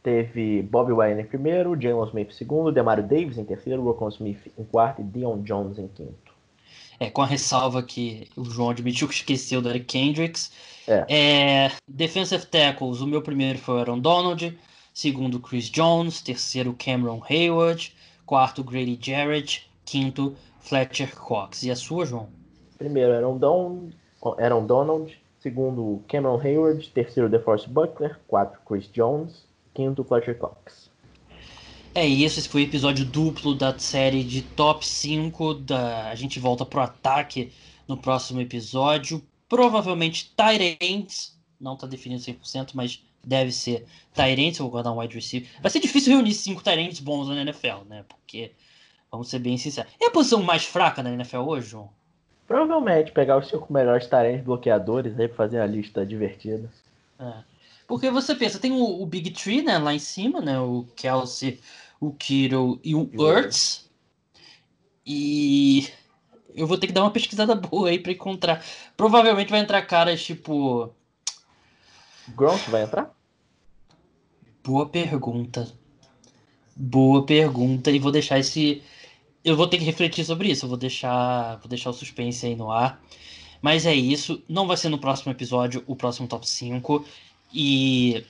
teve 0.06 0.62
Bobby 0.62 0.92
Wagner 0.92 1.24
em 1.24 1.28
primeiro, 1.28 1.76
Jalen 1.80 2.06
Smith 2.06 2.28
em 2.28 2.32
segundo, 2.32 2.70
Demario 2.70 3.02
Davis 3.02 3.38
em 3.38 3.44
terceiro, 3.44 3.82
Rocon 3.82 4.08
Smith 4.08 4.38
em 4.56 4.62
quarto 4.62 5.02
e 5.02 5.04
Dion 5.04 5.42
Jones 5.42 5.80
em 5.80 5.88
quinto. 5.88 6.32
É, 7.00 7.10
com 7.10 7.22
a 7.22 7.26
ressalva 7.26 7.82
que 7.82 8.28
o 8.36 8.44
João 8.44 8.70
admitiu 8.70 9.08
que 9.08 9.14
esqueceu 9.14 9.60
do 9.60 9.68
Eric 9.68 9.86
Kendricks. 9.86 10.52
É. 10.86 11.04
É, 11.08 11.72
defensive 11.88 12.46
tackles, 12.46 13.00
o 13.00 13.06
meu 13.06 13.20
primeiro 13.20 13.58
foi 13.58 13.74
o 13.74 13.78
Aaron 13.78 13.98
Donald, 13.98 14.56
segundo 14.96 15.38
Chris 15.38 15.68
Jones, 15.68 16.22
terceiro 16.22 16.74
Cameron 16.74 17.22
Hayward, 17.28 17.92
quarto 18.24 18.64
Grady 18.64 18.98
Jarrett, 18.98 19.70
quinto 19.84 20.34
Fletcher 20.58 21.14
Cox. 21.14 21.64
E 21.64 21.70
a 21.70 21.76
sua, 21.76 22.06
João? 22.06 22.30
Primeiro 22.78 23.12
Aaron, 23.12 23.36
Don, 23.36 23.90
Aaron 24.38 24.64
Donald, 24.64 25.14
segundo 25.38 26.02
Cameron 26.08 26.40
Hayward, 26.40 26.88
terceiro 26.94 27.28
DeForest 27.28 27.68
Buckner, 27.68 28.18
quarto 28.26 28.58
Chris 28.66 28.88
Jones, 28.90 29.44
quinto 29.74 30.02
Fletcher 30.02 30.38
Cox. 30.38 30.90
É 31.94 32.06
isso, 32.06 32.38
esse 32.38 32.48
foi 32.48 32.62
o 32.62 32.64
episódio 32.64 33.04
duplo 33.04 33.54
da 33.54 33.78
série 33.78 34.24
de 34.24 34.40
top 34.40 34.86
5. 34.86 35.54
Da... 35.56 36.08
A 36.08 36.14
gente 36.14 36.40
volta 36.40 36.64
pro 36.64 36.80
ataque 36.80 37.52
no 37.86 37.98
próximo 37.98 38.40
episódio. 38.40 39.22
Provavelmente 39.46 40.34
Tyrants, 40.34 41.38
não 41.60 41.76
tá 41.76 41.86
definido 41.86 42.22
100%, 42.22 42.70
mas 42.72 43.05
deve 43.26 43.50
ser 43.50 43.84
Tyrants, 44.14 44.58
vou 44.58 44.70
guardar 44.70 44.92
um 44.92 45.00
wide 45.00 45.14
receiver. 45.14 45.48
Vai 45.60 45.70
ser 45.70 45.80
difícil 45.80 46.14
reunir 46.14 46.32
cinco 46.32 46.62
Tyrants 46.62 47.00
bons 47.00 47.28
na 47.28 47.42
NFL, 47.42 47.84
né? 47.88 48.04
Porque, 48.08 48.52
vamos 49.10 49.28
ser 49.28 49.40
bem 49.40 49.58
sinceros. 49.58 49.92
É 50.00 50.06
a 50.06 50.10
posição 50.10 50.42
mais 50.42 50.64
fraca 50.64 51.02
na 51.02 51.10
NFL 51.10 51.38
hoje, 51.38 51.68
João? 51.70 51.90
Provavelmente 52.46 53.10
pegar 53.10 53.36
os 53.36 53.48
cinco 53.48 53.72
melhores 53.72 54.06
Tyrants 54.06 54.44
bloqueadores 54.44 55.18
aí 55.18 55.26
pra 55.26 55.36
fazer 55.36 55.60
a 55.60 55.66
lista 55.66 56.06
divertida. 56.06 56.70
É. 57.18 57.32
Porque 57.88 58.10
você 58.10 58.34
pensa, 58.34 58.58
tem 58.58 58.72
o, 58.72 59.02
o, 59.02 59.06
Big 59.06 59.30
Tree, 59.30 59.62
né, 59.62 59.78
lá 59.78 59.92
em 59.92 59.98
cima, 59.98 60.40
né? 60.40 60.58
O 60.60 60.86
Kelsey, 60.94 61.60
o 62.00 62.12
Kiro 62.12 62.80
e 62.82 62.94
o 62.94 63.10
Ertz. 63.14 63.88
E 65.04 65.88
eu 66.54 66.66
vou 66.66 66.78
ter 66.78 66.88
que 66.88 66.92
dar 66.92 67.02
uma 67.02 67.12
pesquisada 67.12 67.54
boa 67.58 67.88
aí 67.88 67.98
para 67.98 68.12
encontrar. 68.12 68.64
Provavelmente 68.96 69.50
vai 69.50 69.60
entrar 69.60 69.82
caras 69.82 70.22
tipo. 70.22 70.92
Gronk 72.34 72.70
vai 72.70 72.82
entrar? 72.82 73.14
Boa 74.64 74.88
pergunta. 74.88 75.72
Boa 76.74 77.24
pergunta. 77.24 77.90
E 77.90 77.98
vou 77.98 78.10
deixar 78.10 78.38
esse. 78.38 78.82
Eu 79.44 79.56
vou 79.56 79.66
ter 79.68 79.78
que 79.78 79.84
refletir 79.84 80.24
sobre 80.24 80.50
isso. 80.50 80.64
Eu 80.64 80.68
vou 80.68 80.78
deixar, 80.78 81.56
vou 81.58 81.68
deixar 81.68 81.90
o 81.90 81.92
suspense 81.92 82.46
aí 82.46 82.56
no 82.56 82.70
ar. 82.70 83.00
Mas 83.62 83.86
é 83.86 83.94
isso. 83.94 84.42
Não 84.48 84.66
vai 84.66 84.76
ser 84.76 84.88
no 84.88 84.98
próximo 84.98 85.32
episódio 85.32 85.84
o 85.86 85.94
próximo 85.94 86.26
top 86.26 86.48
5. 86.48 87.04
E 87.52 88.24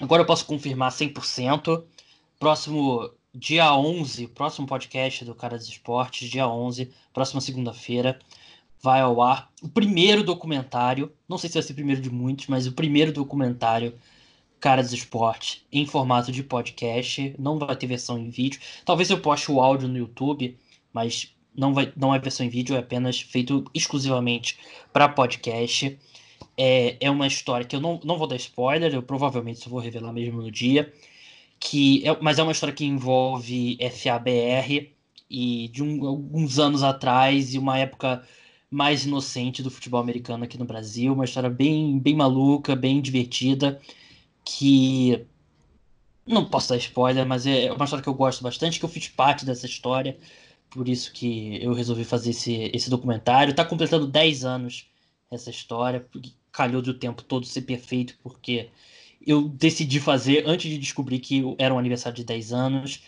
agora 0.00 0.22
eu 0.22 0.26
posso 0.26 0.46
confirmar 0.46 0.92
100%. 0.92 1.82
Próximo 2.38 3.10
dia 3.38 3.74
11, 3.74 4.28
próximo 4.28 4.66
podcast 4.66 5.24
do 5.24 5.34
Cara 5.34 5.58
dos 5.58 5.68
Esportes, 5.68 6.28
dia 6.30 6.48
11, 6.48 6.90
próxima 7.12 7.40
segunda-feira, 7.40 8.18
vai 8.86 9.00
ao 9.00 9.20
ar 9.20 9.50
o 9.60 9.68
primeiro 9.68 10.22
documentário. 10.22 11.12
Não 11.28 11.36
sei 11.36 11.50
se 11.50 11.54
vai 11.54 11.62
ser 11.64 11.72
o 11.72 11.74
primeiro 11.74 12.00
de 12.00 12.08
muitos, 12.08 12.46
mas 12.46 12.68
o 12.68 12.72
primeiro 12.72 13.12
documentário 13.12 13.92
Cara 14.60 14.80
dos 14.80 14.92
Esportes 14.92 15.64
em 15.72 15.84
formato 15.84 16.30
de 16.30 16.44
podcast. 16.44 17.34
Não 17.36 17.58
vai 17.58 17.74
ter 17.74 17.88
versão 17.88 18.16
em 18.16 18.30
vídeo. 18.30 18.60
Talvez 18.84 19.10
eu 19.10 19.20
poste 19.20 19.50
o 19.50 19.60
áudio 19.60 19.88
no 19.88 19.98
YouTube, 19.98 20.56
mas 20.92 21.34
não, 21.52 21.74
vai, 21.74 21.92
não 21.96 22.14
é 22.14 22.18
versão 22.20 22.46
em 22.46 22.48
vídeo, 22.48 22.76
é 22.76 22.78
apenas 22.78 23.20
feito 23.20 23.64
exclusivamente 23.74 24.56
para 24.92 25.08
podcast. 25.08 25.98
É, 26.56 26.96
é 27.00 27.10
uma 27.10 27.26
história 27.26 27.66
que 27.66 27.74
eu 27.74 27.80
não, 27.80 28.00
não 28.04 28.16
vou 28.16 28.28
dar 28.28 28.36
spoiler, 28.36 28.94
eu 28.94 29.02
provavelmente 29.02 29.58
só 29.58 29.68
vou 29.68 29.80
revelar 29.80 30.12
mesmo 30.12 30.40
no 30.40 30.50
dia 30.50 30.92
que 31.58 32.06
é, 32.06 32.16
mas 32.20 32.38
é 32.38 32.42
uma 32.42 32.52
história 32.52 32.74
que 32.74 32.84
envolve 32.84 33.78
FABR 33.80 34.92
e 35.28 35.68
de 35.68 35.82
um, 35.82 36.06
alguns 36.06 36.58
anos 36.58 36.82
atrás 36.82 37.54
e 37.54 37.58
uma 37.58 37.78
época 37.78 38.22
mais 38.76 39.06
inocente 39.06 39.62
do 39.62 39.70
futebol 39.70 39.98
americano 39.98 40.44
aqui 40.44 40.58
no 40.58 40.66
Brasil, 40.66 41.14
uma 41.14 41.24
história 41.24 41.48
bem, 41.48 41.98
bem 41.98 42.14
maluca, 42.14 42.76
bem 42.76 43.00
divertida, 43.00 43.80
que 44.44 45.24
não 46.26 46.44
posso 46.44 46.68
dar 46.68 46.76
spoiler, 46.76 47.24
mas 47.24 47.46
é 47.46 47.72
uma 47.72 47.84
história 47.84 48.02
que 48.02 48.08
eu 48.08 48.14
gosto 48.14 48.42
bastante, 48.42 48.78
que 48.78 48.84
eu 48.84 48.88
fiz 48.90 49.08
parte 49.08 49.46
dessa 49.46 49.64
história, 49.64 50.18
por 50.68 50.90
isso 50.90 51.10
que 51.14 51.58
eu 51.64 51.72
resolvi 51.72 52.04
fazer 52.04 52.30
esse, 52.30 52.70
esse 52.74 52.90
documentário. 52.90 53.52
Está 53.52 53.64
completando 53.64 54.06
10 54.06 54.44
anos 54.44 54.86
essa 55.30 55.48
história, 55.48 56.06
calhou 56.52 56.82
do 56.82 56.92
tempo 56.92 57.22
todo 57.22 57.46
ser 57.46 57.62
perfeito, 57.62 58.14
porque 58.22 58.68
eu 59.26 59.48
decidi 59.48 60.00
fazer 60.00 60.46
antes 60.46 60.70
de 60.70 60.76
descobrir 60.76 61.20
que 61.20 61.42
era 61.58 61.72
um 61.72 61.78
aniversário 61.78 62.16
de 62.16 62.24
10 62.24 62.52
anos. 62.52 63.02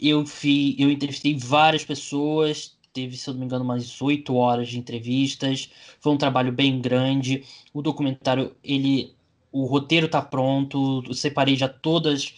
Eu, 0.00 0.26
fi, 0.26 0.74
eu 0.76 0.90
entrevistei 0.90 1.36
várias 1.38 1.84
pessoas, 1.84 2.76
teve, 2.94 3.16
se 3.16 3.28
não 3.30 3.38
me 3.38 3.44
engano, 3.44 3.64
umas 3.64 4.00
8 4.00 4.34
horas 4.34 4.68
de 4.68 4.78
entrevistas. 4.78 5.70
Foi 6.00 6.12
um 6.12 6.16
trabalho 6.16 6.52
bem 6.52 6.80
grande. 6.80 7.44
O 7.72 7.82
documentário, 7.82 8.56
ele. 8.64 9.14
O 9.52 9.66
roteiro 9.66 10.08
tá 10.08 10.22
pronto. 10.22 11.02
Eu 11.06 11.14
separei 11.14 11.56
já 11.56 11.68
todas 11.68 12.34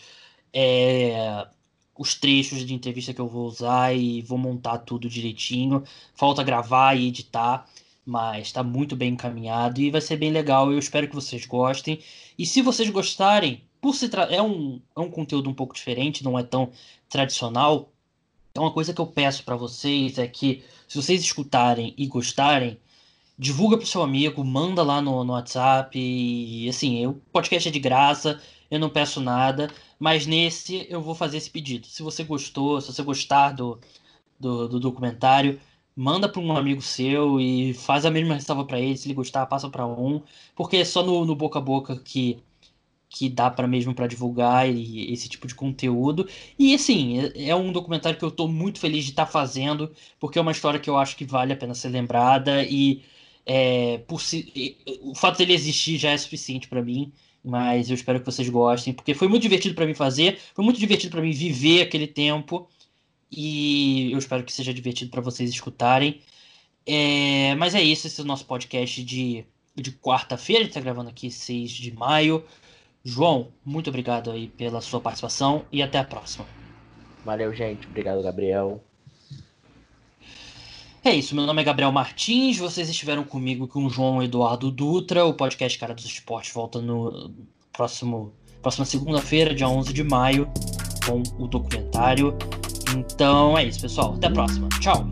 é, 0.53 1.47
os 1.97 2.15
trechos 2.15 2.65
de 2.67 2.75
entrevista 2.75 3.15
que 3.15 3.21
eu 3.21 3.29
vou 3.29 3.47
usar 3.47 3.95
e 3.95 4.23
vou 4.23 4.39
montar 4.39 4.79
tudo 4.79 5.09
direitinho. 5.09 5.85
Falta 6.15 6.43
gravar 6.43 6.95
e 6.97 7.09
editar 7.09 7.67
mas 8.07 8.47
está 8.47 8.63
muito 8.63 8.95
bem 8.95 9.15
encaminhado 9.15 9.81
e 9.81 9.91
vai 9.91 10.01
ser 10.01 10.17
bem 10.17 10.31
legal. 10.31 10.71
Eu 10.71 10.79
espero 10.79 11.09
que 11.09 11.15
vocês 11.15 11.45
gostem. 11.45 12.01
E 12.39 12.47
se 12.47 12.63
vocês 12.63 12.89
gostarem, 12.89 13.63
por 13.81 13.95
se 13.95 14.09
é 14.31 14.41
um, 14.41 14.81
é 14.97 15.01
um 15.01 15.11
conteúdo 15.11 15.51
um 15.51 15.55
pouco 15.55 15.75
diferente, 15.75 16.23
não 16.25 16.39
é 16.39 16.45
tão 16.45 16.71
tradicional. 17.09 17.93
Então, 18.57 18.65
uma 18.65 18.73
coisa 18.73 18.95
que 18.95 19.01
eu 19.03 19.07
peço 19.07 19.45
para 19.45 19.55
vocês 19.55 20.17
é 20.17 20.27
que, 20.27 20.65
se 20.89 20.97
vocês 20.97 21.21
escutarem 21.21 21.93
e 21.95 22.07
gostarem, 22.07 22.81
divulga 23.39 23.77
pro 23.77 23.87
seu 23.87 24.03
amigo, 24.03 24.43
manda 24.43 24.83
lá 24.83 25.03
no, 25.03 25.23
no 25.25 25.35
WhatsApp. 25.35 25.99
E 25.99 26.67
assim, 26.67 27.05
o 27.07 27.13
podcast 27.31 27.69
é 27.69 27.71
de 27.71 27.79
graça, 27.79 28.41
eu 28.71 28.81
não 28.81 28.89
peço 28.89 29.21
nada, 29.21 29.71
mas 29.99 30.27
nesse 30.27 30.87
eu 30.89 31.03
vou 31.03 31.15
fazer 31.15 31.37
esse 31.37 31.51
pedido. 31.51 31.87
Se 31.87 32.03
você 32.03 32.25
gostou, 32.25 32.81
se 32.81 32.91
você 32.91 33.03
gostar 33.03 33.53
do, 33.53 33.79
do, 34.41 34.67
do 34.69 34.81
documentário, 34.81 35.61
manda 35.95 36.27
para 36.27 36.41
um 36.41 36.57
amigo 36.57 36.81
seu 36.81 37.39
e 37.39 37.75
faz 37.75 38.07
a 38.07 38.11
mesma 38.11 38.37
ressalva 38.37 38.65
para 38.65 38.81
ele, 38.81 38.97
se 38.97 39.07
ele 39.07 39.15
gostar, 39.15 39.45
passa 39.45 39.69
para 39.69 39.87
um, 39.87 40.23
porque 40.55 40.79
é 40.79 40.85
só 40.87 41.03
no, 41.03 41.27
no, 41.27 41.37
boca 41.37 41.59
a 41.59 41.63
boca 41.63 41.97
que 41.97 42.43
que 43.19 43.31
dá 43.31 43.51
para 43.51 43.67
mesmo 43.67 43.95
para 43.95 44.07
divulgar 44.07 44.69
e, 44.69 45.11
esse 45.12 45.27
tipo 45.29 45.47
de 45.47 45.55
conteúdo. 45.55 46.29
E 46.59 46.75
assim, 46.75 47.19
é, 47.19 47.49
é 47.49 47.57
um 47.57 47.73
documentário 47.73 48.19
que 48.19 48.25
eu 48.25 48.29
estou 48.29 48.47
muito 48.47 48.79
feliz 48.79 49.05
de 49.05 49.11
estar 49.11 49.25
tá 49.25 49.33
fazendo, 49.33 49.91
porque 50.21 50.39
é 50.39 50.43
uma 50.43 50.53
história 50.53 50.79
que 50.79 50.91
eu 50.91 50.99
acho 50.99 51.17
que 51.17 51.25
vale 51.25 51.53
a 51.53 51.57
pena 51.57 51.75
ser 51.75 51.89
lembrada 51.89 52.62
e 52.64 53.03
é, 53.47 53.99
por 54.07 54.21
si, 54.21 54.77
o 55.01 55.14
fato 55.14 55.39
dele 55.39 55.55
existir 55.55 55.97
já 55.97 56.11
é 56.11 56.19
suficiente 56.19 56.69
para 56.69 56.83
mim. 56.83 57.11
Mas 57.43 57.89
eu 57.89 57.95
espero 57.95 58.19
que 58.19 58.27
vocês 58.27 58.49
gostem, 58.49 58.93
porque 58.93 59.14
foi 59.14 59.29
muito 59.29 59.43
divertido 59.43 59.75
para 59.75 59.87
mim 59.87 59.95
fazer, 59.95 60.39
foi 60.53 60.64
muito 60.64 60.81
divertido 60.81 61.12
para 61.12 61.23
mim 61.23 61.31
viver 61.31 61.83
aquele 61.83 62.07
tempo. 62.09 62.69
E 63.31 64.11
eu 64.12 64.19
espero 64.19 64.43
que 64.45 64.53
seja 64.53 64.75
divertido 64.75 65.11
para 65.11 65.21
vocês 65.21 65.49
escutarem. 65.49 66.21
É, 66.85 67.55
mas 67.55 67.75
é 67.75 67.83
isso, 67.83 68.07
esse 68.09 68.21
é 68.21 68.25
o 68.25 68.27
nosso 68.27 68.45
podcast 68.47 69.03
de, 69.03 69.45
de 69.77 69.93
quarta-feira. 69.93 70.62
A 70.62 70.64
gente 70.64 70.71
está 70.73 70.81
gravando 70.81 71.09
aqui 71.09 71.31
6 71.31 71.71
de 71.71 71.93
maio. 71.95 72.45
João, 73.07 73.49
muito 73.65 73.89
obrigado 73.89 74.31
aí 74.31 74.49
pela 74.49 74.81
sua 74.81 75.01
participação 75.01 75.65
e 75.71 75.83
até 75.83 75.99
a 75.99 76.05
próxima. 76.05 76.45
Valeu, 77.25 77.55
gente. 77.55 77.87
Obrigado, 77.87 78.23
Gabriel. 78.23 78.83
É 81.05 81.15
isso, 81.15 81.37
meu 81.37 81.47
nome 81.47 81.63
é 81.63 81.65
Gabriel 81.65 81.93
Martins, 81.93 82.59
vocês 82.59 82.89
estiveram 82.89 83.23
comigo 83.23 83.69
com 83.69 83.85
o 83.85 83.89
João 83.89 84.21
Eduardo 84.21 84.73
Dutra, 84.73 85.25
o 85.25 85.33
podcast 85.33 85.79
Cara 85.79 85.95
dos 85.95 86.05
Esportes 86.05 86.53
volta 86.53 86.81
no 86.81 87.31
próximo 87.73 88.33
próxima 88.61 88.85
segunda-feira, 88.85 89.55
dia 89.55 89.69
11 89.69 89.93
de 89.93 90.03
maio, 90.03 90.51
com 91.07 91.23
o 91.41 91.47
documentário 91.47 92.37
então 92.95 93.57
é 93.57 93.65
isso, 93.65 93.81
pessoal. 93.81 94.15
Até 94.15 94.29
a 94.29 94.31
próxima. 94.31 94.69
Tchau. 94.81 95.07